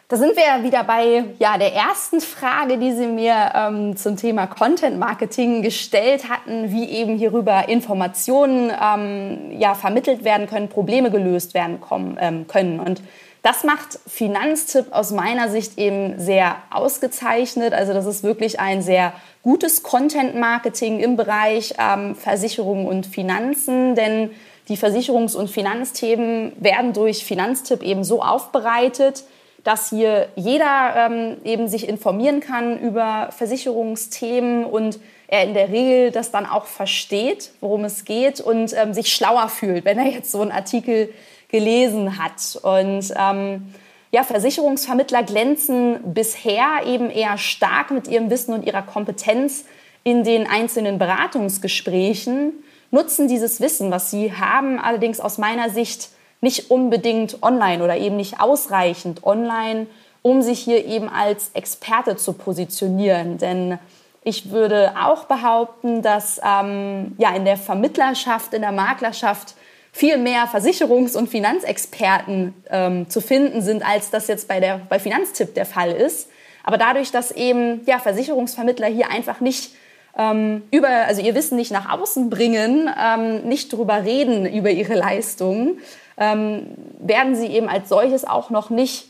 da 0.08 0.18
sind 0.18 0.36
wir 0.36 0.64
wieder 0.64 0.84
bei 0.84 1.26
ja, 1.38 1.60
der 1.60 1.76
ersten 1.76 2.22
Frage, 2.22 2.80
die 2.80 2.92
Sie 2.94 3.06
mir 3.06 3.52
ähm, 3.54 3.96
zum 3.96 4.18
Thema 4.18 4.48
Content 4.48 4.98
Marketing 4.98 5.62
gestellt 5.62 6.28
hatten, 6.28 6.72
wie 6.72 6.86
eben 6.86 7.20
hierüber 7.20 7.70
Informationen 7.70 8.72
ähm, 8.72 9.52
ja, 9.60 9.76
vermittelt 9.76 10.24
werden 10.24 10.48
können, 10.48 10.70
Probleme 10.70 11.12
gelöst 11.12 11.54
werden 11.54 11.80
kommen, 11.80 12.18
ähm, 12.20 12.48
können. 12.48 12.80
Und 12.80 13.04
das 13.44 13.64
macht 13.64 14.00
Finanztipp 14.08 14.88
aus 14.92 15.12
meiner 15.12 15.50
Sicht 15.50 15.78
eben 15.78 16.20
sehr 16.20 16.58
ausgezeichnet. 16.72 17.74
Also 17.74 17.94
das 17.94 18.08
ist 18.08 18.24
wirklich 18.24 18.60
ein 18.60 18.82
sehr 18.82 19.14
gutes 19.44 19.84
Content-Marketing 19.84 21.00
im 21.00 21.16
Bereich 21.16 21.74
ähm, 21.78 22.16
Versicherung 22.16 22.86
und 22.86 23.06
Finanzen, 23.06 23.96
denn 23.96 24.32
die 24.68 24.78
Versicherungs- 24.78 25.36
und 25.36 25.50
Finanzthemen 25.50 26.54
werden 26.60 26.94
durch 26.94 27.26
Finanztipp 27.26 27.82
eben 27.82 28.04
so 28.04 28.22
aufbereitet, 28.22 29.24
dass 29.64 29.90
hier 29.90 30.30
jeder 30.36 30.94
ähm, 30.96 31.38
eben 31.44 31.68
sich 31.68 31.88
informieren 31.88 32.40
kann 32.40 32.80
über 32.80 33.30
Versicherungsthemen 33.36 34.66
und 34.66 35.00
er 35.28 35.44
in 35.44 35.54
der 35.54 35.70
Regel 35.70 36.12
das 36.12 36.32
dann 36.32 36.46
auch 36.46 36.66
versteht, 36.66 37.52
worum 37.60 37.86
es 37.86 38.06
geht 38.06 38.42
und 38.42 38.74
ähm, 38.74 38.94
sich 38.94 39.14
schlauer 39.14 39.50
fühlt, 39.50 39.86
wenn 39.86 40.00
er 40.00 40.08
jetzt 40.08 40.32
so 40.32 40.42
einen 40.42 40.52
Artikel 40.52 41.14
gelesen 41.50 42.18
hat. 42.18 42.60
Und 42.62 43.14
ähm, 43.16 43.74
ja, 44.12 44.24
Versicherungsvermittler 44.24 45.24
glänzen 45.24 46.14
bisher 46.14 46.82
eben 46.86 47.10
eher 47.10 47.38
stark 47.38 47.92
mit 47.92 48.08
ihrem 48.08 48.30
Wissen 48.30 48.54
und 48.54 48.66
ihrer 48.66 48.82
Kompetenz 48.82 49.66
in 50.04 50.24
den 50.24 50.48
einzelnen 50.48 50.98
Beratungsgesprächen, 50.98 52.54
nutzen 52.92 53.28
dieses 53.28 53.62
Wissen, 53.62 53.92
was 53.92 54.10
sie 54.10 54.34
haben, 54.34 54.80
allerdings 54.80 55.20
aus 55.20 55.38
meiner 55.38 55.70
Sicht 55.70 56.10
nicht 56.42 56.72
unbedingt 56.72 57.44
online 57.44 57.84
oder 57.84 57.98
eben 57.98 58.16
nicht 58.16 58.40
ausreichend 58.40 59.24
online, 59.26 59.88
um 60.22 60.42
sich 60.42 60.60
hier 60.60 60.86
eben 60.86 61.10
als 61.10 61.52
Experte 61.54 62.16
zu 62.16 62.34
positionieren. 62.34 63.38
Denn 63.38 63.78
Ich 64.24 64.52
würde 64.52 64.94
auch 65.02 65.26
behaupten, 65.26 66.02
dass 66.02 66.42
ähm, 66.44 67.16
ja, 67.18 67.34
in 67.36 67.46
der 67.46 67.58
Vermittlerschaft, 67.58 68.54
in 68.54 68.62
der 68.62 68.72
Maklerschaft 68.72 69.56
viel 69.92 70.18
mehr 70.18 70.48
Versicherungs- 70.48 71.18
und 71.18 71.30
Finanzexperten 71.30 72.54
ähm, 72.70 73.10
zu 73.10 73.22
finden 73.22 73.62
sind, 73.62 73.86
als 73.86 74.12
das 74.12 74.28
jetzt 74.28 74.48
bei, 74.48 74.60
der, 74.60 74.82
bei 74.90 75.00
Finanztipp 75.00 75.56
der 75.56 75.66
Fall 75.66 75.92
ist. 75.92 76.30
Aber 76.64 76.78
dadurch, 76.78 77.12
dass 77.12 77.32
eben 77.32 77.82
ja, 77.86 78.00
Versicherungsvermittler 78.00 78.88
hier 78.88 79.10
einfach 79.10 79.40
nicht 79.40 79.74
ähm, 80.18 80.64
über, 80.72 80.90
also 80.90 81.22
ihr 81.22 81.36
Wissen 81.36 81.56
nicht 81.56 81.72
nach 81.72 81.92
außen 81.92 82.30
bringen, 82.30 82.90
ähm, 83.02 83.42
nicht 83.48 83.74
darüber 83.74 84.04
reden 84.04 84.46
über 84.46 84.70
ihre 84.70 84.96
Leistungen, 84.96 85.80
ähm, 86.18 86.68
werden 87.00 87.36
sie 87.36 87.48
eben 87.48 87.70
als 87.70 87.90
solches 87.90 88.26
auch 88.26 88.50
noch 88.50 88.70
nicht 88.70 89.10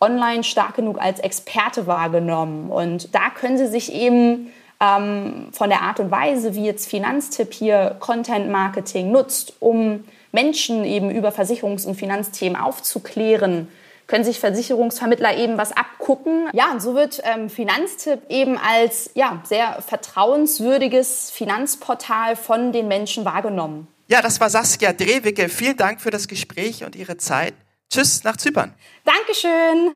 online 0.00 0.44
stark 0.44 0.76
genug 0.76 1.00
als 1.00 1.20
Experte 1.20 1.86
wahrgenommen. 1.86 2.70
Und 2.70 3.14
da 3.14 3.30
können 3.30 3.58
sie 3.58 3.66
sich 3.66 3.92
eben 3.92 4.52
ähm, 4.80 5.48
von 5.52 5.68
der 5.68 5.82
Art 5.82 6.00
und 6.00 6.10
Weise, 6.10 6.54
wie 6.54 6.64
jetzt 6.64 6.88
Finanztipp 6.88 7.52
hier 7.52 7.96
Content 8.00 8.50
Marketing 8.50 9.10
nutzt, 9.10 9.54
um 9.60 10.04
Menschen 10.32 10.84
eben 10.84 11.10
über 11.10 11.30
Versicherungs- 11.30 11.86
und 11.86 11.94
Finanzthemen 11.94 12.60
aufzuklären, 12.60 13.68
können 14.06 14.24
sich 14.24 14.40
Versicherungsvermittler 14.40 15.36
eben 15.36 15.56
was 15.56 15.72
abgucken. 15.72 16.48
Ja, 16.52 16.72
und 16.72 16.82
so 16.82 16.94
wird 16.94 17.22
ähm, 17.24 17.48
Finanztipp 17.48 18.22
eben 18.28 18.58
als 18.58 19.10
ja, 19.14 19.40
sehr 19.44 19.80
vertrauenswürdiges 19.86 21.30
Finanzportal 21.30 22.34
von 22.34 22.72
den 22.72 22.88
Menschen 22.88 23.24
wahrgenommen. 23.24 23.86
Ja, 24.08 24.20
das 24.20 24.40
war 24.40 24.50
Saskia 24.50 24.92
Drewicke. 24.92 25.48
Vielen 25.48 25.76
Dank 25.76 26.00
für 26.00 26.10
das 26.10 26.26
Gespräch 26.26 26.84
und 26.84 26.96
Ihre 26.96 27.16
Zeit. 27.16 27.54
Tschüss 27.92 28.24
nach 28.24 28.36
Zypern. 28.36 28.74
Dankeschön. 29.04 29.92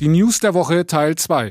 Die 0.00 0.08
News 0.08 0.40
der 0.40 0.52
Woche 0.52 0.86
Teil 0.86 1.14
2. 1.14 1.50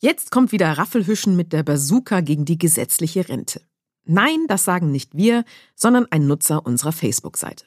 Jetzt 0.00 0.32
kommt 0.32 0.50
wieder 0.50 0.72
Raffelhüschen 0.72 1.36
mit 1.36 1.52
der 1.52 1.62
Bazooka 1.62 2.20
gegen 2.20 2.44
die 2.44 2.58
gesetzliche 2.58 3.28
Rente. 3.28 3.60
Nein, 4.04 4.46
das 4.48 4.64
sagen 4.64 4.90
nicht 4.90 5.16
wir, 5.16 5.44
sondern 5.74 6.06
ein 6.10 6.26
Nutzer 6.26 6.66
unserer 6.66 6.92
Facebook-Seite. 6.92 7.66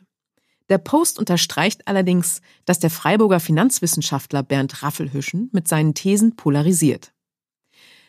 Der 0.69 0.77
Post 0.79 1.19
unterstreicht 1.19 1.88
allerdings, 1.88 2.41
dass 2.65 2.79
der 2.79 2.89
Freiburger 2.89 3.39
Finanzwissenschaftler 3.39 4.41
Bernd 4.41 4.81
Raffelhüschen 4.81 5.49
mit 5.53 5.67
seinen 5.67 5.93
Thesen 5.93 6.36
polarisiert. 6.36 7.13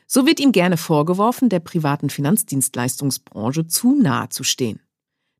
So 0.06 0.26
wird 0.26 0.40
ihm 0.40 0.52
gerne 0.52 0.76
vorgeworfen, 0.76 1.48
der 1.48 1.60
privaten 1.60 2.10
Finanzdienstleistungsbranche 2.10 3.66
zu 3.66 3.94
nahe 4.00 4.28
zu 4.30 4.44
stehen. 4.44 4.80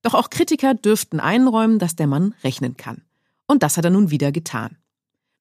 Doch 0.03 0.15
auch 0.15 0.29
Kritiker 0.29 0.75
dürften 0.75 1.21
einräumen, 1.21 1.79
dass 1.79 1.97
der 1.97 2.07
Mann 2.07 2.35
rechnen 2.45 2.77
kann. 2.77 3.03
Und 3.47 3.63
das 3.63 3.77
hat 3.77 3.85
er 3.85 3.91
nun 3.91 4.11
wieder 4.11 4.33
getan. 4.33 4.77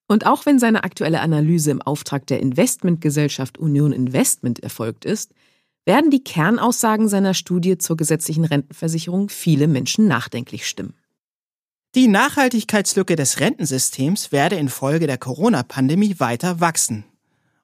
Und 0.08 0.28
auch 0.28 0.46
wenn 0.46 0.60
seine 0.60 0.84
aktuelle 0.84 1.22
Analyse 1.22 1.72
im 1.72 1.82
Auftrag 1.82 2.28
der 2.28 2.40
Investmentgesellschaft 2.40 3.58
Union 3.58 3.92
Investment 3.92 4.60
erfolgt 4.60 5.04
ist, 5.04 5.34
werden 5.86 6.12
die 6.12 6.24
Kernaussagen 6.24 7.08
seiner 7.08 7.34
Studie 7.34 7.78
zur 7.78 7.96
gesetzlichen 7.96 8.44
Rentenversicherung 8.44 9.30
viele 9.30 9.68
Menschen 9.68 10.08
nachdenklich 10.08 10.68
stimmen. 10.68 10.96
Die 11.94 12.08
Nachhaltigkeitslücke 12.08 13.16
des 13.16 13.40
Rentensystems 13.40 14.32
werde 14.34 14.58
infolge 14.58 15.08
der 15.08 15.18
Corona-Pandemie 15.18 16.20
weiter 16.20 16.60
wachsen 16.60 17.06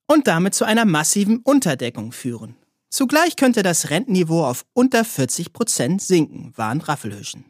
und 0.08 0.28
damit 0.28 0.54
zu 0.54 0.64
einer 0.64 0.86
massiven 0.86 1.40
Unterdeckung 1.40 2.12
führen. 2.12 2.56
Zugleich 2.90 3.36
könnte 3.36 3.64
das 3.64 3.90
Rentenniveau 3.90 4.46
auf 4.46 4.66
unter 4.74 5.04
40 5.04 5.54
Prozent 5.54 6.02
sinken, 6.02 6.54
warnt 6.56 6.88
Raffelhüschen. 6.88 7.46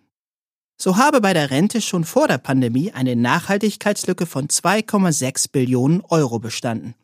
So 0.77 0.97
habe 0.97 1.21
bei 1.21 1.33
der 1.33 1.51
Rente 1.51 1.81
schon 1.81 2.03
vor 2.03 2.27
der 2.27 2.39
Pandemie 2.39 2.91
eine 2.91 3.15
Nachhaltigkeitslücke 3.15 4.25
von 4.25 4.47
2,6 4.47 5.51
Billionen 5.51 6.01
Euro 6.01 6.39
bestanden. 6.39 6.95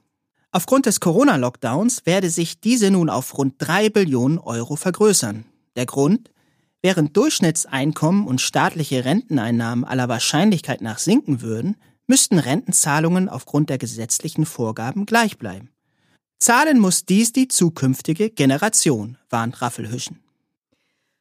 Aufgrund 0.51 0.85
des 0.85 0.99
Corona-Lockdowns 0.99 2.05
werde 2.05 2.29
sich 2.29 2.59
diese 2.59 2.89
nun 2.89 3.09
auf 3.09 3.37
rund 3.37 3.55
3 3.57 3.89
Billionen 3.89 4.39
Euro 4.39 4.75
vergrößern. 4.75 5.45
Der 5.75 5.85
Grund? 5.85 6.31
Während 6.81 7.17
Durchschnittseinkommen 7.17 8.25
und 8.27 8.39
staatliche 8.39 9.03
Renteneinnahmen 9.03 9.83
aller 9.83 10.07
Wahrscheinlichkeit 10.07 10.81
nach 10.81 10.99
sinken 10.99 11.41
würden, 11.41 11.75
müssten 12.07 12.39
Rentenzahlungen 12.39 13.27
aufgrund 13.27 13.69
der 13.69 13.77
gesetzlichen 13.77 14.45
Vorgaben 14.45 15.05
gleich 15.05 15.37
bleiben. 15.37 15.69
Zahlen 16.39 16.79
muss 16.79 17.05
dies 17.05 17.33
die 17.33 17.47
zukünftige 17.47 18.29
Generation, 18.29 19.17
warnt 19.29 19.61
Raffelhüschen. 19.61 20.19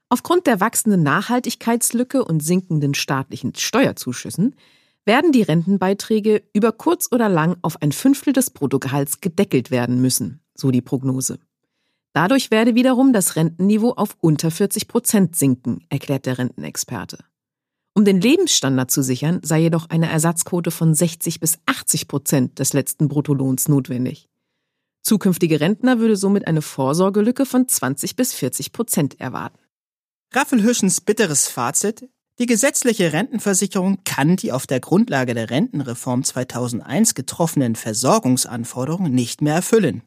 Aufgrund 0.08 0.46
der 0.46 0.60
wachsenden 0.60 1.02
Nachhaltigkeitslücke 1.02 2.24
und 2.24 2.40
sinkenden 2.40 2.94
staatlichen 2.94 3.54
Steuerzuschüssen 3.56 4.54
werden 5.06 5.32
die 5.32 5.42
Rentenbeiträge 5.42 6.42
über 6.52 6.72
kurz 6.72 7.08
oder 7.10 7.28
lang 7.28 7.56
auf 7.62 7.80
ein 7.80 7.92
Fünftel 7.92 8.32
des 8.32 8.50
Bruttogehalts 8.50 9.20
gedeckelt 9.20 9.70
werden 9.70 10.02
müssen, 10.02 10.40
so 10.54 10.70
die 10.70 10.82
Prognose. 10.82 11.38
Dadurch 12.12 12.50
werde 12.50 12.74
wiederum 12.74 13.12
das 13.12 13.36
Rentenniveau 13.36 13.92
auf 13.92 14.16
unter 14.20 14.50
40 14.50 14.88
Prozent 14.88 15.36
sinken, 15.36 15.84
erklärt 15.88 16.26
der 16.26 16.38
Rentenexperte. 16.38 17.18
Um 17.94 18.04
den 18.04 18.20
Lebensstandard 18.20 18.90
zu 18.90 19.02
sichern, 19.02 19.40
sei 19.42 19.60
jedoch 19.60 19.88
eine 19.88 20.10
Ersatzquote 20.10 20.70
von 20.70 20.92
60 20.92 21.40
bis 21.40 21.58
80 21.64 22.08
Prozent 22.08 22.58
des 22.58 22.72
letzten 22.72 23.08
Bruttolohns 23.08 23.68
notwendig. 23.68 24.28
Zukünftige 25.02 25.60
Rentner 25.60 25.98
würde 25.98 26.16
somit 26.16 26.46
eine 26.46 26.62
Vorsorgelücke 26.62 27.46
von 27.46 27.68
20 27.68 28.16
bis 28.16 28.34
40 28.34 28.72
Prozent 28.72 29.20
erwarten. 29.20 29.60
Raffelhüschens 30.32 31.00
bitteres 31.00 31.48
Fazit 31.48 32.08
die 32.38 32.46
gesetzliche 32.46 33.12
Rentenversicherung 33.12 34.04
kann 34.04 34.36
die 34.36 34.52
auf 34.52 34.66
der 34.66 34.80
Grundlage 34.80 35.32
der 35.32 35.48
Rentenreform 35.48 36.22
2001 36.22 37.14
getroffenen 37.14 37.76
Versorgungsanforderungen 37.76 39.14
nicht 39.14 39.40
mehr 39.40 39.54
erfüllen. 39.54 40.02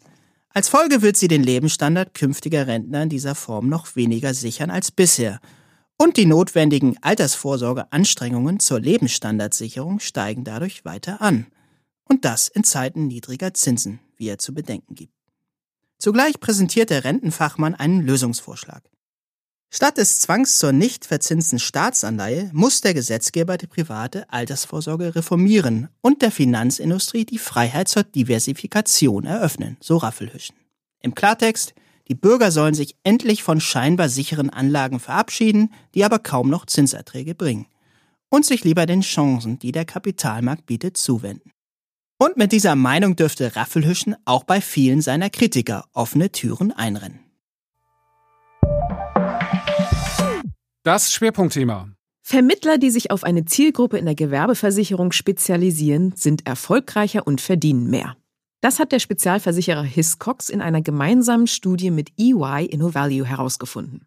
Als 0.51 0.69
Folge 0.69 1.01
wird 1.01 1.17
sie 1.17 1.27
den 1.27 1.43
Lebensstandard 1.43 2.13
künftiger 2.13 2.67
Rentner 2.67 3.03
in 3.03 3.09
dieser 3.09 3.35
Form 3.35 3.67
noch 3.67 3.95
weniger 3.95 4.33
sichern 4.33 4.69
als 4.69 4.91
bisher. 4.91 5.39
Und 5.97 6.17
die 6.17 6.25
notwendigen 6.25 6.97
Altersvorsorgeanstrengungen 7.01 8.59
zur 8.59 8.79
Lebensstandardsicherung 8.79 9.99
steigen 9.99 10.43
dadurch 10.43 10.85
weiter 10.85 11.21
an. 11.21 11.47
Und 12.03 12.25
das 12.25 12.47
in 12.47 12.63
Zeiten 12.63 13.07
niedriger 13.07 13.53
Zinsen, 13.53 13.99
wie 14.17 14.29
er 14.29 14.37
zu 14.37 14.53
bedenken 14.53 14.95
gibt. 14.95 15.13
Zugleich 15.97 16.39
präsentiert 16.39 16.89
der 16.89 17.03
Rentenfachmann 17.03 17.75
einen 17.75 18.01
Lösungsvorschlag. 18.01 18.83
Statt 19.71 19.99
des 19.99 20.19
Zwangs 20.19 20.57
zur 20.57 20.71
nicht 20.71 21.05
verzinsten 21.05 21.59
Staatsanleihe 21.59 22.49
muss 22.53 22.81
der 22.81 22.95
Gesetzgeber 22.95 23.55
die 23.57 23.67
private 23.67 24.27
Altersvorsorge 24.31 25.13
reformieren 25.15 25.89
und 26.01 26.23
der 26.23 26.31
Finanzindustrie 26.31 27.23
die 27.23 27.37
Freiheit 27.37 27.87
zur 27.87 28.03
Diversifikation 28.03 29.25
eröffnen, 29.25 29.77
so 29.79 29.97
Raffelhüschen. 29.97 30.55
Im 31.01 31.13
Klartext, 31.13 31.75
die 32.07 32.15
Bürger 32.15 32.49
sollen 32.51 32.73
sich 32.73 32.95
endlich 33.03 33.43
von 33.43 33.61
scheinbar 33.61 34.09
sicheren 34.09 34.49
Anlagen 34.49 34.99
verabschieden, 34.99 35.71
die 35.93 36.03
aber 36.03 36.17
kaum 36.17 36.49
noch 36.49 36.65
Zinserträge 36.65 37.35
bringen, 37.35 37.67
und 38.29 38.45
sich 38.45 38.63
lieber 38.63 38.87
den 38.87 39.01
Chancen, 39.01 39.59
die 39.59 39.71
der 39.71 39.85
Kapitalmarkt 39.85 40.65
bietet, 40.65 40.97
zuwenden. 40.97 41.51
Und 42.17 42.37
mit 42.37 42.51
dieser 42.51 42.75
Meinung 42.75 43.15
dürfte 43.15 43.55
Raffelhüschen 43.55 44.15
auch 44.25 44.43
bei 44.43 44.61
vielen 44.61 45.01
seiner 45.01 45.29
Kritiker 45.29 45.85
offene 45.93 46.31
Türen 46.31 46.71
einrennen. 46.71 47.28
Das 50.83 51.11
Schwerpunktthema. 51.11 51.89
Vermittler, 52.21 52.77
die 52.77 52.89
sich 52.89 53.11
auf 53.11 53.25
eine 53.25 53.43
Zielgruppe 53.43 53.97
in 53.97 54.05
der 54.05 54.15
Gewerbeversicherung 54.15 55.11
spezialisieren, 55.11 56.13
sind 56.15 56.47
erfolgreicher 56.47 57.27
und 57.27 57.41
verdienen 57.41 57.89
mehr. 57.89 58.15
Das 58.61 58.79
hat 58.79 58.93
der 58.93 58.99
Spezialversicherer 58.99 59.83
Hiscox 59.83 60.49
in 60.49 60.61
einer 60.61 60.81
gemeinsamen 60.81 61.47
Studie 61.47 61.91
mit 61.91 62.11
EY 62.17 62.65
InnoValue 62.65 63.25
herausgefunden. 63.25 64.05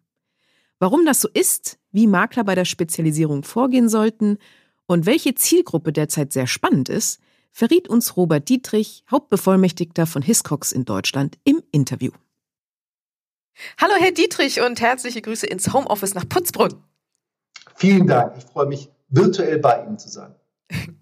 Warum 0.79 1.05
das 1.05 1.21
so 1.21 1.29
ist, 1.31 1.77
wie 1.91 2.07
Makler 2.07 2.43
bei 2.43 2.55
der 2.55 2.65
Spezialisierung 2.65 3.43
vorgehen 3.43 3.87
sollten 3.87 4.39
und 4.87 5.05
welche 5.05 5.35
Zielgruppe 5.35 5.93
derzeit 5.93 6.33
sehr 6.33 6.47
spannend 6.47 6.89
ist, 6.89 7.19
verriet 7.51 7.87
uns 7.87 8.17
Robert 8.17 8.49
Dietrich, 8.49 9.03
Hauptbevollmächtigter 9.11 10.07
von 10.07 10.23
Hiscox 10.23 10.71
in 10.71 10.85
Deutschland, 10.85 11.37
im 11.43 11.61
Interview. 11.71 12.11
Hallo 13.79 13.93
Herr 13.99 14.11
Dietrich 14.11 14.61
und 14.61 14.81
herzliche 14.81 15.21
Grüße 15.21 15.45
ins 15.45 15.73
Homeoffice 15.73 16.13
nach 16.15 16.27
Putzbrunn. 16.27 16.75
Vielen 17.75 18.07
Dank. 18.07 18.33
Ich 18.37 18.45
freue 18.45 18.67
mich, 18.67 18.89
virtuell 19.09 19.59
bei 19.59 19.83
Ihnen 19.83 19.99
zu 19.99 20.09
sein. 20.09 20.35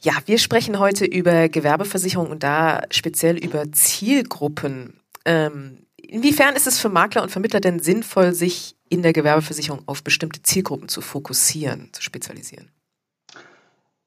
Ja, 0.00 0.12
wir 0.26 0.38
sprechen 0.38 0.78
heute 0.78 1.04
über 1.04 1.48
Gewerbeversicherung 1.48 2.30
und 2.30 2.44
da 2.44 2.82
speziell 2.92 3.36
über 3.36 3.72
Zielgruppen. 3.72 5.00
Ähm, 5.24 5.86
inwiefern 5.96 6.54
ist 6.54 6.68
es 6.68 6.78
für 6.78 6.88
Makler 6.88 7.24
und 7.24 7.30
Vermittler 7.30 7.58
denn 7.58 7.80
sinnvoll, 7.80 8.32
sich 8.32 8.76
in 8.88 9.02
der 9.02 9.12
Gewerbeversicherung 9.12 9.82
auf 9.86 10.04
bestimmte 10.04 10.40
Zielgruppen 10.42 10.88
zu 10.88 11.00
fokussieren, 11.00 11.88
zu 11.92 12.00
spezialisieren? 12.00 12.70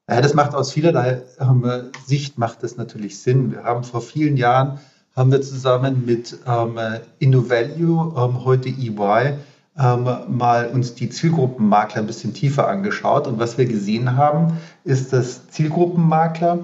Ja, 0.08 0.22
das 0.22 0.32
macht 0.32 0.54
aus 0.54 0.72
vielerlei 0.72 1.22
ähm, 1.38 1.90
Sicht 2.06 2.38
macht 2.38 2.62
das 2.62 2.76
natürlich 2.76 3.18
Sinn. 3.18 3.52
Wir 3.52 3.64
haben 3.64 3.84
vor 3.84 4.00
vielen 4.00 4.38
Jahren 4.38 4.80
haben 5.14 5.30
wir 5.30 5.42
zusammen 5.42 6.04
mit 6.06 6.38
ähm, 6.46 6.78
InnoValue, 7.18 8.14
ähm, 8.16 8.44
heute 8.44 8.68
EY, 8.68 9.38
ähm, 9.78 10.08
mal 10.28 10.68
uns 10.68 10.94
die 10.94 11.08
Zielgruppenmakler 11.08 12.02
ein 12.02 12.06
bisschen 12.06 12.34
tiefer 12.34 12.68
angeschaut. 12.68 13.26
Und 13.26 13.38
was 13.38 13.58
wir 13.58 13.66
gesehen 13.66 14.16
haben, 14.16 14.58
ist, 14.84 15.12
dass 15.12 15.48
Zielgruppenmakler 15.48 16.60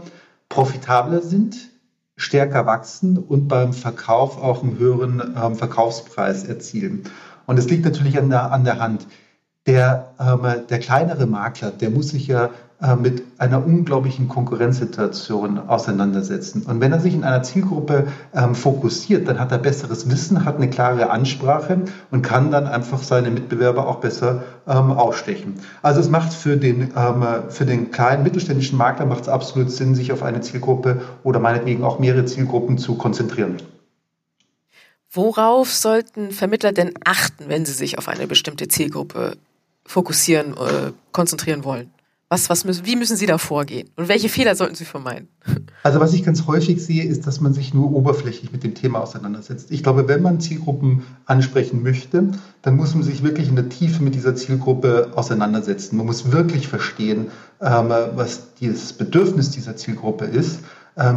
profitabler 0.48 1.22
sind, 1.22 1.56
stärker 2.16 2.66
wachsen 2.66 3.18
und 3.18 3.48
beim 3.48 3.72
Verkauf 3.72 4.42
auch 4.42 4.62
einen 4.62 4.78
höheren 4.78 5.34
ähm, 5.40 5.54
Verkaufspreis 5.54 6.44
erzielen. 6.44 7.04
Und 7.46 7.58
es 7.58 7.68
liegt 7.68 7.84
natürlich 7.84 8.18
an 8.18 8.30
der, 8.30 8.52
an 8.52 8.64
der 8.64 8.78
Hand. 8.78 9.06
Der, 9.68 10.14
ähm, 10.18 10.46
der 10.70 10.78
kleinere 10.78 11.26
Makler, 11.26 11.70
der 11.70 11.90
muss 11.90 12.08
sich 12.08 12.26
ja 12.26 12.48
äh, 12.80 12.96
mit 12.96 13.22
einer 13.38 13.66
unglaublichen 13.66 14.28
Konkurrenzsituation 14.28 15.58
auseinandersetzen. 15.68 16.62
Und 16.62 16.80
wenn 16.80 16.92
er 16.92 17.00
sich 17.00 17.12
in 17.12 17.22
einer 17.22 17.42
Zielgruppe 17.42 18.06
ähm, 18.32 18.54
fokussiert, 18.54 19.28
dann 19.28 19.38
hat 19.38 19.52
er 19.52 19.58
besseres 19.58 20.08
Wissen, 20.08 20.44
hat 20.46 20.56
eine 20.56 20.70
klare 20.70 21.10
Ansprache 21.10 21.82
und 22.10 22.22
kann 22.22 22.50
dann 22.50 22.66
einfach 22.66 23.02
seine 23.02 23.30
Mitbewerber 23.30 23.86
auch 23.86 23.96
besser 23.96 24.44
ähm, 24.66 24.92
ausstechen. 24.92 25.56
Also 25.82 26.00
es 26.00 26.08
macht 26.08 26.32
für 26.32 26.56
den, 26.56 26.92
ähm, 26.96 27.24
für 27.50 27.66
den 27.66 27.90
kleinen 27.90 28.22
mittelständischen 28.22 28.78
Makler 28.78 29.04
macht 29.04 29.22
es 29.22 29.28
absolut 29.28 29.70
Sinn, 29.70 29.94
sich 29.94 30.12
auf 30.12 30.22
eine 30.22 30.40
Zielgruppe 30.40 31.02
oder 31.24 31.40
meinetwegen 31.40 31.84
auch 31.84 31.98
mehrere 31.98 32.24
Zielgruppen 32.24 32.78
zu 32.78 32.94
konzentrieren. 32.94 33.56
Worauf 35.10 35.74
sollten 35.74 36.30
Vermittler 36.30 36.72
denn 36.72 36.92
achten, 37.04 37.48
wenn 37.48 37.66
sie 37.66 37.72
sich 37.72 37.98
auf 37.98 38.08
eine 38.08 38.26
bestimmte 38.26 38.68
Zielgruppe 38.68 39.36
fokussieren, 39.88 40.52
äh, 40.52 40.92
konzentrieren 41.12 41.64
wollen? 41.64 41.90
Was, 42.30 42.50
was 42.50 42.66
müssen, 42.66 42.84
wie 42.84 42.94
müssen 42.94 43.16
Sie 43.16 43.24
da 43.24 43.38
vorgehen? 43.38 43.88
Und 43.96 44.08
welche 44.08 44.28
Fehler 44.28 44.54
sollten 44.54 44.74
Sie 44.74 44.84
vermeiden? 44.84 45.28
Also 45.84 46.00
was 46.00 46.12
ich 46.12 46.24
ganz 46.24 46.46
häufig 46.48 46.84
sehe, 46.84 47.04
ist, 47.04 47.26
dass 47.26 47.40
man 47.40 47.54
sich 47.54 47.72
nur 47.72 47.92
oberflächlich 47.92 48.50
mit 48.52 48.64
dem 48.64 48.74
Thema 48.74 48.98
auseinandersetzt. 49.00 49.70
Ich 49.70 49.84
glaube, 49.84 50.08
wenn 50.08 50.20
man 50.20 50.40
Zielgruppen 50.40 51.04
ansprechen 51.24 51.84
möchte, 51.84 52.32
dann 52.62 52.76
muss 52.76 52.94
man 52.94 53.04
sich 53.04 53.22
wirklich 53.22 53.48
in 53.48 53.54
der 53.54 53.68
Tiefe 53.68 54.02
mit 54.02 54.16
dieser 54.16 54.34
Zielgruppe 54.34 55.12
auseinandersetzen. 55.14 55.96
Man 55.96 56.04
muss 56.04 56.32
wirklich 56.32 56.66
verstehen, 56.66 57.28
ähm, 57.62 57.90
was 58.16 58.48
das 58.60 58.92
Bedürfnis 58.92 59.50
dieser 59.50 59.76
Zielgruppe 59.76 60.24
ist 60.24 60.58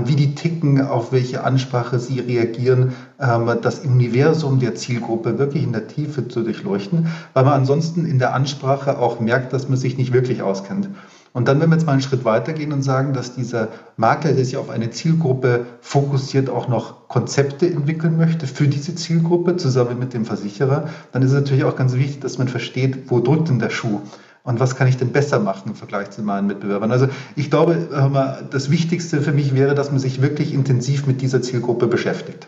wie 0.05 0.15
die 0.15 0.35
ticken, 0.35 0.81
auf 0.81 1.11
welche 1.11 1.43
Ansprache 1.43 1.99
sie 1.99 2.19
reagieren, 2.19 2.93
ähm, 3.19 3.49
das 3.61 3.79
Universum 3.79 4.59
der 4.59 4.75
Zielgruppe 4.75 5.39
wirklich 5.39 5.63
in 5.63 5.73
der 5.73 5.87
Tiefe 5.87 6.27
zu 6.27 6.43
durchleuchten, 6.43 7.07
weil 7.33 7.43
man 7.43 7.53
ansonsten 7.53 8.05
in 8.05 8.19
der 8.19 8.33
Ansprache 8.33 8.99
auch 8.99 9.19
merkt, 9.19 9.53
dass 9.53 9.69
man 9.69 9.77
sich 9.77 9.97
nicht 9.97 10.13
wirklich 10.13 10.43
auskennt. 10.43 10.89
Und 11.33 11.47
dann, 11.47 11.61
wenn 11.61 11.69
wir 11.69 11.77
jetzt 11.77 11.85
mal 11.85 11.93
einen 11.93 12.01
Schritt 12.01 12.25
weitergehen 12.25 12.73
und 12.73 12.81
sagen, 12.81 13.13
dass 13.13 13.33
dieser 13.33 13.69
Makler, 13.95 14.33
der 14.33 14.43
sich 14.43 14.57
auf 14.57 14.69
eine 14.69 14.91
Zielgruppe 14.91 15.65
fokussiert, 15.79 16.49
auch 16.49 16.67
noch 16.67 17.07
Konzepte 17.07 17.67
entwickeln 17.67 18.17
möchte 18.17 18.47
für 18.47 18.67
diese 18.67 18.95
Zielgruppe 18.95 19.55
zusammen 19.55 19.97
mit 19.97 20.13
dem 20.13 20.25
Versicherer, 20.25 20.89
dann 21.13 21.21
ist 21.21 21.29
es 21.29 21.35
natürlich 21.35 21.63
auch 21.63 21.77
ganz 21.77 21.93
wichtig, 21.93 22.19
dass 22.19 22.37
man 22.37 22.49
versteht, 22.49 23.09
wo 23.09 23.21
drückt 23.21 23.47
denn 23.47 23.59
der 23.59 23.69
Schuh 23.69 24.01
und 24.43 24.59
was 24.59 24.75
kann 24.75 24.87
ich 24.87 24.97
denn 24.97 25.11
besser 25.11 25.39
machen 25.39 25.69
im 25.69 25.75
Vergleich 25.75 26.11
zu 26.11 26.21
meinen 26.21 26.47
Mitbewerbern. 26.47 26.91
Also 26.91 27.07
ich 27.35 27.49
glaube, 27.49 28.41
das 28.49 28.71
Wichtigste 28.71 29.21
für 29.21 29.31
mich 29.31 29.53
wäre, 29.53 29.75
dass 29.75 29.91
man 29.91 29.99
sich 29.99 30.21
wirklich 30.21 30.53
intensiv 30.53 31.05
mit 31.05 31.21
dieser 31.21 31.41
Zielgruppe 31.41 31.87
beschäftigt. 31.87 32.47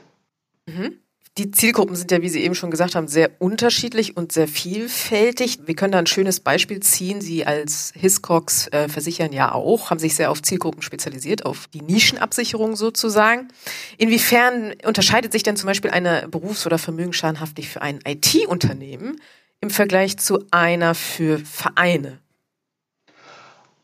Mhm. 0.65 0.93
Die 1.39 1.49
Zielgruppen 1.49 1.95
sind 1.95 2.11
ja, 2.11 2.21
wie 2.21 2.29
Sie 2.29 2.43
eben 2.43 2.53
schon 2.53 2.69
gesagt 2.69 2.93
haben, 2.93 3.07
sehr 3.07 3.31
unterschiedlich 3.39 4.15
und 4.15 4.31
sehr 4.31 4.47
vielfältig. 4.47 5.61
Wir 5.65 5.73
können 5.73 5.91
da 5.91 5.97
ein 5.97 6.05
schönes 6.05 6.39
Beispiel 6.39 6.79
ziehen. 6.81 7.21
Sie 7.21 7.43
als 7.43 7.91
Hiscox 7.95 8.67
äh, 8.67 8.87
versichern 8.87 9.33
ja 9.33 9.51
auch, 9.51 9.89
haben 9.89 9.97
sich 9.97 10.13
sehr 10.13 10.29
auf 10.29 10.43
Zielgruppen 10.43 10.83
spezialisiert, 10.83 11.43
auf 11.47 11.65
die 11.73 11.81
Nischenabsicherung 11.81 12.75
sozusagen. 12.75 13.47
Inwiefern 13.97 14.73
unterscheidet 14.85 15.31
sich 15.31 15.41
denn 15.41 15.55
zum 15.55 15.65
Beispiel 15.65 15.89
eine 15.89 16.27
Berufs- 16.27 16.67
oder 16.67 16.77
Vermögensschadenhaftpflicht 16.77 17.71
für 17.71 17.81
ein 17.81 17.97
IT-Unternehmen 18.05 19.19
im 19.63 19.69
Vergleich 19.69 20.17
zu 20.17 20.39
einer 20.51 20.93
für 20.93 21.39
Vereine? 21.39 22.19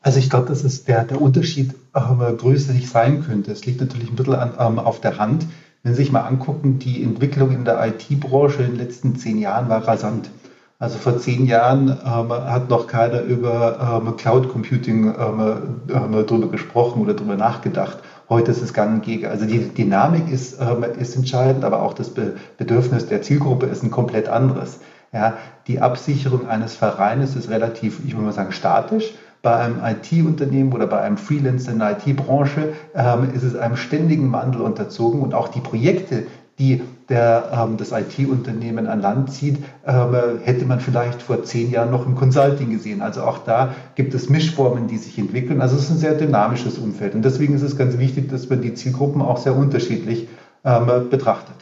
Also 0.02 0.18
ich 0.18 0.28
glaube, 0.28 0.46
dass 0.46 0.62
es 0.62 0.84
der, 0.84 1.04
der 1.04 1.20
Unterschied 1.20 1.74
äh, 1.94 2.32
größer 2.34 2.74
nicht 2.74 2.88
sein 2.88 3.24
könnte. 3.24 3.50
Es 3.50 3.64
liegt 3.64 3.80
natürlich 3.80 4.10
ein 4.10 4.16
bisschen 4.16 4.34
an, 4.34 4.52
ähm, 4.58 4.78
auf 4.78 5.00
der 5.00 5.18
Hand. 5.18 5.46
Wenn 5.82 5.94
Sie 5.94 6.02
sich 6.02 6.12
mal 6.12 6.20
angucken, 6.20 6.78
die 6.78 7.02
Entwicklung 7.02 7.50
in 7.50 7.64
der 7.64 7.82
IT-Branche 7.86 8.62
in 8.62 8.72
den 8.72 8.76
letzten 8.76 9.16
zehn 9.16 9.38
Jahren 9.38 9.70
war 9.70 9.88
rasant. 9.88 10.30
Also 10.78 10.98
vor 10.98 11.18
zehn 11.18 11.46
Jahren 11.46 11.88
ähm, 11.88 12.30
hat 12.30 12.68
noch 12.68 12.86
keiner 12.86 13.22
über 13.22 14.02
ähm, 14.04 14.16
Cloud 14.16 14.50
Computing 14.50 15.14
ähm, 15.18 15.80
ähm, 15.88 16.24
darüber 16.26 16.48
gesprochen 16.48 17.00
oder 17.00 17.14
darüber 17.14 17.36
nachgedacht. 17.36 17.98
Heute 18.28 18.50
ist 18.50 18.60
es 18.60 18.74
gang 18.74 18.96
und 18.96 19.02
gäbe. 19.02 19.30
Also 19.30 19.46
die 19.46 19.60
Dynamik 19.68 20.30
ist, 20.30 20.58
ähm, 20.60 20.84
ist 20.98 21.16
entscheidend, 21.16 21.64
aber 21.64 21.82
auch 21.82 21.94
das 21.94 22.10
Be 22.10 22.36
Bedürfnis 22.58 23.06
der 23.06 23.22
Zielgruppe 23.22 23.64
ist 23.66 23.82
ein 23.82 23.90
komplett 23.90 24.28
anderes. 24.28 24.80
Ja, 25.12 25.38
die 25.66 25.80
Absicherung 25.80 26.48
eines 26.48 26.76
Vereines 26.76 27.34
ist 27.34 27.50
relativ, 27.50 28.00
ich 28.06 28.12
würde 28.12 28.26
mal 28.26 28.32
sagen, 28.32 28.52
statisch. 28.52 29.12
Bei 29.42 29.56
einem 29.56 29.80
IT-Unternehmen 29.82 30.72
oder 30.72 30.86
bei 30.86 31.00
einem 31.00 31.16
Freelancer 31.16 31.72
in 31.72 31.78
der 31.78 31.96
IT-Branche 31.98 32.74
ähm, 32.94 33.30
ist 33.34 33.42
es 33.42 33.56
einem 33.56 33.76
ständigen 33.76 34.30
Wandel 34.32 34.60
unterzogen 34.60 35.22
und 35.22 35.34
auch 35.34 35.48
die 35.48 35.60
Projekte, 35.60 36.24
die 36.58 36.82
der, 37.08 37.48
ähm, 37.52 37.76
das 37.76 37.90
IT-Unternehmen 37.90 38.86
an 38.86 39.00
Land 39.00 39.32
zieht, 39.32 39.58
ähm, 39.86 40.14
hätte 40.44 40.66
man 40.66 40.78
vielleicht 40.78 41.22
vor 41.22 41.42
zehn 41.42 41.70
Jahren 41.70 41.90
noch 41.90 42.06
im 42.06 42.14
Consulting 42.14 42.70
gesehen. 42.70 43.02
Also 43.02 43.22
auch 43.22 43.38
da 43.38 43.74
gibt 43.96 44.14
es 44.14 44.28
Mischformen, 44.28 44.86
die 44.86 44.98
sich 44.98 45.18
entwickeln. 45.18 45.60
Also 45.60 45.74
es 45.74 45.84
ist 45.84 45.90
ein 45.90 45.98
sehr 45.98 46.14
dynamisches 46.14 46.78
Umfeld. 46.78 47.14
Und 47.14 47.24
deswegen 47.24 47.54
ist 47.54 47.62
es 47.62 47.76
ganz 47.76 47.98
wichtig, 47.98 48.28
dass 48.28 48.48
man 48.48 48.60
die 48.60 48.74
Zielgruppen 48.74 49.22
auch 49.22 49.38
sehr 49.38 49.56
unterschiedlich 49.56 50.28
ähm, 50.64 51.08
betrachtet. 51.08 51.56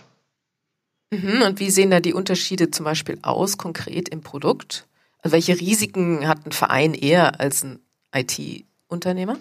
Mhm, 1.10 1.42
und 1.46 1.60
wie 1.60 1.70
sehen 1.70 1.90
da 1.90 2.00
die 2.00 2.12
Unterschiede 2.12 2.70
zum 2.70 2.84
Beispiel 2.84 3.18
aus, 3.22 3.56
konkret 3.56 4.08
im 4.08 4.20
Produkt? 4.20 4.86
Also 5.22 5.32
welche 5.32 5.58
Risiken 5.58 6.28
hat 6.28 6.46
ein 6.46 6.52
Verein 6.52 6.94
eher 6.94 7.40
als 7.40 7.64
ein 7.64 7.78
IT-Unternehmer? 8.14 9.36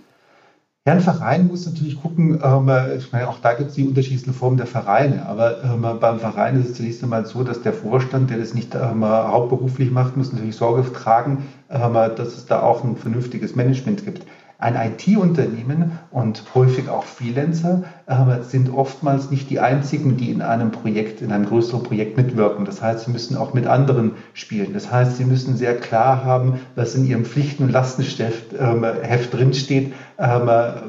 Ja, 0.88 0.94
ein 0.94 1.02
Verein 1.02 1.48
muss 1.48 1.66
natürlich 1.66 2.02
gucken, 2.02 2.40
ähm, 2.42 2.72
ich 2.98 3.12
meine, 3.12 3.28
auch 3.28 3.42
da 3.42 3.54
gibt 3.54 3.72
es 3.72 3.76
die 3.76 3.86
unterschiedlichen 3.86 4.34
Formen 4.34 4.56
der 4.56 4.68
Vereine, 4.68 5.26
aber 5.26 5.62
ähm, 5.62 5.82
beim 6.00 6.20
Verein 6.22 6.62
ist 6.62 6.70
es 6.70 6.78
zunächst 6.78 7.04
einmal 7.04 7.26
so, 7.26 7.44
dass 7.44 7.62
der 7.62 7.74
Vorstand, 7.74 8.30
der 8.30 8.38
das 8.38 8.54
nicht 8.54 8.74
ähm, 8.74 9.04
hauptberuflich 9.04 9.92
macht, 9.92 10.16
muss 10.16 10.32
natürlich 10.32 10.56
Sorge 10.56 10.90
tragen, 10.94 11.50
ähm, 11.70 11.94
dass 11.94 12.38
es 12.38 12.46
da 12.46 12.62
auch 12.62 12.86
ein 12.86 12.96
vernünftiges 12.96 13.54
Management 13.54 14.06
gibt. 14.06 14.26
Ein 14.60 14.76
IT-Unternehmen 14.76 15.92
und 16.10 16.44
häufig 16.56 16.90
auch 16.90 17.04
Freelancer 17.04 17.84
äh, 18.08 18.42
sind 18.42 18.74
oftmals 18.74 19.30
nicht 19.30 19.52
die 19.52 19.60
einzigen, 19.60 20.18
die 20.18 20.32
in 20.32 20.42
einem 20.42 20.72
Projekt, 20.72 21.22
in 21.22 21.32
einem 21.32 21.46
größeren 21.46 21.84
Projekt 21.84 22.18
mitwirken. 22.18 22.66
Das 22.66 22.82
heißt, 22.82 23.06
sie 23.06 23.12
müssen 23.12 23.38
auch 23.38 23.54
mit 23.54 23.68
anderen 23.68 24.14
spielen. 24.34 24.74
Das 24.74 24.92
heißt, 24.92 25.18
sie 25.18 25.26
müssen 25.26 25.56
sehr 25.58 25.78
klar 25.78 26.24
haben, 26.24 26.60
was 26.74 26.96
in 26.96 27.06
ihrem 27.06 27.24
Pflichten- 27.24 27.66
und 27.66 27.72
Lastenheft 27.72 28.54
äh, 28.54 29.18
drinsteht, 29.30 29.94
äh, 30.18 30.28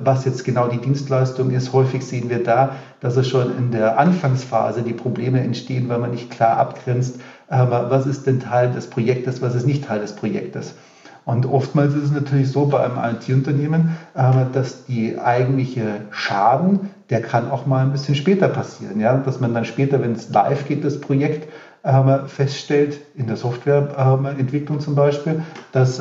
was 0.02 0.24
jetzt 0.24 0.44
genau 0.44 0.68
die 0.68 0.80
Dienstleistung 0.80 1.50
ist. 1.50 1.74
Häufig 1.74 2.06
sehen 2.06 2.30
wir 2.30 2.42
da, 2.42 2.72
dass 3.00 3.16
es 3.16 3.28
schon 3.28 3.54
in 3.58 3.70
der 3.70 3.98
Anfangsphase 3.98 4.82
die 4.82 4.94
Probleme 4.94 5.40
entstehen, 5.40 5.90
weil 5.90 5.98
man 5.98 6.12
nicht 6.12 6.30
klar 6.30 6.56
abgrenzt, 6.56 7.20
äh, 7.50 7.58
was 7.68 8.06
ist 8.06 8.26
denn 8.26 8.40
Teil 8.40 8.72
des 8.72 8.88
Projektes, 8.88 9.42
was 9.42 9.54
ist 9.54 9.66
nicht 9.66 9.84
Teil 9.84 10.00
des 10.00 10.16
Projektes. 10.16 10.74
Und 11.28 11.44
oftmals 11.44 11.94
ist 11.94 12.04
es 12.04 12.10
natürlich 12.10 12.50
so 12.50 12.64
bei 12.64 12.82
einem 12.82 12.96
IT-Unternehmen, 12.96 13.98
äh, 14.14 14.46
dass 14.54 14.86
die 14.86 15.18
eigentliche 15.18 16.00
Schaden, 16.10 16.88
der 17.10 17.20
kann 17.20 17.50
auch 17.50 17.66
mal 17.66 17.84
ein 17.84 17.92
bisschen 17.92 18.14
später 18.14 18.48
passieren. 18.48 18.98
Ja? 18.98 19.14
Dass 19.18 19.38
man 19.38 19.52
dann 19.52 19.66
später, 19.66 20.00
wenn 20.00 20.12
es 20.12 20.30
live 20.30 20.66
geht, 20.66 20.86
das 20.86 21.02
Projekt, 21.02 21.46
äh, 21.82 22.18
feststellt, 22.26 23.00
in 23.14 23.26
der 23.26 23.36
Softwareentwicklung 23.36 24.80
zum 24.80 24.94
Beispiel, 24.94 25.42
dass 25.72 26.00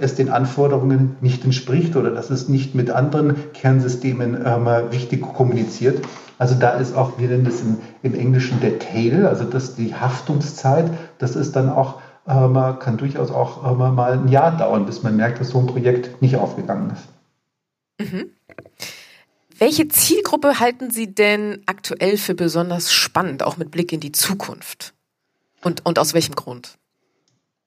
es 0.00 0.14
den 0.14 0.30
Anforderungen 0.30 1.16
nicht 1.20 1.44
entspricht 1.44 1.96
oder 1.96 2.10
dass 2.10 2.30
es 2.30 2.48
nicht 2.48 2.76
mit 2.76 2.88
anderen 2.88 3.34
Kernsystemen 3.54 4.36
richtig 4.92 5.22
kommuniziert. 5.22 6.04
Also 6.38 6.54
da 6.54 6.70
ist 6.70 6.96
auch, 6.96 7.18
wir 7.18 7.28
nennen 7.28 7.44
das 7.44 7.60
im, 7.60 7.78
im 8.02 8.14
Englischen 8.18 8.60
der 8.60 8.78
Tail, 8.78 9.26
also 9.26 9.44
das 9.44 9.74
die 9.74 9.94
Haftungszeit, 9.94 10.90
das 11.18 11.36
ist 11.36 11.56
dann 11.56 11.68
auch 11.68 11.98
äh, 12.26 12.72
kann 12.78 12.96
durchaus 12.98 13.30
auch 13.30 13.64
äh, 13.64 13.74
mal 13.74 14.12
ein 14.12 14.28
Jahr 14.28 14.56
dauern, 14.56 14.86
bis 14.86 15.02
man 15.02 15.16
merkt, 15.16 15.40
dass 15.40 15.50
so 15.50 15.58
ein 15.58 15.66
Projekt 15.66 16.22
nicht 16.22 16.36
aufgegangen 16.36 16.90
ist. 16.90 18.10
Mhm. 18.10 18.30
Welche 19.58 19.86
Zielgruppe 19.88 20.58
halten 20.58 20.90
Sie 20.90 21.14
denn 21.14 21.62
aktuell 21.66 22.16
für 22.16 22.34
besonders 22.34 22.92
spannend, 22.92 23.42
auch 23.42 23.56
mit 23.56 23.70
Blick 23.70 23.92
in 23.92 24.00
die 24.00 24.12
Zukunft? 24.12 24.94
Und, 25.62 25.86
und 25.86 25.98
aus 25.98 26.14
welchem 26.14 26.34
Grund? 26.34 26.78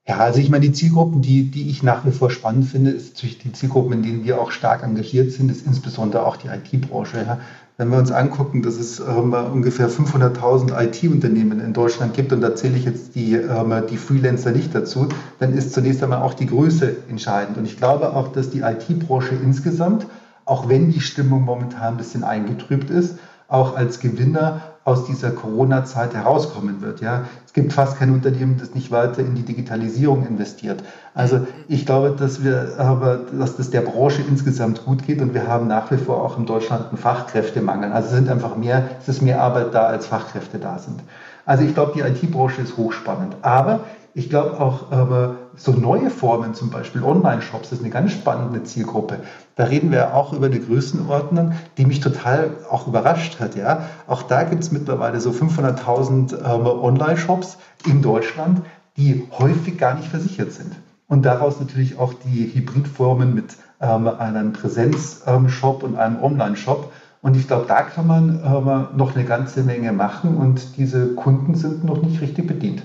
Ja, 0.07 0.17
also 0.17 0.39
ich 0.39 0.49
meine, 0.49 0.65
die 0.65 0.73
Zielgruppen, 0.73 1.21
die, 1.21 1.49
die 1.49 1.69
ich 1.69 1.81
nach 1.81 2.05
wie 2.05 2.11
vor 2.11 2.29
spannend 2.29 2.67
finde, 2.67 2.91
ist 2.91 3.15
natürlich 3.15 3.39
die 3.39 3.53
Zielgruppen, 3.53 3.93
in 3.93 4.03
denen 4.03 4.23
wir 4.23 4.39
auch 4.39 4.51
stark 4.51 4.83
engagiert 4.83 5.31
sind, 5.31 5.49
ist 5.49 5.65
insbesondere 5.65 6.25
auch 6.25 6.37
die 6.37 6.47
IT-Branche. 6.47 7.17
Ja. 7.25 7.39
Wenn 7.77 7.89
wir 7.89 7.97
uns 7.97 8.11
angucken, 8.11 8.61
dass 8.61 8.75
es 8.75 8.99
ähm, 9.01 9.33
ungefähr 9.33 9.89
500.000 9.89 10.81
IT-Unternehmen 10.81 11.59
in 11.59 11.73
Deutschland 11.73 12.13
gibt, 12.13 12.31
und 12.31 12.39
da 12.39 12.55
zähle 12.55 12.77
ich 12.77 12.85
jetzt 12.85 13.15
die, 13.15 13.33
ähm, 13.33 13.73
die 13.89 13.97
Freelancer 13.97 14.51
nicht 14.51 14.73
dazu, 14.73 15.09
dann 15.39 15.53
ist 15.53 15.73
zunächst 15.73 16.01
einmal 16.01 16.21
auch 16.21 16.33
die 16.33 16.45
Größe 16.45 16.95
entscheidend. 17.09 17.57
Und 17.57 17.65
ich 17.65 17.75
glaube 17.75 18.13
auch, 18.13 18.29
dass 18.29 18.49
die 18.49 18.61
IT-Branche 18.61 19.35
insgesamt, 19.35 20.07
auch 20.45 20.69
wenn 20.69 20.91
die 20.91 21.01
Stimmung 21.01 21.43
momentan 21.43 21.95
ein 21.95 21.97
bisschen 21.97 22.23
eingetrübt 22.23 22.89
ist, 22.89 23.17
auch 23.49 23.75
als 23.75 23.99
Gewinner 23.99 24.61
aus 24.85 25.05
dieser 25.05 25.31
Corona-Zeit 25.31 26.13
herauskommen 26.13 26.79
wird. 26.81 27.01
Ja, 27.01 27.25
es 27.43 27.53
gibt 27.53 27.73
fast 27.73 27.97
kein 27.97 28.11
Unternehmen, 28.11 28.57
das 28.59 28.75
nicht 28.75 28.91
weiter 28.91 29.19
in 29.19 29.33
die 29.33 29.41
Digitalisierung 29.41 30.27
investiert. 30.27 30.83
Also 31.15 31.47
ich 31.67 31.87
glaube, 31.87 32.15
dass 32.17 32.43
wir 32.43 32.75
aber, 32.77 33.17
dass 33.37 33.57
das 33.57 33.71
der 33.71 33.81
Branche 33.81 34.21
insgesamt 34.21 34.85
gut 34.85 35.03
geht 35.05 35.21
und 35.21 35.33
wir 35.33 35.47
haben 35.47 35.67
nach 35.67 35.89
wie 35.89 35.97
vor 35.97 36.21
auch 36.21 36.37
in 36.37 36.45
Deutschland 36.45 36.89
einen 36.89 36.97
Fachkräftemangel. 36.97 37.91
Also 37.91 38.09
es 38.09 38.13
sind 38.13 38.29
einfach 38.29 38.55
mehr, 38.55 38.83
es 39.01 39.07
ist 39.07 39.23
mehr 39.23 39.41
Arbeit 39.41 39.73
da, 39.73 39.87
als 39.87 40.05
Fachkräfte 40.05 40.59
da 40.59 40.77
sind. 40.77 41.01
Also 41.47 41.63
ich 41.63 41.73
glaube, 41.73 41.93
die 41.95 42.01
IT-Branche 42.01 42.61
ist 42.61 42.77
hochspannend. 42.77 43.37
Aber 43.41 43.79
ich 44.17 44.29
glaube 44.29 44.61
auch 44.61 44.93
aber 44.93 45.35
so 45.57 45.73
neue 45.73 46.09
Formen, 46.09 46.53
zum 46.53 46.69
Beispiel 46.69 47.03
Online-Shops, 47.03 47.73
ist 47.73 47.81
eine 47.81 47.89
ganz 47.89 48.13
spannende 48.13 48.63
Zielgruppe. 48.63 49.19
Da 49.57 49.65
reden 49.65 49.91
wir 49.91 50.15
auch 50.15 50.31
über 50.31 50.45
eine 50.45 50.59
Größenordnung, 50.59 51.51
die 51.77 51.85
mich 51.85 51.99
total 51.99 52.51
auch 52.69 52.87
überrascht 52.87 53.41
hat. 53.41 53.57
Ja, 53.57 53.89
auch 54.07 54.23
da 54.23 54.43
gibt 54.43 54.63
es 54.63 54.71
mittlerweile 54.71 55.19
so 55.19 55.31
500.000 55.31 56.33
ähm, 56.33 56.65
Online-Shops 56.65 57.57
in 57.85 58.01
Deutschland, 58.01 58.61
die 58.95 59.27
häufig 59.37 59.77
gar 59.77 59.95
nicht 59.95 60.07
versichert 60.07 60.53
sind. 60.53 60.77
Und 61.09 61.25
daraus 61.25 61.59
natürlich 61.59 61.99
auch 61.99 62.13
die 62.13 62.53
Hybridformen 62.53 63.35
mit 63.35 63.57
ähm, 63.81 64.07
einem 64.07 64.53
Präsenz-Shop 64.53 65.83
und 65.83 65.97
einem 65.97 66.23
Online-Shop. 66.23 66.89
Und 67.21 67.35
ich 67.35 67.47
glaube, 67.47 67.65
da 67.67 67.81
kann 67.81 68.07
man 68.07 68.39
ähm, 68.45 68.97
noch 68.97 69.13
eine 69.13 69.25
ganze 69.25 69.63
Menge 69.63 69.91
machen 69.91 70.37
und 70.37 70.77
diese 70.77 71.15
Kunden 71.15 71.55
sind 71.55 71.83
noch 71.83 72.01
nicht 72.01 72.21
richtig 72.21 72.47
bedient. 72.47 72.83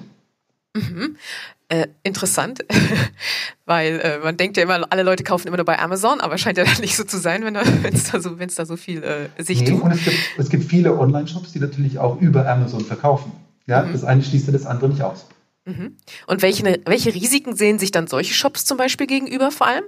Mhm. 0.75 1.17
Äh, 1.69 1.87
interessant, 2.03 2.65
weil 3.65 4.01
äh, 4.01 4.19
man 4.19 4.37
denkt 4.37 4.57
ja 4.57 4.65
immer, 4.65 4.87
alle 4.91 5.03
Leute 5.05 5.23
kaufen 5.23 5.47
immer 5.47 5.57
nur 5.57 5.67
bei 5.67 5.79
Amazon, 5.79 6.21
aber 6.21 6.37
scheint 6.37 6.59
ja 6.59 6.65
nicht 6.81 6.97
so 6.97 7.05
zu 7.05 7.19
sein, 7.19 7.45
wenn 7.45 7.55
es 7.95 8.11
da 8.11 8.21
so, 8.21 8.31
da 8.35 8.67
so 8.67 8.77
viel 8.77 9.03
äh, 9.03 9.43
sich 9.43 9.61
nee, 9.61 9.71
tut. 9.71 9.83
Und 9.83 9.93
es 9.93 10.05
gibt, 10.05 10.17
es 10.39 10.49
gibt 10.49 10.65
viele 10.65 10.99
Online-Shops, 10.99 11.53
die 11.53 11.61
natürlich 11.61 11.99
auch 11.99 12.21
über 12.21 12.49
Amazon 12.49 12.85
verkaufen. 12.85 13.33
Ja, 13.67 13.83
mhm. 13.83 13.93
das 13.93 14.05
eine 14.05 14.23
schließt 14.23 14.47
ja 14.47 14.53
das 14.53 14.67
andere 14.67 14.89
nicht 14.89 15.03
aus. 15.03 15.27
Mhm. 15.65 15.97
Und 16.27 16.43
welche, 16.43 16.81
welche 16.85 17.15
Risiken 17.15 17.55
sehen 17.55 17.79
sich 17.79 17.93
dann 17.93 18.07
solche 18.07 18.35
Shops 18.35 18.65
zum 18.65 18.77
Beispiel 18.77 19.07
gegenüber 19.07 19.51
vor 19.51 19.67
allem? 19.69 19.85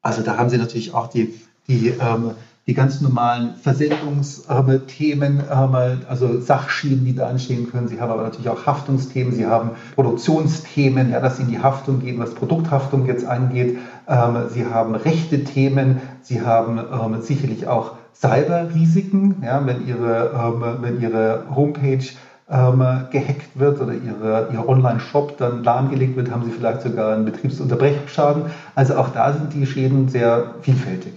Also 0.00 0.22
da 0.22 0.36
haben 0.36 0.50
Sie 0.50 0.58
natürlich 0.58 0.94
auch 0.94 1.08
die, 1.08 1.40
die 1.68 1.88
ähm, 1.88 2.32
die 2.66 2.74
ganz 2.74 3.00
normalen 3.00 3.56
Versendungsthemen, 3.56 5.40
also 5.48 6.40
Sachschienen, 6.40 7.04
die 7.04 7.14
da 7.14 7.26
anstehen 7.28 7.68
können. 7.70 7.88
Sie 7.88 8.00
haben 8.00 8.12
aber 8.12 8.22
natürlich 8.22 8.48
auch 8.48 8.66
Haftungsthemen, 8.66 9.32
Sie 9.32 9.46
haben 9.46 9.72
Produktionsthemen, 9.96 11.10
ja, 11.10 11.20
dass 11.20 11.38
Sie 11.38 11.42
in 11.42 11.48
die 11.48 11.58
Haftung 11.58 11.98
gehen, 12.00 12.20
was 12.20 12.34
Produkthaftung 12.34 13.06
jetzt 13.06 13.24
angeht. 13.24 13.78
Ähm, 14.08 14.44
Sie 14.48 14.64
haben 14.64 14.94
rechte 14.94 15.42
Themen, 15.42 16.00
Sie 16.22 16.42
haben 16.42 16.78
ähm, 16.78 17.20
sicherlich 17.20 17.66
auch 17.66 17.96
Cyberrisiken, 18.14 19.42
ja, 19.42 19.66
wenn, 19.66 19.84
Ihre, 19.88 20.30
ähm, 20.32 20.82
wenn 20.82 21.00
Ihre 21.00 21.44
Homepage 21.54 22.04
gehackt 22.48 23.58
wird 23.58 23.80
oder 23.80 23.94
ihre, 23.94 24.50
Ihr 24.52 24.68
Online-Shop 24.68 25.38
dann 25.38 25.64
lahmgelegt 25.64 26.16
wird, 26.16 26.30
haben 26.30 26.44
Sie 26.44 26.50
vielleicht 26.50 26.82
sogar 26.82 27.14
einen 27.14 27.24
Betriebsunterbrechungsschaden. 27.24 28.50
Also 28.74 28.96
auch 28.96 29.08
da 29.08 29.32
sind 29.32 29.54
die 29.54 29.64
Schäden 29.64 30.10
sehr 30.10 30.56
vielfältig. 30.60 31.14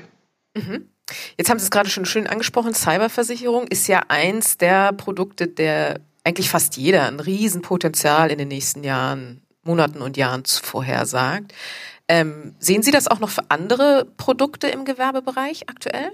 Mhm. 0.56 0.86
Jetzt 1.38 1.50
haben 1.50 1.60
Sie 1.60 1.66
es 1.66 1.72
gerade 1.72 1.90
schon 1.90 2.06
schön 2.06 2.28
angesprochen, 2.28 2.74
Cyberversicherung 2.74 3.68
ist 3.68 3.88
ja 3.88 4.04
eins 4.08 4.58
der 4.58 4.92
Produkte, 4.94 5.48
der 5.48 6.00
eigentlich 6.24 6.50
fast 6.50 6.78
jeder 6.78 7.08
ein 7.08 7.20
Riesenpotenzial 7.20 8.32
in 8.32 8.40
den 8.40 8.48
nächsten 8.48 8.84
Jahren, 8.84 9.42
Monaten 9.64 10.02
und 10.02 10.18
Jahren 10.18 10.44
vorhersagt. 10.46 11.54
Ähm, 12.08 12.56
sehen 12.60 12.84
Sie 12.84 12.92
das 12.92 13.08
auch 13.08 13.20
noch 13.20 13.30
für 13.30 13.50
andere 13.50 14.08
Produkte 14.18 14.68
im 14.68 14.86
Gewerbebereich 14.86 15.70
aktuell? 15.70 16.12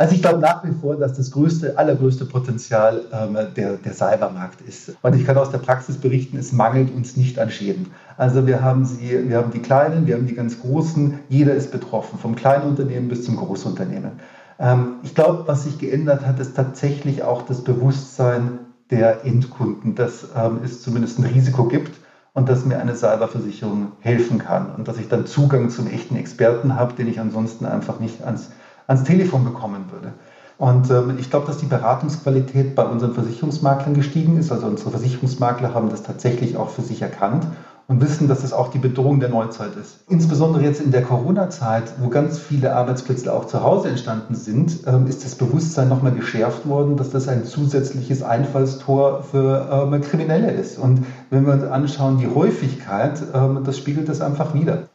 Also 0.00 0.14
ich 0.14 0.22
glaube 0.22 0.38
nach 0.38 0.62
wie 0.64 0.72
vor, 0.80 0.94
dass 0.94 1.14
das 1.14 1.32
größte, 1.32 1.76
allergrößte 1.76 2.24
Potenzial 2.24 3.02
ähm, 3.12 3.36
der, 3.56 3.78
der 3.78 3.92
Cybermarkt 3.92 4.60
ist. 4.60 4.92
Und 5.02 5.16
ich 5.16 5.26
kann 5.26 5.36
aus 5.36 5.50
der 5.50 5.58
Praxis 5.58 5.96
berichten, 5.96 6.36
es 6.38 6.52
mangelt 6.52 6.94
uns 6.94 7.16
nicht 7.16 7.36
an 7.40 7.50
Schäden. 7.50 7.88
Also 8.16 8.46
wir 8.46 8.62
haben 8.62 8.84
sie, 8.84 9.28
wir 9.28 9.38
haben 9.38 9.50
die 9.50 9.58
Kleinen, 9.58 10.06
wir 10.06 10.14
haben 10.14 10.28
die 10.28 10.36
ganz 10.36 10.60
Großen, 10.60 11.18
jeder 11.28 11.54
ist 11.54 11.72
betroffen, 11.72 12.16
vom 12.16 12.36
kleinen 12.36 12.68
Unternehmen 12.68 13.08
bis 13.08 13.24
zum 13.24 13.36
Großunternehmen. 13.36 14.12
Ähm, 14.60 14.98
ich 15.02 15.16
glaube, 15.16 15.48
was 15.48 15.64
sich 15.64 15.78
geändert 15.78 16.24
hat, 16.24 16.38
ist 16.38 16.54
tatsächlich 16.54 17.24
auch 17.24 17.42
das 17.42 17.64
Bewusstsein 17.64 18.60
der 18.92 19.24
Endkunden, 19.24 19.96
dass 19.96 20.28
ähm, 20.36 20.60
es 20.64 20.80
zumindest 20.80 21.18
ein 21.18 21.24
Risiko 21.24 21.64
gibt 21.64 21.98
und 22.34 22.48
dass 22.48 22.64
mir 22.64 22.78
eine 22.78 22.94
Cyberversicherung 22.94 23.92
helfen 23.98 24.38
kann 24.38 24.76
und 24.76 24.86
dass 24.86 24.98
ich 24.98 25.08
dann 25.08 25.26
Zugang 25.26 25.70
zum 25.70 25.88
echten 25.88 26.14
Experten 26.14 26.76
habe, 26.76 26.94
den 26.94 27.08
ich 27.08 27.18
ansonsten 27.18 27.66
einfach 27.66 27.98
nicht 27.98 28.22
ans 28.22 28.50
ans 28.88 29.04
Telefon 29.04 29.44
bekommen 29.44 29.84
würde. 29.92 30.12
Und 30.56 30.90
ähm, 30.90 31.16
ich 31.20 31.30
glaube, 31.30 31.46
dass 31.46 31.58
die 31.58 31.66
Beratungsqualität 31.66 32.74
bei 32.74 32.84
unseren 32.84 33.14
Versicherungsmaklern 33.14 33.94
gestiegen 33.94 34.36
ist. 34.36 34.50
Also 34.50 34.66
unsere 34.66 34.90
Versicherungsmakler 34.90 35.72
haben 35.72 35.88
das 35.88 36.02
tatsächlich 36.02 36.56
auch 36.56 36.70
für 36.70 36.82
sich 36.82 37.00
erkannt 37.00 37.46
und 37.86 38.02
wissen, 38.02 38.28
dass 38.28 38.42
es 38.44 38.52
auch 38.52 38.70
die 38.70 38.78
Bedrohung 38.78 39.20
der 39.20 39.30
Neuzeit 39.30 39.76
ist. 39.76 40.00
Insbesondere 40.08 40.64
jetzt 40.64 40.80
in 40.80 40.90
der 40.90 41.02
Corona-Zeit, 41.02 41.94
wo 42.00 42.08
ganz 42.08 42.38
viele 42.38 42.74
Arbeitsplätze 42.74 43.32
auch 43.32 43.46
zu 43.46 43.62
Hause 43.62 43.88
entstanden 43.88 44.34
sind, 44.34 44.80
ähm, 44.86 45.06
ist 45.06 45.24
das 45.24 45.36
Bewusstsein 45.36 45.88
nochmal 45.88 46.12
geschärft 46.12 46.66
worden, 46.66 46.96
dass 46.96 47.10
das 47.10 47.28
ein 47.28 47.44
zusätzliches 47.44 48.22
Einfallstor 48.22 49.22
für 49.22 49.90
ähm, 49.92 50.00
Kriminelle 50.02 50.50
ist. 50.50 50.76
Und 50.76 51.06
wenn 51.30 51.46
wir 51.46 51.52
uns 51.52 51.64
anschauen, 51.64 52.18
die 52.18 52.28
Häufigkeit, 52.28 53.22
ähm, 53.32 53.62
das 53.64 53.78
spiegelt 53.78 54.08
das 54.08 54.20
einfach 54.20 54.54
wieder. 54.54 54.88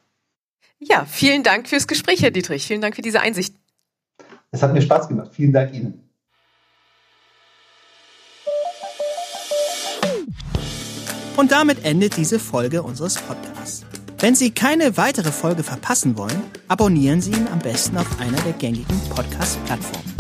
Ja, 0.78 1.06
vielen 1.08 1.44
Dank 1.44 1.70
fürs 1.70 1.88
Gespräch, 1.88 2.22
Herr 2.22 2.32
Dietrich. 2.32 2.68
Vielen 2.68 2.82
Dank 2.82 2.96
für 2.96 3.02
diese 3.02 3.22
Einsicht. 3.22 3.56
Es 4.54 4.62
hat 4.62 4.72
mir 4.72 4.84
Spaß 4.84 5.08
gemacht. 5.08 5.32
Vielen 5.34 5.52
Dank 5.52 5.74
Ihnen. 5.74 6.00
Und 11.36 11.52
damit 11.52 11.84
endet 11.84 12.16
diese 12.16 12.38
Folge 12.38 12.84
unseres 12.84 13.16
Podcasts. 13.16 13.84
Wenn 14.20 14.36
Sie 14.36 14.52
keine 14.52 14.96
weitere 14.96 15.32
Folge 15.32 15.64
verpassen 15.64 16.18
wollen, 16.18 16.44
abonnieren 16.68 17.20
Sie 17.20 17.32
ihn 17.32 17.48
am 17.52 17.60
besten 17.60 17.98
auf 17.98 18.20
einer 18.20 18.40
der 18.42 18.54
gängigen 18.54 19.02
Podcast-Plattformen. 19.10 20.14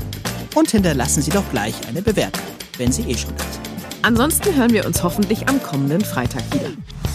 Und 0.55 0.71
hinterlassen 0.71 1.21
Sie 1.21 1.31
doch 1.31 1.47
gleich 1.51 1.75
eine 1.87 2.01
Bewertung, 2.01 2.43
wenn 2.79 2.91
Sie 2.91 3.03
eh 3.03 3.15
schon 3.15 3.35
da 3.37 3.43
sind. 3.43 3.69
Ansonsten 4.01 4.55
hören 4.55 4.73
wir 4.73 4.87
uns 4.87 5.03
hoffentlich 5.03 5.47
am 5.47 5.61
kommenden 5.61 6.01
Freitag 6.01 6.43
wieder. 6.51 6.71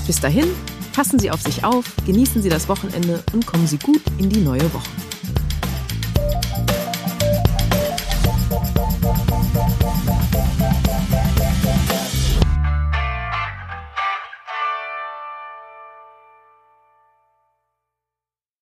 Bis 0.07 0.21
dahin, 0.21 0.47
passen 0.93 1.19
Sie 1.19 1.33
auf 1.33 1.43
sich 1.43 1.65
auf, 1.65 1.85
genießen 2.07 2.43
Sie 2.43 2.49
das 2.49 2.69
Wochenende 2.69 3.25
und 3.33 3.45
kommen 3.45 3.67
Sie 3.67 3.79
gut 3.79 4.03
in 4.19 4.31
die 4.31 4.41
neue 4.41 4.73
Woche. 4.73 4.89